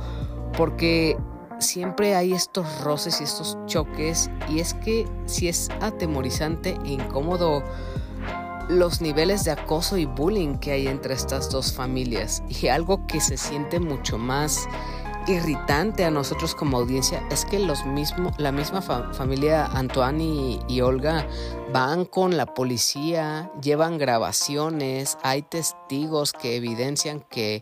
porque 0.57 1.17
siempre 1.59 2.15
hay 2.15 2.33
estos 2.33 2.81
roces 2.81 3.21
y 3.21 3.23
estos 3.23 3.57
choques 3.65 4.29
y 4.49 4.59
es 4.59 4.73
que 4.73 5.07
si 5.25 5.47
es 5.47 5.69
atemorizante 5.81 6.77
e 6.85 6.89
incómodo 6.89 7.63
los 8.69 9.01
niveles 9.01 9.43
de 9.43 9.51
acoso 9.51 9.97
y 9.97 10.05
bullying 10.05 10.57
que 10.57 10.71
hay 10.71 10.87
entre 10.87 11.13
estas 11.13 11.49
dos 11.49 11.73
familias 11.73 12.43
y 12.47 12.67
algo 12.67 13.05
que 13.07 13.19
se 13.19 13.37
siente 13.37 13.79
mucho 13.79 14.17
más 14.17 14.67
irritante 15.27 16.03
a 16.05 16.11
nosotros 16.11 16.55
como 16.55 16.77
audiencia 16.77 17.23
es 17.31 17.45
que 17.45 17.59
los 17.59 17.85
mismo, 17.85 18.31
la 18.37 18.51
misma 18.51 18.81
familia 18.81 19.65
Antoine 19.65 20.59
y, 20.67 20.81
Olga 20.81 21.25
van 21.71 22.05
con 22.05 22.37
la 22.37 22.45
policía, 22.45 23.51
llevan 23.61 23.97
grabaciones, 23.97 25.17
hay 25.23 25.41
testigos 25.41 26.33
que 26.33 26.55
evidencian 26.55 27.21
que 27.21 27.61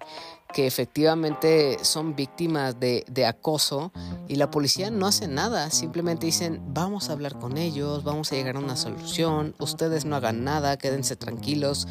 que 0.53 0.67
efectivamente 0.67 1.77
son 1.81 2.13
víctimas 2.13 2.77
de, 2.77 3.05
de, 3.07 3.25
acoso 3.25 3.93
y 4.27 4.35
la 4.35 4.51
policía 4.51 4.91
no 4.91 5.07
hace 5.07 5.29
nada, 5.29 5.69
simplemente 5.69 6.25
dicen 6.25 6.61
vamos 6.73 7.09
a 7.09 7.13
hablar 7.13 7.39
con 7.39 7.57
ellos, 7.57 8.03
vamos 8.03 8.33
a 8.33 8.35
llegar 8.35 8.57
a 8.57 8.59
una 8.59 8.75
solución, 8.75 9.55
ustedes 9.59 10.03
no 10.03 10.17
hagan 10.17 10.43
nada, 10.43 10.77
quédense 10.77 11.15
tranquilos. 11.15 11.87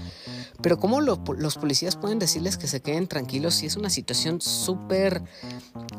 Pero 0.62 0.78
¿cómo 0.78 1.00
los 1.00 1.56
policías 1.56 1.96
pueden 1.96 2.18
decirles 2.18 2.56
que 2.56 2.66
se 2.66 2.80
queden 2.80 3.06
tranquilos 3.06 3.54
si 3.54 3.66
es 3.66 3.76
una 3.76 3.90
situación 3.90 4.40
súper, 4.40 5.22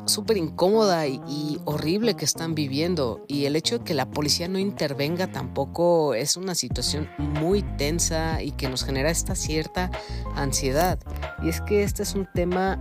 súper 0.06 0.36
incómoda 0.36 1.06
y, 1.06 1.20
y, 1.28 1.60
horrible 1.64 2.14
que 2.14 2.24
están 2.24 2.54
viviendo? 2.54 3.24
Y 3.28 3.46
el 3.46 3.56
hecho 3.56 3.78
de 3.78 3.84
que 3.84 3.94
la 3.94 4.10
policía 4.10 4.48
no 4.48 4.58
intervenga 4.58 5.32
tampoco 5.32 6.14
es 6.14 6.36
una 6.36 6.54
situación 6.54 7.08
muy 7.18 7.62
tensa 7.76 8.42
y 8.42 8.52
que 8.52 8.68
nos 8.68 8.84
genera 8.84 9.10
esta 9.10 9.34
cierta 9.34 9.90
ansiedad. 10.36 10.98
Y 11.42 11.48
es 11.48 11.60
que 11.60 11.82
este 11.82 12.02
es 12.02 12.14
un 12.14 12.28
tema 12.32 12.80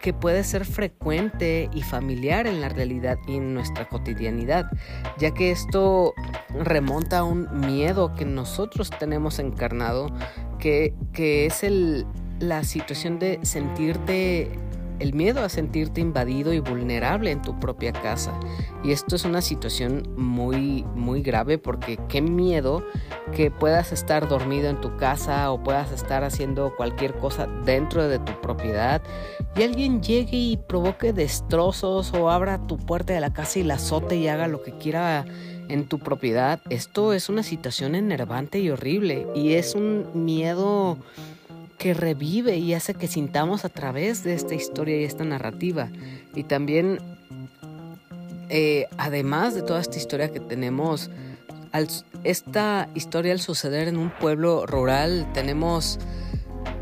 que 0.00 0.12
puede 0.12 0.44
ser 0.44 0.64
frecuente 0.64 1.68
y 1.74 1.82
familiar 1.82 2.46
en 2.46 2.60
la 2.60 2.68
realidad 2.68 3.18
y 3.26 3.36
en 3.36 3.54
nuestra 3.54 3.88
cotidianidad, 3.88 4.70
ya 5.18 5.32
que 5.32 5.50
esto 5.50 6.14
remonta 6.54 7.18
a 7.18 7.24
un 7.24 7.48
miedo 7.60 8.14
que 8.14 8.24
nosotros 8.24 8.90
tenemos 8.90 9.38
encarnado, 9.38 10.08
que, 10.58 10.94
que 11.12 11.46
es 11.46 11.62
el, 11.62 12.06
la 12.38 12.64
situación 12.64 13.18
de 13.18 13.38
sentirte 13.42 14.50
el 15.00 15.14
miedo 15.14 15.42
a 15.42 15.48
sentirte 15.48 16.00
invadido 16.00 16.52
y 16.52 16.60
vulnerable 16.60 17.30
en 17.30 17.42
tu 17.42 17.58
propia 17.58 17.92
casa. 17.92 18.38
Y 18.84 18.92
esto 18.92 19.16
es 19.16 19.24
una 19.24 19.40
situación 19.40 20.08
muy, 20.16 20.84
muy 20.94 21.22
grave 21.22 21.58
porque 21.58 21.98
qué 22.08 22.20
miedo 22.20 22.84
que 23.34 23.50
puedas 23.50 23.92
estar 23.92 24.28
dormido 24.28 24.68
en 24.68 24.80
tu 24.80 24.96
casa 24.96 25.50
o 25.50 25.62
puedas 25.62 25.90
estar 25.92 26.22
haciendo 26.22 26.74
cualquier 26.76 27.14
cosa 27.14 27.46
dentro 27.64 28.08
de 28.08 28.18
tu 28.18 28.40
propiedad 28.40 29.02
y 29.56 29.62
alguien 29.62 30.02
llegue 30.02 30.36
y 30.36 30.56
provoque 30.56 31.12
destrozos 31.12 32.12
o 32.14 32.30
abra 32.30 32.66
tu 32.66 32.76
puerta 32.76 33.12
de 33.12 33.20
la 33.20 33.32
casa 33.32 33.58
y 33.58 33.62
la 33.64 33.74
azote 33.74 34.16
y 34.16 34.28
haga 34.28 34.46
lo 34.46 34.62
que 34.62 34.72
quiera 34.72 35.24
en 35.68 35.86
tu 35.86 35.98
propiedad. 35.98 36.60
Esto 36.68 37.12
es 37.12 37.28
una 37.28 37.42
situación 37.42 37.94
enervante 37.94 38.60
y 38.60 38.70
horrible 38.70 39.26
y 39.34 39.54
es 39.54 39.74
un 39.74 40.24
miedo 40.24 40.98
que 41.80 41.94
revive 41.94 42.58
y 42.58 42.74
hace 42.74 42.92
que 42.92 43.08
sintamos 43.08 43.64
a 43.64 43.70
través 43.70 44.22
de 44.22 44.34
esta 44.34 44.54
historia 44.54 45.00
y 45.00 45.04
esta 45.04 45.24
narrativa. 45.24 45.88
Y 46.34 46.44
también, 46.44 47.00
eh, 48.50 48.86
además 48.98 49.54
de 49.54 49.62
toda 49.62 49.80
esta 49.80 49.96
historia 49.96 50.30
que 50.30 50.40
tenemos, 50.40 51.10
esta 52.22 52.90
historia 52.94 53.32
al 53.32 53.40
suceder 53.40 53.88
en 53.88 53.96
un 53.96 54.10
pueblo 54.10 54.66
rural, 54.66 55.26
tenemos 55.32 55.98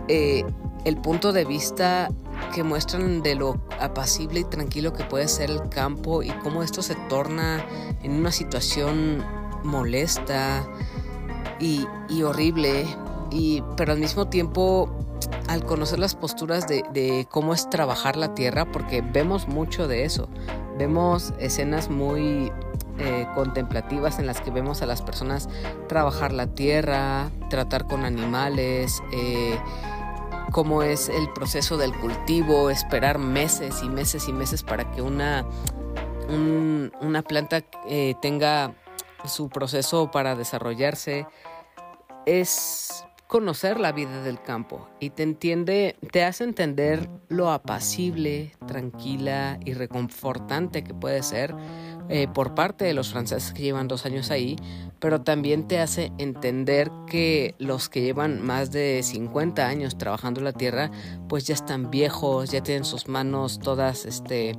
eh, 0.09 0.42
el 0.84 0.96
punto 0.96 1.32
de 1.32 1.44
vista 1.44 2.09
que 2.53 2.64
muestran 2.64 3.22
de 3.22 3.36
lo 3.36 3.62
apacible 3.78 4.40
y 4.40 4.44
tranquilo 4.44 4.92
que 4.94 5.05
puede 5.05 5.28
ser 5.28 5.49
el 5.49 5.68
campo 5.68 6.24
y 6.24 6.30
cómo 6.42 6.64
esto 6.64 6.82
se 6.82 6.96
torna 7.09 7.64
en 8.03 8.14
una 8.14 8.32
situación 8.32 9.24
molesta 9.62 10.66
y, 11.61 11.86
y 12.09 12.24
horrible 12.24 12.84
y, 13.30 13.62
pero 13.76 13.92
al 13.92 13.98
mismo 13.98 14.28
tiempo 14.28 14.88
al 15.48 15.64
conocer 15.64 15.98
las 15.98 16.14
posturas 16.14 16.66
de, 16.68 17.26
cómo 17.30 17.54
es 17.54 17.68
trabajar 17.70 18.16
la 18.16 18.34
tierra, 18.34 18.70
porque 18.70 19.00
vemos 19.02 19.48
mucho 19.48 19.88
de 19.88 20.04
eso, 20.04 20.28
vemos 20.78 21.32
escenas 21.38 21.88
muy 21.88 22.52
eh, 22.98 23.26
contemplativas 23.34 24.18
en 24.18 24.26
las 24.26 24.40
que 24.40 24.50
vemos 24.50 24.82
a 24.82 24.86
las 24.86 25.02
personas 25.02 25.48
trabajar 25.88 26.32
la 26.32 26.48
tierra, 26.48 27.30
tratar 27.48 27.86
con 27.86 28.04
animales, 28.04 29.02
eh, 29.12 29.58
cómo 30.52 30.82
es 30.82 31.08
el 31.08 31.32
proceso 31.32 31.76
del 31.76 31.96
cultivo, 31.98 32.70
esperar 32.70 33.18
meses 33.18 33.82
y 33.82 33.88
meses 33.88 34.28
y 34.28 34.32
meses 34.32 34.62
para 34.62 34.90
que 34.90 35.02
una, 35.02 35.46
una 37.00 37.22
planta 37.22 37.62
eh, 37.88 38.14
tenga 38.20 38.74
su 39.24 39.48
proceso 39.48 40.10
para 40.10 40.34
desarrollarse. 40.36 41.26
Es 42.26 43.07
conocer 43.28 43.78
la 43.78 43.92
vida 43.92 44.22
del 44.22 44.40
campo 44.42 44.88
y 45.00 45.10
te 45.10 45.22
entiende, 45.22 45.96
te 46.10 46.24
hace 46.24 46.44
entender 46.44 47.10
lo 47.28 47.50
apacible, 47.52 48.52
tranquila 48.66 49.60
y 49.64 49.74
reconfortante 49.74 50.82
que 50.82 50.94
puede 50.94 51.22
ser 51.22 51.54
eh, 52.08 52.26
por 52.26 52.54
parte 52.54 52.86
de 52.86 52.94
los 52.94 53.10
franceses 53.10 53.52
que 53.52 53.62
llevan 53.62 53.86
dos 53.86 54.06
años 54.06 54.30
ahí, 54.30 54.56
pero 54.98 55.20
también 55.20 55.68
te 55.68 55.78
hace 55.78 56.10
entender 56.16 56.90
que 57.06 57.54
los 57.58 57.90
que 57.90 58.00
llevan 58.00 58.40
más 58.40 58.72
de 58.72 59.02
50 59.02 59.66
años 59.66 59.98
trabajando 59.98 60.40
la 60.40 60.52
tierra, 60.52 60.90
pues 61.28 61.46
ya 61.46 61.52
están 61.52 61.90
viejos, 61.90 62.50
ya 62.50 62.62
tienen 62.62 62.86
sus 62.86 63.08
manos 63.08 63.58
todas 63.58 64.06
este, 64.06 64.56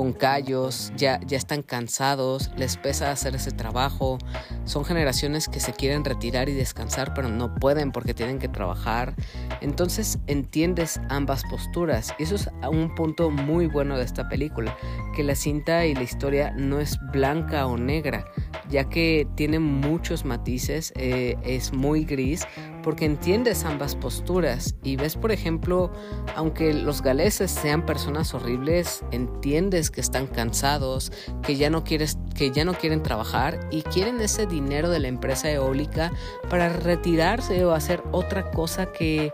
con 0.00 0.14
callos, 0.14 0.94
ya, 0.96 1.20
ya 1.26 1.36
están 1.36 1.60
cansados, 1.60 2.50
les 2.56 2.78
pesa 2.78 3.10
hacer 3.10 3.34
ese 3.34 3.50
trabajo. 3.50 4.16
Son 4.64 4.82
generaciones 4.82 5.46
que 5.46 5.60
se 5.60 5.74
quieren 5.74 6.06
retirar 6.06 6.48
y 6.48 6.54
descansar, 6.54 7.12
pero 7.12 7.28
no 7.28 7.54
pueden 7.56 7.92
porque 7.92 8.14
tienen 8.14 8.38
que 8.38 8.48
trabajar. 8.48 9.14
Entonces 9.60 10.18
entiendes 10.26 11.02
ambas 11.10 11.42
posturas. 11.50 12.14
Y 12.18 12.22
eso 12.22 12.36
es 12.36 12.48
un 12.72 12.94
punto 12.94 13.28
muy 13.28 13.66
bueno 13.66 13.98
de 13.98 14.04
esta 14.04 14.26
película, 14.26 14.74
que 15.14 15.22
la 15.22 15.34
cinta 15.34 15.84
y 15.84 15.94
la 15.94 16.02
historia 16.02 16.54
no 16.56 16.80
es 16.80 16.98
blanca 17.12 17.66
o 17.66 17.76
negra, 17.76 18.24
ya 18.70 18.88
que 18.88 19.28
tiene 19.34 19.58
muchos 19.58 20.24
matices, 20.24 20.94
eh, 20.96 21.36
es 21.42 21.74
muy 21.74 22.06
gris, 22.06 22.46
porque 22.82 23.04
entiendes 23.04 23.64
ambas 23.64 23.94
posturas 23.94 24.74
y 24.82 24.96
ves, 24.96 25.16
por 25.16 25.32
ejemplo, 25.32 25.90
aunque 26.36 26.72
los 26.72 27.02
galeses 27.02 27.50
sean 27.50 27.84
personas 27.84 28.34
horribles, 28.34 29.04
entiendes 29.10 29.90
que 29.90 30.00
están 30.00 30.26
cansados, 30.26 31.12
que 31.42 31.56
ya 31.56 31.70
no 31.70 31.84
quieres, 31.84 32.18
que 32.34 32.50
ya 32.50 32.64
no 32.64 32.74
quieren 32.74 33.02
trabajar 33.02 33.60
y 33.70 33.82
quieren 33.82 34.20
ese 34.20 34.46
dinero 34.46 34.90
de 34.90 35.00
la 35.00 35.08
empresa 35.08 35.50
eólica 35.50 36.12
para 36.48 36.68
retirarse 36.68 37.64
o 37.64 37.72
hacer 37.72 38.02
otra 38.12 38.50
cosa 38.50 38.92
que 38.92 39.32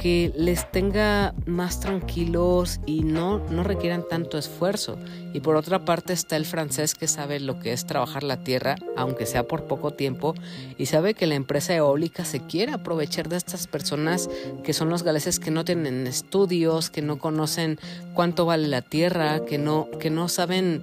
que 0.00 0.32
les 0.34 0.70
tenga 0.72 1.34
más 1.44 1.78
tranquilos 1.78 2.80
y 2.86 3.02
no, 3.02 3.38
no 3.50 3.62
requieran 3.62 4.02
tanto 4.08 4.38
esfuerzo. 4.38 4.96
Y 5.34 5.40
por 5.40 5.56
otra 5.56 5.84
parte 5.84 6.14
está 6.14 6.36
el 6.36 6.46
francés 6.46 6.94
que 6.94 7.06
sabe 7.06 7.38
lo 7.38 7.60
que 7.60 7.72
es 7.72 7.84
trabajar 7.84 8.22
la 8.22 8.42
tierra, 8.42 8.76
aunque 8.96 9.26
sea 9.26 9.46
por 9.46 9.64
poco 9.64 9.92
tiempo, 9.92 10.34
y 10.78 10.86
sabe 10.86 11.12
que 11.12 11.26
la 11.26 11.34
empresa 11.34 11.74
eólica 11.74 12.24
se 12.24 12.40
quiere 12.40 12.72
aprovechar 12.72 13.28
de 13.28 13.36
estas 13.36 13.66
personas 13.66 14.30
que 14.64 14.72
son 14.72 14.88
los 14.88 15.02
galeses 15.02 15.38
que 15.38 15.50
no 15.50 15.66
tienen 15.66 16.06
estudios, 16.06 16.88
que 16.88 17.02
no 17.02 17.18
conocen 17.18 17.78
cuánto 18.14 18.46
vale 18.46 18.68
la 18.68 18.80
tierra, 18.80 19.44
que 19.44 19.58
no, 19.58 19.88
que 20.00 20.08
no 20.08 20.30
saben 20.30 20.82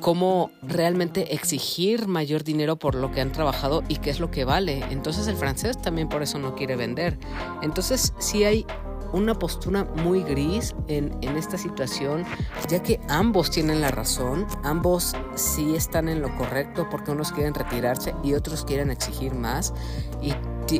cómo 0.00 0.50
realmente 0.62 1.34
exigir 1.34 2.06
mayor 2.08 2.44
dinero 2.44 2.76
por 2.76 2.94
lo 2.94 3.10
que 3.10 3.20
han 3.20 3.32
trabajado 3.32 3.82
y 3.88 3.96
qué 3.96 4.10
es 4.10 4.20
lo 4.20 4.30
que 4.30 4.44
vale. 4.44 4.84
Entonces 4.90 5.26
el 5.26 5.36
francés 5.36 5.80
también 5.80 6.08
por 6.08 6.22
eso 6.22 6.38
no 6.38 6.54
quiere 6.54 6.76
vender. 6.76 7.18
Entonces 7.62 8.12
sí 8.18 8.44
hay 8.44 8.66
una 9.12 9.38
postura 9.38 9.84
muy 9.84 10.22
gris 10.22 10.74
en, 10.88 11.16
en 11.22 11.36
esta 11.36 11.56
situación, 11.56 12.24
ya 12.68 12.82
que 12.82 13.00
ambos 13.08 13.50
tienen 13.50 13.80
la 13.80 13.92
razón, 13.92 14.44
ambos 14.64 15.14
sí 15.36 15.76
están 15.76 16.08
en 16.08 16.20
lo 16.20 16.34
correcto 16.36 16.88
porque 16.90 17.12
unos 17.12 17.30
quieren 17.30 17.54
retirarse 17.54 18.12
y 18.24 18.34
otros 18.34 18.64
quieren 18.64 18.90
exigir 18.90 19.34
más 19.34 19.72
y 20.20 20.32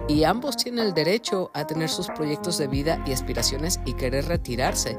y 0.08 0.24
ambos 0.24 0.56
tienen 0.56 0.86
el 0.86 0.94
derecho 0.94 1.50
a 1.52 1.66
tener 1.66 1.88
sus 1.88 2.08
proyectos 2.08 2.58
de 2.58 2.68
vida 2.68 3.02
y 3.06 3.12
aspiraciones 3.12 3.80
y 3.84 3.94
querer 3.94 4.26
retirarse. 4.26 4.96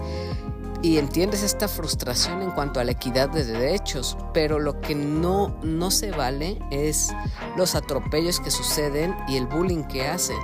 Y 0.85 0.99
entiendes 0.99 1.41
esta 1.41 1.67
frustración 1.67 2.43
en 2.43 2.51
cuanto 2.51 2.79
a 2.79 2.83
la 2.83 2.91
equidad 2.91 3.27
de 3.29 3.43
derechos, 3.43 4.15
pero 4.35 4.59
lo 4.59 4.81
que 4.81 4.93
no, 4.93 5.57
no 5.63 5.89
se 5.89 6.11
vale 6.11 6.59
es 6.69 7.11
los 7.57 7.73
atropellos 7.73 8.39
que 8.39 8.51
suceden 8.51 9.17
y 9.27 9.37
el 9.37 9.47
bullying 9.47 9.85
que 9.85 10.05
hacen. 10.05 10.37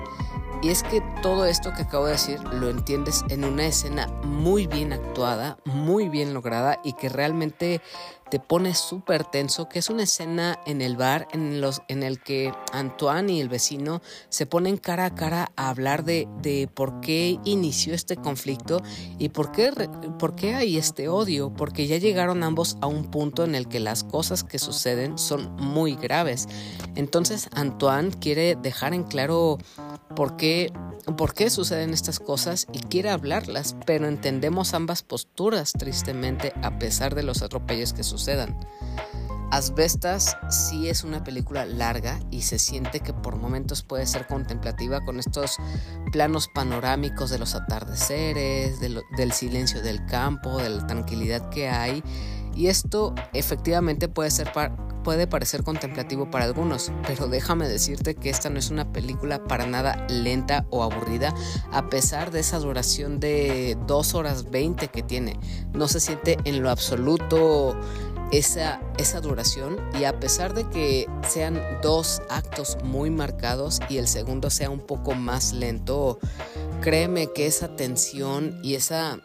Y 0.64 0.70
es 0.70 0.82
que 0.82 1.04
todo 1.22 1.46
esto 1.46 1.72
que 1.74 1.84
acabo 1.84 2.08
de 2.08 2.14
decir 2.14 2.40
lo 2.44 2.72
entiendes 2.72 3.24
en 3.30 3.46
una 3.46 3.68
escena 3.68 4.08
muy 4.24 4.66
bien 4.66 4.94
actuada, 4.94 5.60
muy 5.66 6.10
bien 6.10 6.34
lograda 6.34 6.80
y 6.84 6.94
que 6.94 7.08
realmente 7.08 7.80
te 8.32 8.40
pone 8.40 8.74
súper 8.74 9.26
tenso, 9.26 9.68
que 9.68 9.80
es 9.80 9.90
una 9.90 10.04
escena 10.04 10.58
en 10.66 10.82
el 10.82 10.96
bar 10.96 11.28
en, 11.34 11.60
los, 11.60 11.82
en 11.90 12.02
el 12.02 12.22
que 12.24 12.54
Antoine 12.72 13.34
y 13.34 13.42
el 13.42 13.50
vecino 13.50 14.02
se 14.30 14.46
ponen 14.46 14.78
cara 14.78 15.06
a 15.06 15.14
cara 15.14 15.52
a 15.58 15.70
hablar 15.70 16.06
de, 16.06 16.30
de 16.42 16.70
por 16.74 17.02
qué 17.02 17.38
inició 17.44 17.94
este 17.94 18.16
conflicto 18.16 18.82
y 19.20 19.30
por 19.30 19.52
qué, 19.52 19.72
por 20.18 20.36
qué 20.36 20.56
hay 20.56 20.78
este 20.78 21.10
odio, 21.10 21.54
porque 21.54 21.88
ya 21.88 21.98
llegaron 21.98 22.42
ambos 22.44 22.78
a 22.80 22.88
un 22.88 23.12
punto 23.12 23.44
en 23.44 23.54
el 23.54 23.68
que 23.68 23.82
las 23.82 24.06
cosas 24.06 24.46
que 24.46 24.60
suceden 24.60 25.18
son 25.18 25.54
muy 25.58 25.96
graves. 25.96 26.48
Entonces 26.96 27.50
Antoine 27.52 28.12
quiere 28.12 28.56
dejar 28.56 28.94
en 28.94 29.04
claro 29.04 29.58
por 30.16 30.38
qué, 30.38 30.72
por 31.18 31.34
qué 31.34 31.50
suceden 31.50 31.94
estas 31.94 32.20
cosas 32.20 32.68
y 32.72 32.80
quiere 32.80 33.10
hablarlas, 33.10 33.76
pero 33.86 34.08
entendemos 34.08 34.74
ambas 34.74 35.04
posturas 35.04 35.74
tristemente 35.74 36.54
a 36.62 36.78
pesar 36.80 37.16
de 37.16 37.24
los 37.24 37.42
atropellos 37.42 37.94
que 37.94 38.04
sucedan. 38.22 38.56
Asbestas 39.52 40.38
sí 40.50 40.88
es 40.88 41.04
una 41.04 41.26
película 41.26 41.66
larga 41.66 42.20
y 42.32 42.44
se 42.44 42.58
siente 42.58 43.02
que 43.02 43.12
por 43.14 43.36
momentos 43.36 43.84
puede 43.84 44.06
ser 44.06 44.26
contemplativa 44.26 45.04
con 45.04 45.20
estos 45.20 45.58
planos 46.14 46.48
panorámicos 46.48 47.30
de 47.32 47.40
los 47.40 47.54
atardeceres, 47.56 48.80
del 48.80 49.32
silencio 49.34 49.82
del 49.82 50.06
campo, 50.06 50.58
de 50.60 50.70
la 50.70 50.88
tranquilidad 50.88 51.50
que 51.50 51.68
hay. 51.68 52.02
Y 52.56 52.68
esto 52.68 53.14
efectivamente 53.34 54.08
puede 54.08 54.32
ser 54.32 54.52
puede 55.04 55.28
parecer 55.28 55.64
contemplativo 55.64 56.30
para 56.30 56.46
algunos, 56.46 56.92
pero 57.08 57.28
déjame 57.28 57.68
decirte 57.68 58.16
que 58.16 58.30
esta 58.30 58.50
no 58.50 58.60
es 58.60 58.70
una 58.70 58.92
película 58.92 59.44
para 59.44 59.66
nada 59.66 60.06
lenta 60.10 60.66
o 60.70 60.84
aburrida, 60.84 61.34
a 61.72 61.90
pesar 61.90 62.32
de 62.32 62.40
esa 62.40 62.60
duración 62.60 63.20
de 63.20 63.78
2 63.88 64.16
horas 64.16 64.52
20 64.52 64.88
que 64.90 65.04
tiene. 65.04 65.40
No 65.74 65.88
se 65.88 66.00
siente 66.00 66.38
en 66.46 66.62
lo 66.62 66.70
absoluto 66.70 67.76
esa, 68.32 68.82
esa 68.98 69.20
duración 69.22 69.78
y 70.00 70.06
a 70.06 70.20
pesar 70.20 70.54
de 70.54 70.68
que 70.70 71.08
sean 71.28 71.62
dos 71.82 72.22
actos 72.30 72.78
muy 72.84 73.10
marcados 73.10 73.80
y 73.90 73.98
el 73.98 74.08
segundo 74.08 74.50
sea 74.50 74.70
un 74.70 74.80
poco 74.80 75.14
más 75.14 75.54
lento, 75.54 76.20
créeme 76.82 77.32
que 77.34 77.46
esa 77.46 77.76
tensión 77.76 78.58
y 78.64 78.76
esa, 78.76 79.20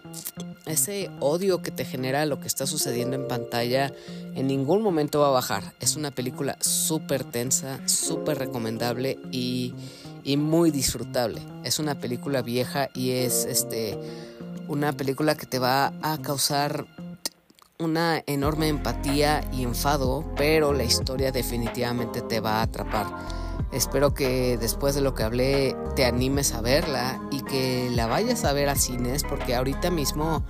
ese 0.66 1.11
odio 1.20 1.62
que 1.62 1.70
te 1.70 1.84
genera 1.84 2.26
lo 2.26 2.40
que 2.40 2.48
está 2.48 2.66
sucediendo 2.66 3.16
en 3.16 3.28
pantalla 3.28 3.92
en 4.34 4.46
ningún 4.48 4.82
momento 4.82 5.20
va 5.20 5.28
a 5.28 5.30
bajar. 5.30 5.72
Es 5.80 5.96
una 5.96 6.11
película 6.11 6.59
súper 6.61 7.24
tensa, 7.24 7.80
súper 7.88 8.38
recomendable 8.38 9.18
y, 9.32 9.72
y 10.24 10.36
muy 10.36 10.70
disfrutable. 10.70 11.40
Es 11.64 11.78
una 11.78 11.94
película 11.94 12.42
vieja 12.42 12.90
y 12.92 13.12
es 13.12 13.46
este 13.46 13.98
una 14.68 14.92
película 14.92 15.36
que 15.36 15.46
te 15.46 15.59
va 15.59 15.92
a 16.02 16.18
causar 16.18 16.86
una 17.78 18.22
enorme 18.26 18.68
empatía 18.68 19.42
y 19.52 19.62
enfado, 19.62 20.24
pero 20.36 20.72
la 20.72 20.84
historia 20.84 21.32
definitivamente 21.32 22.22
te 22.22 22.40
va 22.40 22.60
a 22.60 22.62
atrapar. 22.62 23.06
Espero 23.72 24.14
que 24.14 24.56
después 24.58 24.94
de 24.94 25.00
lo 25.00 25.14
que 25.14 25.22
hablé 25.22 25.76
te 25.96 26.04
animes 26.04 26.54
a 26.54 26.60
verla 26.60 27.20
y 27.30 27.42
que 27.42 27.90
la 27.90 28.06
vayas 28.06 28.44
a 28.44 28.52
ver 28.52 28.68
a 28.68 28.76
cines 28.76 29.24
porque 29.24 29.54
ahorita 29.54 29.90
mismo 29.90 30.44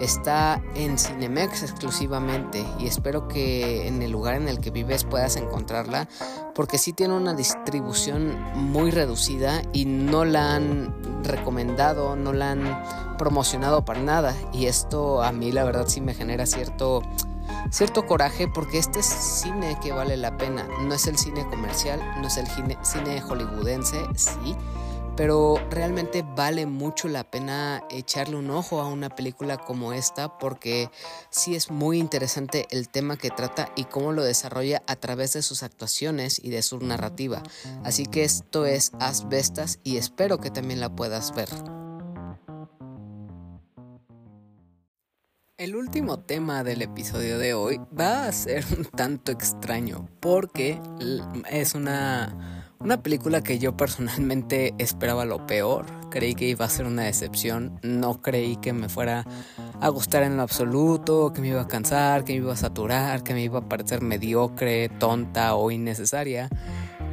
está 0.00 0.62
en 0.74 0.98
Cinemex 0.98 1.62
exclusivamente 1.62 2.64
y 2.78 2.86
espero 2.86 3.28
que 3.28 3.86
en 3.86 4.02
el 4.02 4.10
lugar 4.10 4.34
en 4.34 4.48
el 4.48 4.58
que 4.58 4.70
vives 4.70 5.04
puedas 5.04 5.36
encontrarla 5.36 6.08
porque 6.54 6.78
sí 6.78 6.92
tiene 6.92 7.14
una 7.14 7.34
distribución 7.34 8.36
muy 8.54 8.90
reducida 8.90 9.62
y 9.72 9.84
no 9.84 10.24
la 10.24 10.54
han 10.54 10.94
recomendado, 11.22 12.16
no 12.16 12.32
la 12.32 12.52
han 12.52 13.16
promocionado 13.16 13.84
para 13.84 14.00
nada. 14.00 14.34
Y 14.52 14.66
esto 14.66 15.22
a 15.22 15.32
mí 15.32 15.52
la 15.52 15.64
verdad 15.64 15.86
sí 15.86 16.00
me 16.00 16.14
genera 16.14 16.46
cierto 16.46 17.02
cierto 17.70 18.06
coraje 18.06 18.48
porque 18.48 18.78
este 18.78 19.00
es 19.00 19.06
cine 19.06 19.78
que 19.82 19.92
vale 19.92 20.16
la 20.16 20.36
pena. 20.36 20.66
No 20.80 20.94
es 20.94 21.06
el 21.06 21.18
cine 21.18 21.46
comercial, 21.48 22.00
no 22.20 22.26
es 22.26 22.36
el 22.36 22.46
cine 22.82 23.20
hollywoodense, 23.20 24.06
sí, 24.14 24.56
pero 25.16 25.56
realmente 25.70 26.22
vale 26.22 26.66
mucho 26.66 27.08
la 27.08 27.24
pena 27.24 27.84
echarle 27.90 28.36
un 28.36 28.50
ojo 28.50 28.80
a 28.80 28.88
una 28.88 29.10
película 29.10 29.58
como 29.58 29.92
esta 29.92 30.38
porque 30.38 30.90
sí 31.30 31.54
es 31.54 31.70
muy 31.70 31.98
interesante 31.98 32.66
el 32.70 32.88
tema 32.88 33.16
que 33.16 33.30
trata 33.30 33.70
y 33.76 33.84
cómo 33.84 34.12
lo 34.12 34.24
desarrolla 34.24 34.82
a 34.86 34.96
través 34.96 35.34
de 35.34 35.42
sus 35.42 35.62
actuaciones 35.62 36.40
y 36.42 36.50
de 36.50 36.62
su 36.62 36.78
narrativa. 36.78 37.42
Así 37.84 38.06
que 38.06 38.24
esto 38.24 38.64
es 38.66 38.92
Asbestas 39.00 39.78
y 39.84 39.96
espero 39.96 40.38
que 40.38 40.50
también 40.50 40.80
la 40.80 40.94
puedas 40.94 41.34
ver. 41.34 41.48
El 45.62 45.76
último 45.76 46.18
tema 46.18 46.64
del 46.64 46.82
episodio 46.82 47.38
de 47.38 47.54
hoy 47.54 47.80
va 47.96 48.26
a 48.26 48.32
ser 48.32 48.64
un 48.76 48.84
tanto 48.84 49.30
extraño 49.30 50.08
porque 50.18 50.80
es 51.48 51.76
una, 51.76 52.74
una 52.80 53.00
película 53.00 53.44
que 53.44 53.60
yo 53.60 53.76
personalmente 53.76 54.74
esperaba 54.78 55.24
lo 55.24 55.46
peor. 55.46 55.86
Creí 56.10 56.34
que 56.34 56.48
iba 56.48 56.64
a 56.64 56.68
ser 56.68 56.86
una 56.86 57.04
decepción, 57.04 57.78
no 57.84 58.20
creí 58.20 58.56
que 58.56 58.72
me 58.72 58.88
fuera 58.88 59.24
a 59.80 59.88
gustar 59.88 60.24
en 60.24 60.36
lo 60.36 60.42
absoluto, 60.42 61.32
que 61.32 61.40
me 61.40 61.50
iba 61.50 61.60
a 61.60 61.68
cansar, 61.68 62.24
que 62.24 62.32
me 62.32 62.38
iba 62.38 62.54
a 62.54 62.56
saturar, 62.56 63.22
que 63.22 63.32
me 63.32 63.44
iba 63.44 63.60
a 63.60 63.68
parecer 63.68 64.02
mediocre, 64.02 64.88
tonta 64.88 65.54
o 65.54 65.70
innecesaria. 65.70 66.48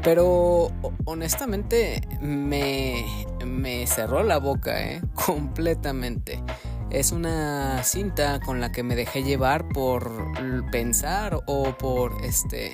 Pero 0.02 0.72
honestamente 1.06 2.02
me, 2.20 3.06
me 3.45 3.86
cerró 3.86 4.24
la 4.24 4.39
boca, 4.39 4.82
¿eh? 4.82 5.02
completamente. 5.14 6.41
Es 6.92 7.12
una 7.12 7.84
cinta 7.84 8.40
con 8.40 8.60
la 8.60 8.72
que 8.72 8.84
me 8.84 8.96
dejé 8.96 9.24
llevar 9.24 9.68
por 9.70 10.12
pensar 10.72 11.40
o 11.46 11.78
por 11.78 12.14
este 12.24 12.74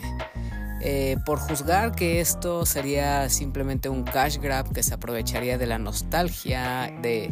eh, 0.87 1.17
por 1.25 1.39
juzgar 1.39 1.95
que 1.95 2.19
esto 2.19 2.63
sería 2.65 3.27
simplemente 3.29 3.89
un 3.89 4.03
cash 4.03 4.37
grab 4.37 4.71
que 4.71 4.83
se 4.83 4.93
aprovecharía 4.93 5.57
de 5.57 5.65
la 5.65 5.79
nostalgia 5.79 6.93
de, 7.01 7.31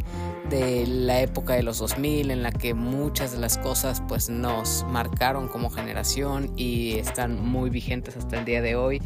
de, 0.49 0.87
la 0.87 1.19
época 1.19 1.53
de 1.53 1.61
los 1.61 1.77
2000 1.77 2.31
en 2.31 2.41
la 2.41 2.51
que 2.51 2.73
muchas 2.73 3.31
de 3.31 3.37
las 3.37 3.59
cosas 3.59 4.01
pues 4.07 4.27
nos 4.27 4.83
marcaron 4.89 5.47
como 5.47 5.69
generación 5.69 6.51
y 6.57 6.93
están 6.93 7.39
muy 7.39 7.69
vigentes 7.69 8.17
hasta 8.17 8.39
el 8.39 8.45
día 8.45 8.63
de 8.63 8.75
hoy. 8.75 9.01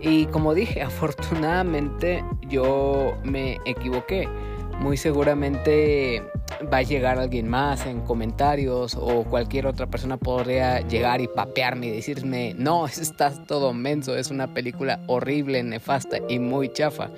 Y 0.00 0.26
como 0.26 0.54
dije 0.54 0.82
afortunadamente 0.82 2.24
yo 2.48 3.16
me 3.22 3.58
equivoqué. 3.64 4.28
Muy 4.80 4.96
seguramente 4.96 6.20
va 6.72 6.78
a 6.78 6.82
llegar 6.82 7.18
alguien 7.18 7.48
más 7.48 7.86
en 7.86 8.00
comentarios 8.00 8.96
o 9.00 9.24
cualquier 9.24 9.66
otra 9.66 9.86
persona 9.86 10.16
podría 10.16 10.80
llegar 10.80 11.20
y 11.20 11.28
papearme 11.28 11.86
y 11.86 11.90
decirme, 11.90 12.54
no, 12.56 12.86
estás 12.86 13.46
todo 13.46 13.72
menso, 13.72 14.16
es 14.16 14.30
una 14.30 14.52
película 14.54 15.00
horrible, 15.06 15.62
nefasta 15.62 16.18
y 16.28 16.38
muy 16.38 16.72
chafa. 16.72 17.10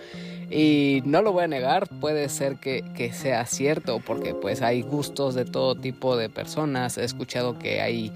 Y 0.48 1.02
no 1.04 1.22
lo 1.22 1.32
voy 1.32 1.44
a 1.44 1.48
negar, 1.48 1.88
puede 2.00 2.28
ser 2.28 2.56
que, 2.56 2.84
que, 2.94 3.12
sea 3.12 3.44
cierto, 3.46 4.00
porque 4.04 4.32
pues 4.32 4.62
hay 4.62 4.82
gustos 4.82 5.34
de 5.34 5.44
todo 5.44 5.74
tipo 5.74 6.16
de 6.16 6.28
personas. 6.28 6.98
He 6.98 7.04
escuchado 7.04 7.58
que 7.58 7.80
hay, 7.80 8.12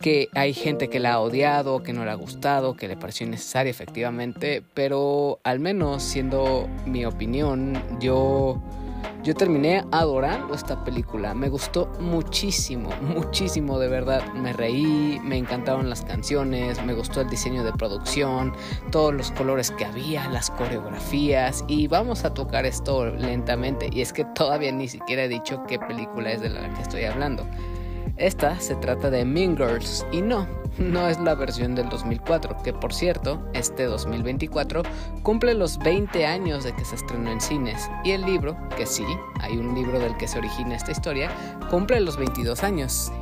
que 0.00 0.28
hay 0.34 0.54
gente 0.54 0.88
que 0.88 0.98
la 0.98 1.12
ha 1.12 1.20
odiado, 1.20 1.84
que 1.84 1.92
no 1.92 2.04
le 2.04 2.10
ha 2.10 2.16
gustado, 2.16 2.74
que 2.74 2.88
le 2.88 2.96
pareció 2.96 3.28
innecesaria 3.28 3.70
efectivamente, 3.70 4.64
pero 4.74 5.38
al 5.44 5.60
menos 5.60 6.02
siendo 6.02 6.68
mi 6.84 7.04
opinión, 7.04 7.80
yo 8.00 8.60
yo 9.22 9.34
terminé 9.34 9.84
adorando 9.90 10.54
esta 10.54 10.84
película. 10.84 11.34
Me 11.34 11.48
gustó 11.48 11.90
muchísimo, 12.00 12.90
muchísimo 13.00 13.78
de 13.78 13.88
verdad. 13.88 14.32
Me 14.34 14.52
reí, 14.52 15.20
me 15.22 15.36
encantaron 15.36 15.90
las 15.90 16.02
canciones, 16.02 16.82
me 16.84 16.94
gustó 16.94 17.20
el 17.20 17.28
diseño 17.28 17.64
de 17.64 17.72
producción, 17.72 18.54
todos 18.90 19.12
los 19.12 19.30
colores 19.32 19.70
que 19.72 19.84
había, 19.84 20.28
las 20.30 20.50
coreografías. 20.50 21.64
Y 21.68 21.88
vamos 21.88 22.24
a 22.24 22.32
tocar 22.32 22.64
esto 22.64 23.06
lentamente. 23.06 23.90
Y 23.92 24.00
es 24.00 24.12
que 24.12 24.24
todavía 24.24 24.72
ni 24.72 24.88
siquiera 24.88 25.24
he 25.24 25.28
dicho 25.28 25.62
qué 25.66 25.78
película 25.78 26.32
es 26.32 26.40
de 26.40 26.50
la 26.50 26.72
que 26.74 26.82
estoy 26.82 27.04
hablando. 27.04 27.44
Esta 28.18 28.58
se 28.58 28.74
trata 28.74 29.10
de 29.10 29.24
Mean 29.24 29.56
Girls 29.56 30.04
y 30.10 30.22
no, 30.22 30.48
no 30.76 31.08
es 31.08 31.20
la 31.20 31.36
versión 31.36 31.76
del 31.76 31.88
2004, 31.88 32.56
que 32.64 32.72
por 32.72 32.92
cierto, 32.92 33.40
este 33.54 33.84
2024 33.84 34.82
cumple 35.22 35.54
los 35.54 35.78
20 35.78 36.26
años 36.26 36.64
de 36.64 36.74
que 36.74 36.84
se 36.84 36.96
estrenó 36.96 37.30
en 37.30 37.40
cines, 37.40 37.88
y 38.02 38.10
el 38.10 38.22
libro, 38.22 38.56
que 38.76 38.86
sí, 38.86 39.06
hay 39.40 39.56
un 39.56 39.72
libro 39.72 40.00
del 40.00 40.16
que 40.16 40.26
se 40.26 40.38
origina 40.38 40.74
esta 40.74 40.90
historia, 40.90 41.30
cumple 41.70 42.00
los 42.00 42.16
22 42.16 42.64
años. 42.64 43.12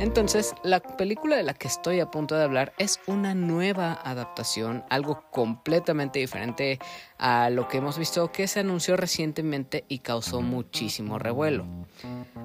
Entonces, 0.00 0.54
la 0.62 0.80
película 0.80 1.36
de 1.36 1.42
la 1.42 1.54
que 1.54 1.68
estoy 1.68 2.00
a 2.00 2.10
punto 2.10 2.34
de 2.34 2.44
hablar 2.44 2.72
es 2.78 3.00
una 3.06 3.34
nueva 3.34 3.98
adaptación, 4.04 4.84
algo 4.90 5.24
completamente 5.30 6.18
diferente 6.18 6.78
a 7.18 7.50
lo 7.50 7.68
que 7.68 7.78
hemos 7.78 7.98
visto 7.98 8.30
que 8.30 8.46
se 8.46 8.60
anunció 8.60 8.96
recientemente 8.96 9.84
y 9.88 10.00
causó 10.00 10.40
muchísimo 10.40 11.18
revuelo. 11.18 11.66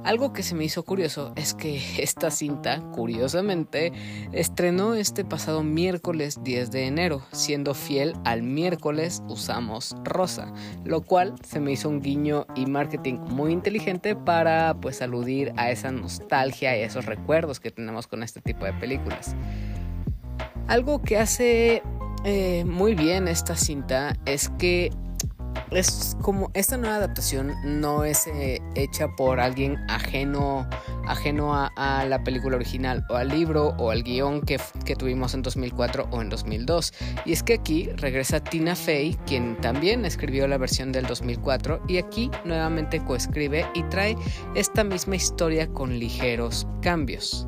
Algo 0.03 0.33
que 0.33 0.43
se 0.43 0.55
me 0.55 0.65
hizo 0.65 0.83
curioso 0.83 1.31
es 1.35 1.53
que 1.53 1.81
esta 2.01 2.31
cinta, 2.31 2.81
curiosamente, 2.91 3.93
estrenó 4.31 4.95
este 4.95 5.23
pasado 5.23 5.63
miércoles 5.63 6.39
10 6.43 6.71
de 6.71 6.87
enero, 6.87 7.21
siendo 7.31 7.73
fiel 7.73 8.13
al 8.25 8.43
miércoles 8.43 9.23
usamos 9.27 9.95
rosa, 10.03 10.51
lo 10.83 11.01
cual 11.01 11.35
se 11.43 11.59
me 11.59 11.71
hizo 11.71 11.89
un 11.89 12.01
guiño 12.01 12.45
y 12.55 12.65
marketing 12.65 13.15
muy 13.29 13.51
inteligente 13.53 14.15
para 14.15 14.73
pues 14.81 15.01
aludir 15.01 15.53
a 15.55 15.71
esa 15.71 15.91
nostalgia 15.91 16.77
y 16.77 16.83
esos 16.93 17.05
recuerdos 17.05 17.59
que 17.59 17.71
tenemos 17.71 18.05
con 18.07 18.21
este 18.21 18.39
tipo 18.39 18.65
de 18.65 18.73
películas. 18.73 19.35
Algo 20.67 21.01
que 21.01 21.17
hace 21.17 21.81
eh, 22.23 22.63
muy 22.65 22.93
bien 22.93 23.27
esta 23.27 23.55
cinta 23.55 24.15
es 24.25 24.49
que 24.59 24.91
es 25.71 26.15
como 26.21 26.51
esta 26.53 26.77
nueva 26.77 26.97
adaptación 26.97 27.53
no 27.63 28.03
es 28.03 28.27
eh, 28.27 28.61
hecha 28.75 29.07
por 29.15 29.39
alguien 29.39 29.77
ajeno 29.89 30.67
ajeno 31.07 31.53
a, 31.53 32.05
la 32.05 32.23
película 32.23 32.55
original 32.55 33.05
o 33.09 33.15
al 33.15 33.29
libro 33.29 33.75
o 33.77 33.91
al 33.91 34.03
guion 34.03 34.41
que, 34.41 34.59
que, 34.85 34.95
tuvimos 34.95 35.33
en 35.33 35.41
2004 35.41 36.07
o 36.11 36.21
en 36.21 36.29
2002 36.29 36.93
y 37.25 37.33
es 37.33 37.43
que 37.43 37.53
aquí 37.53 37.89
regresa 37.97 38.39
Tina 38.39 38.75
Fey 38.75 39.17
quien 39.25 39.57
también 39.57 40.05
escribió 40.05 40.47
la 40.47 40.57
versión 40.57 40.91
del 40.91 41.05
2004 41.05 41.81
y 41.87 41.97
aquí 41.97 42.29
nuevamente 42.45 43.03
coescribe 43.03 43.65
y 43.73 43.83
trae 43.83 44.15
esta 44.55 44.83
misma 44.83 45.15
historia 45.15 45.67
con 45.67 45.97
ligeros 45.99 46.67
cambios 46.81 47.45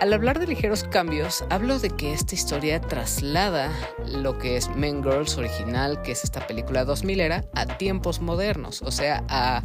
al 0.00 0.14
hablar 0.14 0.38
de 0.38 0.46
ligeros 0.46 0.82
cambios, 0.82 1.44
hablo 1.50 1.78
de 1.78 1.90
que 1.90 2.14
esta 2.14 2.34
historia 2.34 2.80
traslada 2.80 3.70
lo 4.06 4.38
que 4.38 4.56
es 4.56 4.74
Men 4.74 5.02
Girls 5.02 5.36
original, 5.36 6.00
que 6.00 6.12
es 6.12 6.24
esta 6.24 6.46
película 6.46 6.86
2000 6.86 7.20
era, 7.20 7.44
a 7.52 7.66
tiempos 7.66 8.20
modernos, 8.20 8.80
o 8.80 8.90
sea, 8.90 9.22
a, 9.28 9.62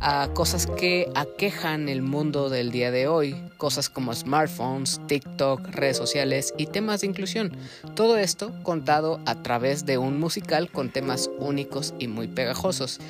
a 0.00 0.28
cosas 0.34 0.68
que 0.68 1.10
aquejan 1.16 1.88
el 1.88 2.00
mundo 2.00 2.48
del 2.48 2.70
día 2.70 2.92
de 2.92 3.08
hoy, 3.08 3.34
cosas 3.56 3.90
como 3.90 4.14
smartphones, 4.14 5.00
TikTok, 5.08 5.68
redes 5.70 5.96
sociales 5.96 6.54
y 6.56 6.66
temas 6.66 7.00
de 7.00 7.08
inclusión. 7.08 7.56
Todo 7.96 8.16
esto 8.18 8.52
contado 8.62 9.20
a 9.26 9.42
través 9.42 9.84
de 9.84 9.98
un 9.98 10.20
musical 10.20 10.70
con 10.70 10.90
temas 10.90 11.28
únicos 11.38 11.92
y 11.98 12.06
muy 12.06 12.28
pegajosos. 12.28 13.00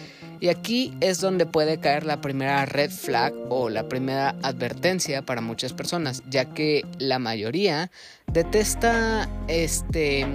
Y 0.42 0.48
aquí 0.48 0.92
es 1.00 1.20
donde 1.20 1.46
puede 1.46 1.78
caer 1.78 2.04
la 2.04 2.20
primera 2.20 2.66
red 2.66 2.90
flag 2.90 3.32
o 3.48 3.70
la 3.70 3.88
primera 3.88 4.34
advertencia 4.42 5.22
para 5.22 5.40
muchas 5.40 5.72
personas, 5.72 6.24
ya 6.28 6.46
que 6.46 6.84
la 6.98 7.20
mayoría 7.20 7.92
detesta 8.26 9.28
este 9.46 10.26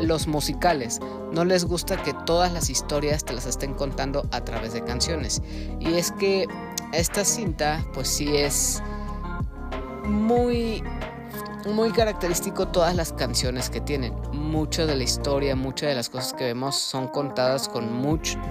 los 0.00 0.26
musicales. 0.28 0.98
No 1.34 1.44
les 1.44 1.66
gusta 1.66 2.02
que 2.02 2.14
todas 2.24 2.54
las 2.54 2.70
historias 2.70 3.26
te 3.26 3.34
las 3.34 3.44
estén 3.44 3.74
contando 3.74 4.26
a 4.32 4.46
través 4.46 4.72
de 4.72 4.82
canciones. 4.82 5.42
Y 5.78 5.92
es 5.92 6.10
que 6.12 6.46
esta 6.94 7.26
cinta 7.26 7.84
pues 7.92 8.08
sí 8.08 8.34
es 8.34 8.82
muy 10.04 10.82
muy 11.66 11.90
característico 11.92 12.68
todas 12.68 12.94
las 12.94 13.12
canciones 13.12 13.70
que 13.70 13.80
tienen. 13.80 14.14
Mucho 14.32 14.86
de 14.86 14.96
la 14.96 15.04
historia, 15.04 15.54
muchas 15.56 15.90
de 15.90 15.94
las 15.94 16.08
cosas 16.08 16.32
que 16.32 16.44
vemos 16.44 16.76
son 16.76 17.08
contadas 17.08 17.68
con 17.68 17.90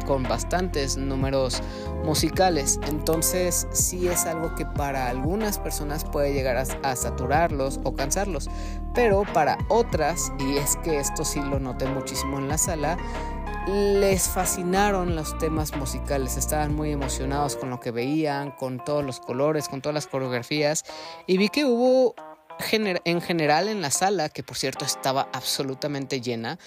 con 0.05 0.23
bastantes 0.23 0.97
números 0.97 1.61
musicales. 2.03 2.79
Entonces 2.87 3.67
sí 3.71 4.07
es 4.07 4.25
algo 4.25 4.53
que 4.55 4.65
para 4.65 5.09
algunas 5.09 5.59
personas 5.59 6.05
puede 6.05 6.33
llegar 6.33 6.57
a, 6.57 6.63
a 6.83 6.95
saturarlos 6.95 7.79
o 7.83 7.93
cansarlos. 7.93 8.49
Pero 8.93 9.23
para 9.33 9.57
otras, 9.69 10.31
y 10.39 10.57
es 10.57 10.75
que 10.77 10.99
esto 10.99 11.25
sí 11.25 11.41
lo 11.41 11.59
noté 11.59 11.85
muchísimo 11.87 12.37
en 12.37 12.47
la 12.47 12.57
sala, 12.57 12.97
les 13.67 14.27
fascinaron 14.27 15.15
los 15.15 15.37
temas 15.37 15.75
musicales, 15.75 16.37
estaban 16.37 16.75
muy 16.75 16.91
emocionados 16.91 17.55
con 17.55 17.69
lo 17.69 17.79
que 17.79 17.91
veían, 17.91 18.51
con 18.51 18.83
todos 18.83 19.03
los 19.05 19.19
colores, 19.19 19.69
con 19.69 19.81
todas 19.81 19.93
las 19.93 20.07
coreografías 20.07 20.85
y 21.27 21.37
vi 21.37 21.49
que 21.49 21.65
hubo 21.65 22.15
en 22.71 23.21
general 23.21 23.67
en 23.67 23.81
la 23.81 23.91
sala, 23.91 24.29
que 24.29 24.43
por 24.43 24.57
cierto 24.57 24.85
estaba 24.85 25.29
absolutamente 25.33 26.21
llena, 26.21 26.59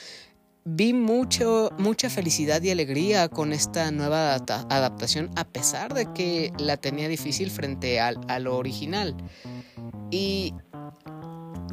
vi 0.64 0.92
mucho, 0.92 1.70
mucha 1.78 2.08
felicidad 2.08 2.62
y 2.62 2.70
alegría 2.70 3.28
con 3.28 3.52
esta 3.52 3.90
nueva 3.90 4.34
adaptación, 4.34 5.30
a 5.36 5.44
pesar 5.44 5.94
de 5.94 6.12
que 6.12 6.52
la 6.58 6.76
tenía 6.76 7.08
difícil 7.08 7.50
frente 7.50 8.00
al, 8.00 8.20
a 8.28 8.38
lo 8.38 8.56
original. 8.56 9.16
Y 10.10 10.54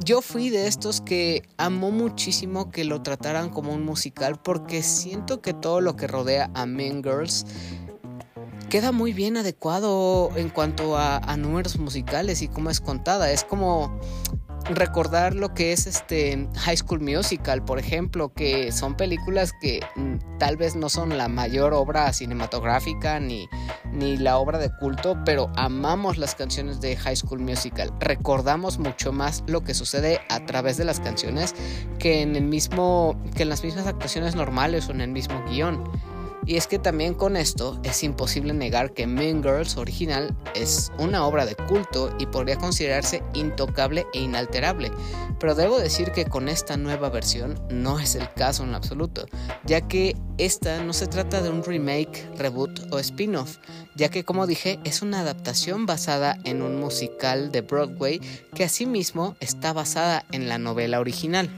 yo 0.04 0.22
fui 0.22 0.50
de 0.50 0.68
estos 0.68 1.02
que 1.02 1.44
amó 1.58 1.92
muchísimo 1.92 2.72
que 2.72 2.84
lo 2.84 3.02
trataran 3.04 3.50
como 3.50 3.74
un 3.74 3.84
musical 3.84 4.40
porque 4.42 4.82
siento 4.82 5.42
que 5.42 5.54
todo 5.54 5.82
lo 5.82 5.96
que 5.96 6.08
rodea 6.08 6.50
a 6.54 6.66
Men 6.66 7.04
Girls 7.04 7.46
queda 8.70 8.92
muy 8.92 9.14
bien 9.14 9.36
adecuado 9.36 10.30
en 10.36 10.50
cuanto 10.50 10.96
a, 10.98 11.20
números 11.38 11.78
musicales 11.78 12.42
y 12.42 12.48
cómo 12.48 12.70
es 12.70 12.80
contada. 12.80 13.32
Es 13.32 13.44
como 13.44 14.00
recordar 14.66 15.34
lo 15.34 15.56
que 15.56 15.72
es 15.72 15.88
este 15.88 16.48
High 16.56 16.78
School 16.78 17.00
Musical, 17.00 17.66
por 17.66 17.80
ejemplo, 17.80 18.32
que 18.34 18.72
son 18.72 18.96
películas 18.96 19.54
que 19.60 19.80
mm, 19.96 20.38
tal 20.38 20.58
vez 20.58 20.76
no 20.76 20.90
son 20.90 21.18
la 21.18 21.28
mayor 21.28 21.74
obra 21.74 22.14
cinematográfica 22.14 23.20
ni, 23.20 23.50
ni 23.92 24.18
la 24.18 24.38
obra 24.38 24.60
de 24.60 24.70
culto, 24.80 25.18
pero 25.26 25.52
amamos 25.56 26.18
las 26.18 26.36
canciones 26.36 26.80
de 26.80 26.96
High 26.96 27.16
School 27.16 27.40
Musical. 27.40 27.92
Recordamos 28.00 28.78
mucho 28.78 29.12
más 29.12 29.44
lo 29.48 29.64
que 29.64 29.74
sucede 29.74 30.20
a 30.30 30.46
través 30.46 30.78
de 30.78 30.86
las 30.86 31.00
canciones 31.00 31.56
que 31.98 32.22
en 32.22 32.36
el 32.36 32.44
mismo 32.44 33.20
que 33.36 33.44
en 33.44 33.50
las 33.50 33.64
mismas 33.64 33.88
actuaciones 33.88 34.36
normales 34.36 34.88
o 34.90 34.92
en 34.92 35.02
el 35.02 35.10
mismo 35.10 35.44
guion. 35.50 35.84
Y 36.46 36.58
es 36.58 36.68
que 36.68 36.80
también 36.80 37.14
con 37.14 37.36
esto 37.36 37.80
es 37.84 38.04
imposible 38.04 38.54
negar 38.54 38.94
que 38.94 39.08
Mean 39.08 39.44
Girls 39.44 39.78
original 39.78 40.36
es 40.56 40.92
una 40.98 41.26
obra 41.26 41.46
de 41.46 41.56
culto 41.56 42.16
y 42.18 42.26
podría 42.26 42.58
considerarse 42.58 43.24
intocable 43.34 44.08
e 44.14 44.22
inalterable, 44.22 44.92
pero 45.40 45.56
debo 45.56 45.78
decir 45.78 46.12
que 46.12 46.26
con 46.26 46.50
esta 46.50 46.78
nueva 46.78 47.10
versión 47.10 47.60
no 47.70 48.00
es 48.00 48.16
el 48.16 48.32
caso 48.34 48.64
en 48.64 48.74
absoluto, 48.74 49.26
ya 49.66 49.88
que 49.88 50.16
esta 50.38 50.84
no 50.84 50.94
se 50.94 51.08
trata 51.08 51.42
de 51.42 51.50
un 51.50 51.64
remake, 51.64 52.28
reboot 52.38 52.92
o 52.92 53.00
spin-off, 53.00 53.58
ya 53.96 54.10
que 54.10 54.24
como 54.24 54.48
dije 54.48 54.80
es 54.84 55.02
una 55.02 55.20
adaptación 55.22 55.86
basada 55.86 56.38
en 56.46 56.62
un 56.62 56.80
musical 56.80 57.52
de 57.52 57.62
Broadway 57.62 58.20
que 58.56 58.64
asimismo 58.64 59.36
está 59.40 59.74
basada 59.74 60.26
en 60.32 60.48
la 60.50 60.58
novela 60.58 61.00
original. 61.00 61.50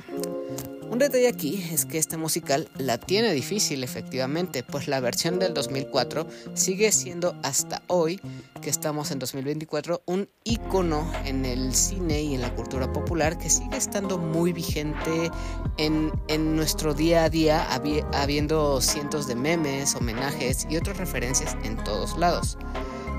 Un 0.91 0.99
detalle 0.99 1.29
aquí 1.29 1.65
es 1.71 1.85
que 1.85 1.97
este 1.97 2.17
musical 2.17 2.67
la 2.77 2.97
tiene 2.97 3.31
difícil 3.31 3.81
efectivamente, 3.81 4.61
pues 4.61 4.89
la 4.89 4.99
versión 4.99 5.39
del 5.39 5.53
2004 5.53 6.27
sigue 6.53 6.91
siendo 6.91 7.33
hasta 7.43 7.81
hoy, 7.87 8.19
que 8.61 8.69
estamos 8.69 9.09
en 9.11 9.19
2024, 9.19 10.03
un 10.05 10.27
icono 10.43 11.09
en 11.23 11.45
el 11.45 11.73
cine 11.75 12.23
y 12.23 12.35
en 12.35 12.41
la 12.41 12.53
cultura 12.53 12.91
popular 12.91 13.37
que 13.37 13.49
sigue 13.49 13.77
estando 13.77 14.17
muy 14.17 14.51
vigente 14.51 15.31
en, 15.77 16.11
en 16.27 16.57
nuestro 16.57 16.93
día 16.93 17.23
a 17.23 17.29
día, 17.29 17.65
habiendo 18.11 18.81
cientos 18.81 19.27
de 19.27 19.35
memes, 19.35 19.95
homenajes 19.95 20.67
y 20.69 20.75
otras 20.75 20.97
referencias 20.97 21.55
en 21.63 21.81
todos 21.85 22.17
lados. 22.17 22.57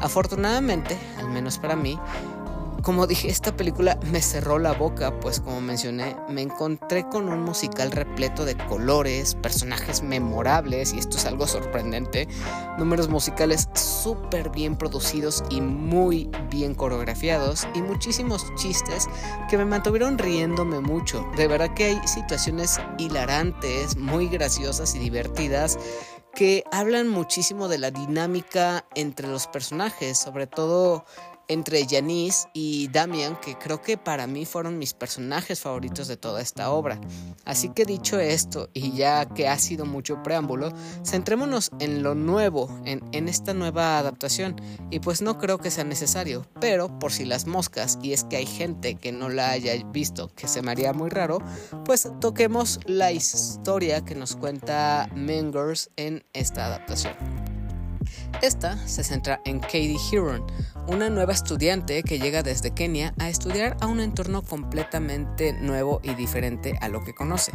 Afortunadamente, 0.02 0.98
al 1.16 1.30
menos 1.30 1.58
para 1.58 1.76
mí, 1.76 1.98
como 2.82 3.06
dije, 3.06 3.28
esta 3.28 3.56
película 3.56 3.98
me 4.10 4.20
cerró 4.20 4.58
la 4.58 4.72
boca, 4.72 5.18
pues 5.20 5.40
como 5.40 5.60
mencioné, 5.60 6.16
me 6.28 6.42
encontré 6.42 7.08
con 7.08 7.28
un 7.28 7.42
musical 7.42 7.92
repleto 7.92 8.44
de 8.44 8.56
colores, 8.56 9.36
personajes 9.36 10.02
memorables, 10.02 10.92
y 10.92 10.98
esto 10.98 11.16
es 11.16 11.24
algo 11.24 11.46
sorprendente, 11.46 12.28
números 12.78 13.08
musicales 13.08 13.68
súper 13.74 14.50
bien 14.50 14.76
producidos 14.76 15.44
y 15.48 15.60
muy 15.60 16.28
bien 16.50 16.74
coreografiados, 16.74 17.68
y 17.74 17.82
muchísimos 17.82 18.52
chistes 18.56 19.08
que 19.48 19.56
me 19.56 19.64
mantuvieron 19.64 20.18
riéndome 20.18 20.80
mucho. 20.80 21.24
De 21.36 21.46
verdad 21.46 21.72
que 21.74 21.84
hay 21.84 22.08
situaciones 22.08 22.80
hilarantes, 22.98 23.96
muy 23.96 24.28
graciosas 24.28 24.94
y 24.96 24.98
divertidas 24.98 25.78
que 26.34 26.64
hablan 26.72 27.08
muchísimo 27.08 27.68
de 27.68 27.78
la 27.78 27.90
dinámica 27.90 28.86
entre 28.94 29.28
los 29.28 29.46
personajes, 29.46 30.16
sobre 30.18 30.46
todo 30.46 31.04
entre 31.48 31.86
Janice 31.88 32.48
y 32.52 32.88
Damian, 32.88 33.38
que 33.40 33.56
creo 33.56 33.80
que 33.80 33.96
para 33.98 34.26
mí 34.26 34.46
fueron 34.46 34.78
mis 34.78 34.94
personajes 34.94 35.60
favoritos 35.60 36.08
de 36.08 36.16
toda 36.16 36.40
esta 36.40 36.70
obra. 36.70 37.00
Así 37.44 37.70
que 37.70 37.84
dicho 37.84 38.18
esto, 38.18 38.68
y 38.72 38.92
ya 38.92 39.26
que 39.26 39.48
ha 39.48 39.58
sido 39.58 39.84
mucho 39.84 40.22
preámbulo, 40.22 40.72
centrémonos 41.04 41.70
en 41.78 42.02
lo 42.02 42.14
nuevo, 42.14 42.68
en, 42.84 43.02
esta 43.28 43.54
nueva 43.54 43.98
adaptación. 43.98 44.56
Y 44.90 45.00
pues 45.00 45.22
no 45.22 45.38
creo 45.38 45.58
que 45.58 45.70
sea 45.70 45.84
necesario, 45.84 46.46
pero 46.60 46.98
por 46.98 47.12
si 47.12 47.24
las 47.24 47.46
moscas, 47.46 47.98
y 48.02 48.12
es 48.12 48.24
que 48.24 48.36
hay 48.36 48.46
gente 48.46 48.94
que 48.94 49.12
no 49.12 49.28
la 49.28 49.50
haya 49.50 49.72
visto, 49.86 50.28
que 50.34 50.48
se 50.48 50.62
me 50.62 50.70
haría 50.70 50.92
muy 50.92 51.10
raro, 51.10 51.38
pues 51.84 52.08
toquemos 52.20 52.80
la 52.86 53.12
historia 53.12 54.04
que 54.04 54.14
nos 54.14 54.36
cuenta 54.36 55.08
Mengers 55.14 55.90
en 55.96 56.24
esta 56.32 56.66
adaptación. 56.66 57.14
Esta 58.40 58.76
se 58.86 59.04
centra 59.04 59.40
en 59.44 59.60
Katie 59.60 59.96
Huron, 60.12 60.44
una 60.88 61.10
nueva 61.10 61.32
estudiante 61.32 62.02
que 62.02 62.18
llega 62.18 62.42
desde 62.42 62.72
Kenia 62.72 63.14
a 63.18 63.28
estudiar 63.28 63.76
a 63.80 63.86
un 63.86 64.00
entorno 64.00 64.42
completamente 64.42 65.52
nuevo 65.52 66.00
y 66.02 66.14
diferente 66.14 66.76
a 66.80 66.88
lo 66.88 67.04
que 67.04 67.14
conoce. 67.14 67.52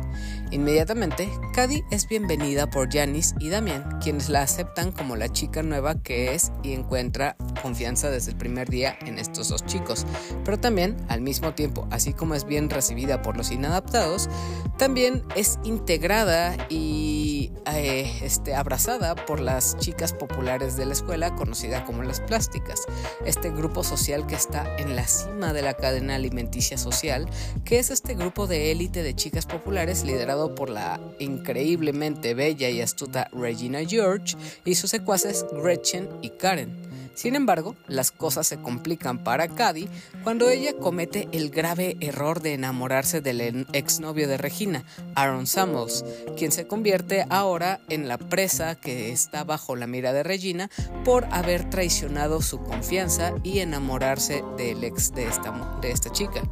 Inmediatamente, 0.51 1.29
Cady 1.53 1.83
es 1.91 2.07
bienvenida 2.07 2.69
por 2.69 2.91
Janice 2.91 3.35
y 3.39 3.49
Damian, 3.49 3.99
quienes 4.01 4.29
la 4.29 4.41
aceptan 4.41 4.91
como 4.91 5.15
la 5.15 5.29
chica 5.29 5.63
nueva 5.63 6.01
que 6.01 6.33
es 6.33 6.51
y 6.63 6.73
encuentra 6.73 7.35
confianza 7.61 8.09
desde 8.09 8.31
el 8.31 8.37
primer 8.37 8.69
día 8.69 8.97
en 9.01 9.19
estos 9.19 9.49
dos 9.49 9.65
chicos. 9.65 10.05
Pero 10.45 10.59
también, 10.59 10.95
al 11.09 11.21
mismo 11.21 11.53
tiempo, 11.53 11.87
así 11.91 12.13
como 12.13 12.35
es 12.35 12.45
bien 12.45 12.69
recibida 12.69 13.21
por 13.21 13.35
los 13.35 13.51
inadaptados, 13.51 14.29
también 14.77 15.23
es 15.35 15.59
integrada 15.63 16.55
y 16.69 17.51
eh, 17.65 18.19
este, 18.21 18.55
abrazada 18.55 19.15
por 19.15 19.39
las 19.39 19.77
chicas 19.77 20.13
populares 20.13 20.66
de 20.75 20.85
la 20.85 20.93
escuela 20.93 21.35
conocida 21.35 21.85
como 21.85 22.03
las 22.03 22.19
plásticas 22.19 22.81
este 23.25 23.49
grupo 23.49 23.83
social 23.83 24.25
que 24.27 24.35
está 24.35 24.75
en 24.77 24.95
la 24.95 25.07
cima 25.07 25.53
de 25.53 25.61
la 25.61 25.75
cadena 25.75 26.15
alimenticia 26.15 26.77
social, 26.77 27.27
que 27.63 27.79
es 27.79 27.91
este 27.91 28.15
grupo 28.15 28.47
de 28.47 28.71
élite 28.71 29.03
de 29.03 29.15
chicas 29.15 29.45
populares 29.45 30.03
liderado 30.03 30.55
por 30.55 30.69
la 30.69 30.99
increíblemente 31.19 32.33
bella 32.33 32.69
y 32.69 32.81
astuta 32.81 33.29
Regina 33.31 33.79
George 33.85 34.35
y 34.65 34.75
sus 34.75 34.91
secuaces 34.91 35.45
Gretchen 35.51 36.09
y 36.21 36.31
Karen. 36.31 36.86
Sin 37.17 37.35
embargo, 37.35 37.75
las 37.87 38.11
cosas 38.11 38.45
se 38.45 38.61
complican 38.61 39.23
para 39.23 39.47
Cady 39.47 39.89
cuando 40.23 40.51
ella 40.51 40.77
comete 40.77 41.27
el 41.31 41.49
grave 41.49 41.97
error 41.99 42.43
de 42.43 42.53
enamorarse 42.53 43.21
del 43.21 43.65
exnovio 43.73 44.27
de 44.27 44.37
Regina, 44.37 44.85
Aaron 45.15 45.47
Samuels, 45.47 46.05
quien 46.37 46.51
se 46.51 46.67
convierte 46.67 47.25
ahora 47.31 47.79
en 47.89 48.07
la 48.07 48.19
presa 48.19 48.75
que 48.75 49.11
está 49.11 49.43
bajo 49.43 49.75
la 49.75 49.87
mira 49.87 50.13
de 50.13 50.21
Regina 50.21 50.69
por 51.03 51.25
haber 51.31 51.67
traicionado 51.71 52.43
su 52.43 52.59
confianza 52.59 53.33
y 53.41 53.59
enamorarse 53.61 54.43
del 54.55 54.83
ex 54.83 55.11
de 55.15 55.27
esta, 55.27 55.79
de 55.81 55.89
esta 55.89 56.11
chica. 56.11 56.43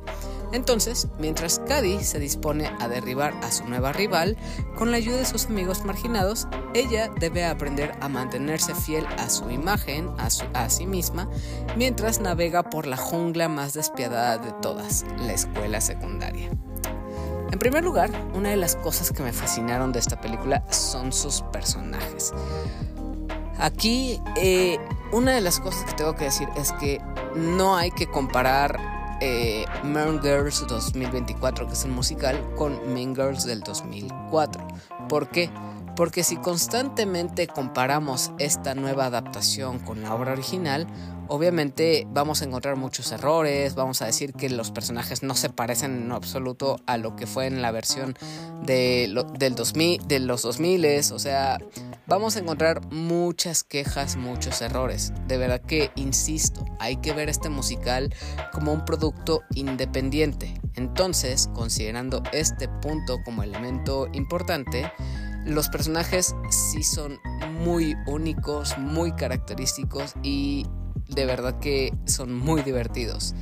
Entonces, 0.56 1.10
mientras 1.20 1.60
Cady 1.68 2.02
se 2.02 2.18
dispone 2.18 2.72
a 2.80 2.88
derribar 2.88 3.34
a 3.44 3.52
su 3.52 3.66
nueva 3.66 3.92
rival, 3.92 4.38
con 4.78 4.90
la 4.90 4.96
ayuda 4.96 5.18
de 5.18 5.26
sus 5.26 5.48
amigos 5.48 5.84
marginados, 5.84 6.48
ella 6.74 7.12
debe 7.20 7.44
aprender 7.44 7.92
a 8.00 8.08
mantenerse 8.08 8.74
fiel 8.74 9.06
a 9.18 9.30
su 9.30 9.50
imagen, 9.52 10.10
a, 10.18 10.30
a 10.54 10.70
sí 10.70 10.88
misma, 10.88 11.30
mientras 11.76 12.22
navega 12.22 12.64
por 12.64 12.88
la 12.88 12.96
jungla 12.96 13.50
más 13.50 13.74
despiadada 13.74 14.38
de 14.38 14.54
todas, 14.62 15.06
la 15.20 15.34
escuela 15.34 15.82
secundaria. 15.82 16.50
En 17.52 17.60
primer 17.60 17.84
lugar, 17.84 18.10
una 18.34 18.50
de 18.50 18.58
las 18.58 18.78
cosas 18.78 19.12
que 19.12 19.24
me 19.24 19.34
fascinaron 19.34 19.92
de 19.92 20.00
esta 20.00 20.22
película 20.22 20.64
son 20.72 21.12
sus 21.12 21.42
personajes. 21.52 22.32
Aquí, 23.58 24.22
eh, 24.38 24.78
una 25.12 25.34
de 25.34 25.42
las 25.42 25.60
cosas 25.60 25.84
que 25.84 25.94
tengo 25.96 26.16
que 26.16 26.26
decir 26.26 26.48
es 26.56 26.72
que 26.74 27.02
no 27.36 27.76
hay 27.76 27.92
que 27.92 28.08
comparar 28.08 28.95
eh, 29.22 29.66
Mean 29.84 30.22
Girls 30.22 30.66
2024, 30.68 31.68
que 31.68 31.74
es 31.74 31.84
un 31.86 31.92
musical, 31.92 32.40
con 32.56 32.94
Mean 32.94 33.16
Girls 33.16 33.46
del 33.46 33.62
2004. 33.62 34.68
¿Por 35.08 35.30
qué? 35.30 35.50
Porque 35.96 36.24
si 36.24 36.36
constantemente 36.36 37.48
comparamos 37.48 38.32
esta 38.38 38.76
nueva 38.76 39.06
adaptación 39.06 39.80
con 39.80 40.02
la 40.02 40.14
obra 40.14 40.34
original, 40.34 40.88
obviamente 41.28 42.06
vamos 42.10 42.42
a 42.42 42.46
encontrar 42.46 42.76
muchos 42.76 43.12
errores, 43.12 43.76
vamos 43.76 44.02
a 44.02 44.06
decir 44.06 44.34
que 44.34 44.50
los 44.50 44.72
personajes 44.72 45.24
no 45.24 45.36
se 45.36 45.50
parecen 45.50 45.96
en 45.96 46.12
absoluto 46.12 46.82
a 46.86 46.98
lo 46.98 47.16
que 47.16 47.28
fue 47.28 47.48
en 47.48 47.62
la 47.62 47.72
versión 47.72 48.18
de, 48.64 49.10
del 49.38 49.56
2000, 49.56 50.08
de 50.08 50.20
los 50.20 50.42
2000, 50.42 50.86
o 51.14 51.20
sea, 51.20 51.60
vamos 52.08 52.36
a 52.36 52.40
encontrar 52.40 52.86
muchas 52.92 53.64
quejas, 53.64 54.16
muchos 54.16 54.62
errores. 54.62 55.14
De 55.28 55.38
verdad 55.38 55.62
que, 55.62 55.92
insisto, 55.96 56.66
hay 56.80 56.98
que 56.98 57.14
ver 57.14 57.30
este 57.30 57.50
musical 57.50 58.14
como 58.52 58.74
un 58.74 58.86
producto 58.86 59.42
independiente. 59.54 60.60
Entonces, 60.76 61.50
considerando 61.54 62.22
este 62.32 62.68
punto 62.68 63.18
como 63.24 63.44
elemento 63.44 64.08
importante, 64.14 64.92
los 65.46 65.70
personajes 65.70 66.36
sí 66.50 66.84
son 66.84 67.20
muy 67.60 67.96
únicos, 68.08 68.78
muy 68.78 69.12
característicos 69.14 70.16
y 70.24 70.66
de 71.08 71.26
verdad 71.26 71.60
que 71.60 71.94
son 72.06 72.34
muy 72.34 72.62
divertidos. 72.64 73.36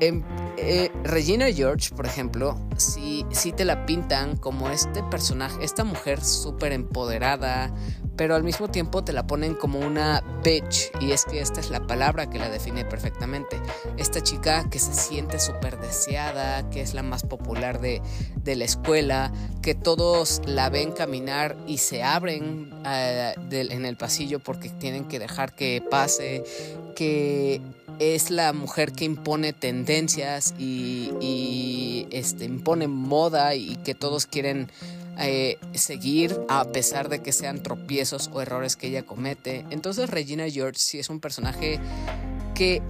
En, 0.00 0.24
eh, 0.56 0.90
Regina 1.04 1.46
George, 1.52 1.94
por 1.94 2.06
ejemplo, 2.06 2.58
sí, 2.76 3.24
sí 3.30 3.52
te 3.52 3.64
la 3.64 3.86
pintan 3.86 4.36
como 4.36 4.68
este 4.70 5.02
personaje, 5.04 5.64
esta 5.64 5.84
mujer 5.84 6.22
súper 6.22 6.72
empoderada, 6.72 7.72
pero 8.16 8.34
al 8.34 8.42
mismo 8.42 8.68
tiempo 8.68 9.04
te 9.04 9.12
la 9.12 9.26
ponen 9.26 9.54
como 9.54 9.78
una 9.78 10.22
bitch, 10.42 10.90
y 11.00 11.12
es 11.12 11.24
que 11.24 11.40
esta 11.40 11.60
es 11.60 11.70
la 11.70 11.86
palabra 11.86 12.28
que 12.28 12.38
la 12.38 12.50
define 12.50 12.84
perfectamente. 12.84 13.60
Esta 13.96 14.20
chica 14.20 14.68
que 14.68 14.80
se 14.80 14.92
siente 14.92 15.38
súper 15.38 15.78
deseada, 15.78 16.68
que 16.70 16.80
es 16.80 16.94
la 16.94 17.04
más 17.04 17.22
popular 17.22 17.80
de, 17.80 18.02
la 18.44 18.64
escuela, 18.64 19.32
que 19.62 19.74
todos 19.74 20.40
la 20.46 20.70
ven 20.70 20.90
caminar 20.92 21.56
y 21.66 21.78
se 21.78 22.02
abren 22.02 22.72
eh, 22.84 23.34
en 23.50 23.84
el 23.84 23.96
pasillo 23.96 24.40
porque 24.40 24.70
tienen 24.70 25.06
que 25.06 25.18
dejar 25.18 25.54
que 25.54 25.82
pase, 25.88 26.42
que 26.96 27.60
es 27.98 28.30
la 28.30 28.52
mujer 28.52 28.92
que 28.92 29.04
impone 29.04 29.52
tendencias 29.52 30.54
y, 30.58 32.06
este, 32.10 32.44
impone 32.44 32.88
moda 32.88 33.54
y 33.54 33.76
que 33.76 33.94
todos 33.94 34.26
quieren 34.26 34.70
eh, 35.18 35.58
seguir 35.74 36.38
a 36.48 36.64
pesar 36.66 37.08
de 37.08 37.20
que 37.20 37.32
sean 37.32 37.62
tropiezos 37.62 38.30
o 38.32 38.40
errores 38.40 38.76
que 38.76 38.88
ella 38.88 39.02
comete. 39.02 39.66
Entonces 39.70 40.10
Regina 40.10 40.48
George 40.48 40.78
sí 40.78 40.98
es 40.98 41.10
un 41.10 41.20
personaje 41.20 41.80
que 42.54 42.82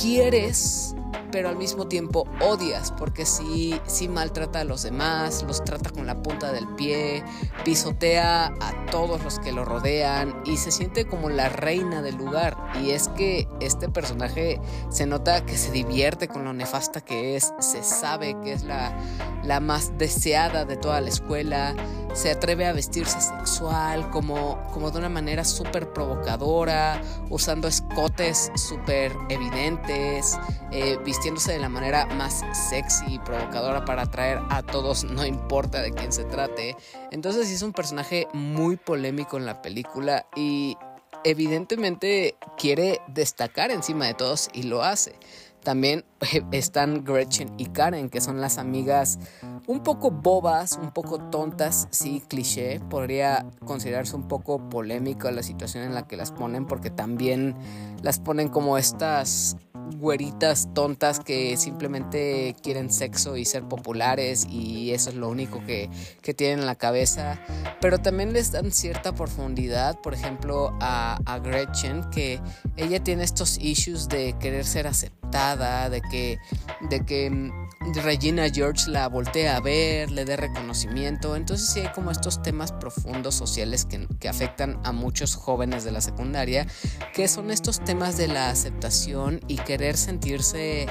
quieres 0.00 0.94
pero 1.30 1.48
al 1.48 1.56
mismo 1.56 1.88
tiempo 1.88 2.24
odias 2.40 2.92
porque 2.92 3.26
sí, 3.26 3.80
sí 3.86 4.08
maltrata 4.08 4.60
a 4.60 4.64
los 4.64 4.82
demás, 4.82 5.44
los 5.46 5.64
trata 5.64 5.90
con 5.90 6.06
la 6.06 6.22
punta 6.22 6.52
del 6.52 6.66
pie, 6.76 7.22
pisotea 7.64 8.46
a 8.46 8.86
todos 8.90 9.22
los 9.22 9.38
que 9.38 9.52
lo 9.52 9.64
rodean 9.64 10.42
y 10.44 10.56
se 10.56 10.70
siente 10.70 11.06
como 11.06 11.28
la 11.28 11.48
reina 11.48 12.02
del 12.02 12.16
lugar. 12.16 12.56
Y 12.82 12.90
es 12.90 13.08
que 13.08 13.48
este 13.60 13.88
personaje 13.88 14.60
se 14.90 15.06
nota 15.06 15.44
que 15.44 15.56
se 15.56 15.72
divierte 15.72 16.28
con 16.28 16.44
lo 16.44 16.52
nefasta 16.52 17.00
que 17.00 17.36
es, 17.36 17.52
se 17.58 17.82
sabe 17.82 18.36
que 18.42 18.52
es 18.52 18.62
la, 18.62 18.96
la 19.42 19.60
más 19.60 19.96
deseada 19.98 20.64
de 20.64 20.76
toda 20.76 21.00
la 21.00 21.08
escuela, 21.08 21.74
se 22.14 22.30
atreve 22.30 22.66
a 22.66 22.72
vestirse 22.72 23.20
sexual 23.20 24.10
como, 24.10 24.58
como 24.72 24.90
de 24.90 24.98
una 24.98 25.10
manera 25.10 25.44
súper 25.44 25.92
provocadora, 25.92 27.00
usando 27.28 27.68
escotes 27.68 28.50
súper 28.54 29.12
evidentes, 29.28 30.38
eh, 30.72 30.98
vistiéndose 31.06 31.52
de 31.52 31.60
la 31.60 31.68
manera 31.68 32.04
más 32.06 32.44
sexy 32.68 33.14
y 33.14 33.18
provocadora 33.20 33.84
para 33.84 34.02
atraer 34.02 34.40
a 34.50 34.62
todos, 34.62 35.04
no 35.04 35.24
importa 35.24 35.80
de 35.80 35.92
quién 35.92 36.12
se 36.12 36.24
trate. 36.24 36.76
Entonces 37.12 37.48
es 37.50 37.62
un 37.62 37.72
personaje 37.72 38.26
muy 38.34 38.76
polémico 38.76 39.36
en 39.36 39.46
la 39.46 39.62
película 39.62 40.26
y 40.34 40.76
evidentemente 41.24 42.36
quiere 42.58 43.00
destacar 43.06 43.70
encima 43.70 44.06
de 44.06 44.14
todos 44.14 44.48
y 44.52 44.64
lo 44.64 44.82
hace. 44.82 45.14
También 45.62 46.04
están 46.52 47.04
Gretchen 47.04 47.52
y 47.56 47.66
Karen, 47.66 48.08
que 48.08 48.20
son 48.20 48.40
las 48.40 48.58
amigas 48.58 49.18
un 49.66 49.82
poco 49.82 50.12
bobas, 50.12 50.78
un 50.80 50.92
poco 50.92 51.18
tontas, 51.18 51.88
sí, 51.90 52.22
cliché. 52.28 52.78
Podría 52.88 53.44
considerarse 53.64 54.14
un 54.14 54.28
poco 54.28 54.68
polémico 54.68 55.28
la 55.30 55.42
situación 55.42 55.82
en 55.82 55.94
la 55.94 56.06
que 56.06 56.16
las 56.16 56.30
ponen, 56.30 56.66
porque 56.66 56.90
también 56.90 57.56
las 58.02 58.20
ponen 58.20 58.48
como 58.48 58.78
estas 58.78 59.56
güeritas 59.96 60.68
tontas 60.74 61.20
que 61.20 61.56
simplemente 61.56 62.56
quieren 62.62 62.92
sexo 62.92 63.36
y 63.36 63.44
ser 63.44 63.64
populares 63.64 64.46
y 64.50 64.92
eso 64.92 65.10
es 65.10 65.16
lo 65.16 65.28
único 65.28 65.62
que, 65.64 65.90
tienen 66.36 66.60
en 66.60 66.66
la 66.66 66.74
cabeza. 66.74 67.40
Pero 67.80 67.98
también 67.98 68.32
les 68.32 68.52
dan 68.52 68.72
cierta 68.72 69.14
profundidad, 69.14 70.00
por 70.00 70.12
ejemplo, 70.12 70.76
a, 70.80 71.18
a 71.24 71.38
Gretchen, 71.38 72.04
que 72.10 72.40
ella 72.76 73.02
tiene 73.02 73.24
estos 73.24 73.58
issues 73.58 74.08
de 74.08 74.34
querer 74.38 74.64
ser 74.64 74.86
aceptada, 74.86 75.88
de 75.88 76.02
que, 76.02 76.38
de 76.90 77.04
que 77.04 77.30
mm, 77.30 77.66
Regina 77.94 78.48
George 78.50 78.90
la 78.90 79.08
voltea 79.08 79.56
a 79.56 79.60
ver, 79.60 80.10
le 80.10 80.24
dé 80.24 80.36
reconocimiento. 80.36 81.36
Entonces 81.36 81.68
sí 81.68 81.80
hay 81.80 81.92
como 81.92 82.10
estos 82.10 82.42
temas 82.42 82.72
profundos 82.72 83.34
sociales 83.34 83.84
que, 83.84 84.08
que 84.18 84.28
afectan 84.28 84.80
a 84.84 84.92
muchos 84.92 85.36
jóvenes 85.36 85.84
de 85.84 85.92
la 85.92 86.00
secundaria, 86.00 86.66
que 87.14 87.28
son 87.28 87.50
estos 87.50 87.80
temas 87.80 88.16
de 88.16 88.28
la 88.28 88.50
aceptación 88.50 89.40
y 89.46 89.56
querer 89.76 89.98
sentirse 89.98 90.86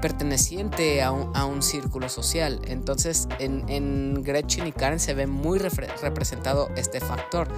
perteneciente 0.00 1.02
a 1.02 1.12
un, 1.12 1.62
círculo 1.62 2.08
social. 2.08 2.60
Entonces 2.66 3.28
en, 3.38 4.22
Gretchen 4.22 4.66
y 4.66 4.72
Karen 4.72 4.98
se 4.98 5.12
ve 5.12 5.26
muy 5.26 5.58
representado 5.58 6.70
este 6.74 6.98
factor. 7.00 7.48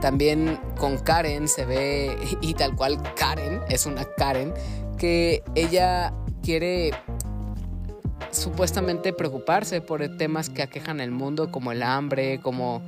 También 0.00 0.58
con 0.78 0.96
Karen 0.96 1.48
se 1.48 1.66
ve, 1.66 2.16
y 2.40 2.54
tal 2.54 2.74
cual 2.74 3.02
Karen, 3.14 3.60
es 3.68 3.84
una 3.84 4.06
Karen, 4.16 4.54
que 4.96 5.42
ella 5.54 6.14
quiere 6.42 6.92
supuestamente 8.32 9.12
preocuparse 9.12 9.80
por 9.80 10.06
temas 10.16 10.50
que 10.50 10.62
aquejan 10.62 11.00
el 11.00 11.10
mundo 11.10 11.50
como 11.50 11.72
el 11.72 11.82
hambre, 11.82 12.40
como 12.40 12.82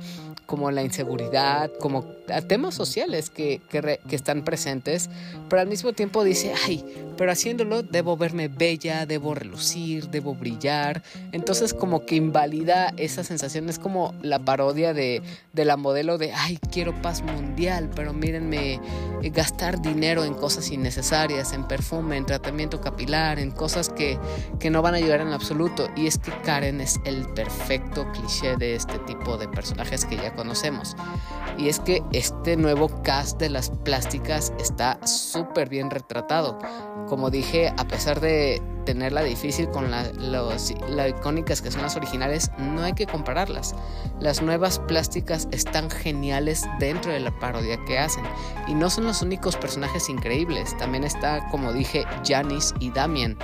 como 0.45 0.69
la 0.71 0.83
inseguridad, 0.83 1.71
como 1.79 2.03
temas 2.47 2.75
sociales 2.75 3.29
que, 3.29 3.61
que, 3.69 4.15
están 4.15 4.43
presentes, 4.43 5.09
pero 5.49 5.61
al 5.61 5.67
mismo 5.67 5.93
tiempo 5.93 6.23
dice, 6.23 6.53
ay, 6.65 6.83
pero 7.17 7.31
haciéndolo 7.31 7.83
debo 7.83 8.17
verme 8.17 8.47
bella, 8.47 9.05
debo 9.05 9.33
relucir, 9.33 10.09
debo 10.09 10.35
brillar. 10.35 11.03
Entonces 11.31 11.73
como 11.73 12.05
que 12.05 12.15
invalida 12.15 12.93
esa 12.97 13.23
sensación, 13.23 13.69
es 13.69 13.79
como 13.79 14.13
la 14.21 14.39
parodia 14.39 14.93
de, 14.93 15.21
de 15.53 15.65
la 15.65 15.77
modelo 15.77 16.17
de, 16.17 16.33
ay, 16.33 16.59
quiero 16.71 16.93
paz 17.01 17.21
mundial, 17.21 17.89
pero 17.95 18.13
mírenme 18.13 18.79
eh, 19.21 19.29
gastar 19.29 19.81
dinero 19.81 20.23
en 20.25 20.33
cosas 20.33 20.71
innecesarias, 20.71 21.53
en 21.53 21.67
perfume, 21.67 22.17
en 22.17 22.25
tratamiento 22.25 22.81
capilar, 22.81 23.39
en 23.39 23.51
cosas 23.51 23.89
que, 23.89 24.19
que 24.59 24.69
no 24.69 24.81
van 24.81 24.93
a 24.93 24.97
ayudar 24.97 25.21
en 25.21 25.29
absoluto. 25.35 25.87
Y 25.95 26.07
es 26.07 26.17
que 26.17 26.31
Karen 26.43 26.81
es 26.81 26.99
el 27.05 27.27
perfecto 27.33 28.09
cliché 28.11 28.55
de 28.57 28.75
este 28.75 28.97
tipo 28.99 29.37
de 29.37 29.47
personajes 29.47 30.05
que 30.05 30.17
ya 30.17 30.33
conocemos. 30.33 30.95
Y 31.57 31.69
es 31.69 31.79
que 31.79 32.01
este 32.11 32.57
nuevo 32.57 32.89
cast 33.03 33.39
de 33.39 33.49
las 33.49 33.69
plásticas 33.69 34.53
está 34.59 35.05
súper 35.05 35.69
bien 35.69 35.89
retratado. 35.89 36.57
Como 37.07 37.29
dije, 37.29 37.73
a 37.77 37.87
pesar 37.87 38.19
de 38.19 38.61
tenerla 38.85 39.23
difícil 39.23 39.69
con 39.69 39.89
las 39.89 40.73
icónicas 41.09 41.61
que 41.61 41.71
son 41.71 41.81
las 41.81 41.95
originales, 41.95 42.51
no 42.57 42.83
hay 42.83 42.93
que 42.93 43.07
compararlas. 43.07 43.75
Las 44.19 44.41
nuevas 44.41 44.79
plásticas 44.79 45.47
están 45.51 45.89
geniales 45.89 46.63
dentro 46.79 47.11
de 47.11 47.19
la 47.19 47.37
parodia 47.39 47.83
que 47.85 47.99
hacen. 47.99 48.23
Y 48.67 48.73
no 48.75 48.89
son 48.89 49.05
los 49.05 49.21
únicos 49.21 49.55
personajes 49.57 50.09
increíbles. 50.09 50.77
También 50.77 51.03
está, 51.03 51.47
como 51.49 51.73
dije, 51.73 52.05
Janice 52.25 52.73
y 52.79 52.91
Damien 52.91 53.37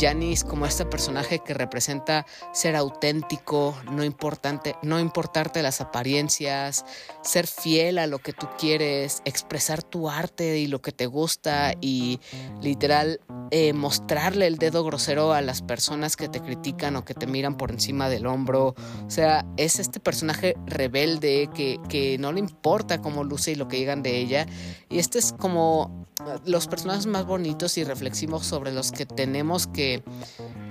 Janice 0.00 0.46
como 0.46 0.64
este 0.64 0.86
personaje 0.86 1.40
que 1.40 1.52
representa 1.52 2.24
ser 2.54 2.74
auténtico, 2.74 3.76
no 3.92 4.02
importante, 4.02 4.74
no 4.82 4.98
importarte 4.98 5.62
las 5.62 5.82
apariencias, 5.82 6.86
ser 7.22 7.46
fiel 7.46 7.98
a 7.98 8.06
lo 8.06 8.18
que 8.20 8.32
tú 8.32 8.48
quieres, 8.58 9.20
expresar 9.26 9.82
tu 9.82 10.08
arte 10.08 10.58
y 10.58 10.68
lo 10.68 10.80
que 10.80 10.92
te 10.92 11.04
gusta 11.04 11.74
y 11.82 12.18
literal 12.62 13.20
eh, 13.50 13.74
mostrarle 13.74 14.46
el 14.46 14.56
dedo 14.56 14.84
grosero 14.84 15.34
a 15.34 15.42
las 15.42 15.60
personas 15.60 16.16
que 16.16 16.28
te 16.28 16.40
critican 16.40 16.96
o 16.96 17.04
que 17.04 17.14
te 17.14 17.26
miran 17.26 17.56
por 17.56 17.70
encima 17.70 18.08
del 18.08 18.26
hombro. 18.26 18.74
O 19.06 19.10
sea, 19.10 19.44
es 19.58 19.78
este 19.78 20.00
personaje 20.00 20.56
rebelde 20.66 21.50
que, 21.54 21.78
que 21.88 22.16
no 22.18 22.32
le 22.32 22.40
importa 22.40 23.02
cómo 23.02 23.22
luce 23.24 23.52
y 23.52 23.56
lo 23.56 23.68
que 23.68 23.76
digan 23.76 24.02
de 24.02 24.16
ella. 24.16 24.46
Y 24.88 24.98
este 24.98 25.18
es 25.18 25.32
como 25.32 26.08
los 26.44 26.66
personajes 26.66 27.06
más 27.06 27.26
bonitos 27.26 27.78
y 27.78 27.84
reflexivos 27.84 28.46
sobre 28.46 28.72
los 28.72 28.92
que 28.92 29.06
tenemos 29.06 29.66
que, 29.66 29.89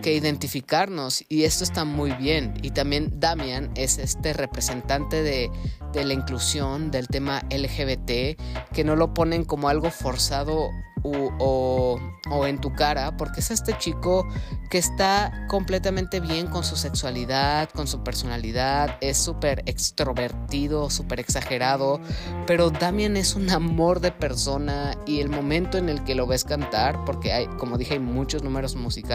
que, 0.02 0.14
identificarnos 0.14 1.24
y 1.30 1.44
esto 1.44 1.64
está 1.64 1.86
muy 1.86 2.12
bien. 2.14 2.54
Y 2.64 2.72
también 2.72 3.20
Damian 3.20 3.70
es 3.76 4.00
este 4.00 4.34
representante 4.34 5.22
de, 5.22 5.52
de 5.94 6.06
la 6.06 6.14
inclusión 6.14 6.90
del 6.90 7.08
tema 7.08 7.44
LGBT 7.52 8.40
que 8.74 8.84
no 8.84 8.96
lo 8.96 9.14
ponen 9.14 9.46
como 9.46 9.70
algo 9.70 9.92
forzado 9.92 10.70
o, 11.04 12.00
en 12.46 12.60
tu 12.60 12.74
cara, 12.74 13.16
porque 13.18 13.40
es 13.40 13.52
este 13.52 13.78
chico 13.78 14.28
que 14.70 14.78
está 14.78 15.46
completamente 15.48 16.20
bien 16.20 16.48
con 16.48 16.64
su 16.64 16.76
sexualidad, 16.76 17.70
con 17.70 17.88
su 17.88 18.04
personalidad, 18.04 18.98
es 19.02 19.18
súper 19.18 19.64
extrovertido, 19.66 20.90
súper 20.90 21.20
exagerado, 21.20 22.00
pero 22.46 22.70
Damien 22.70 23.18
es 23.18 23.36
un 23.36 23.50
amor 23.50 24.00
de 24.00 24.12
persona 24.12 24.96
y 25.06 25.20
el 25.20 25.30
momento 25.30 25.78
en 25.78 25.90
el 25.90 26.04
que 26.04 26.16
lo 26.16 26.28
ves 26.28 26.44
cantar, 26.44 27.04
porque 27.06 27.34
hay, 27.34 27.48
como 27.58 27.78
dije, 27.78 27.94
hay 27.94 28.00
muchos 28.00 28.44
números 28.44 28.76
musicales, 28.76 29.09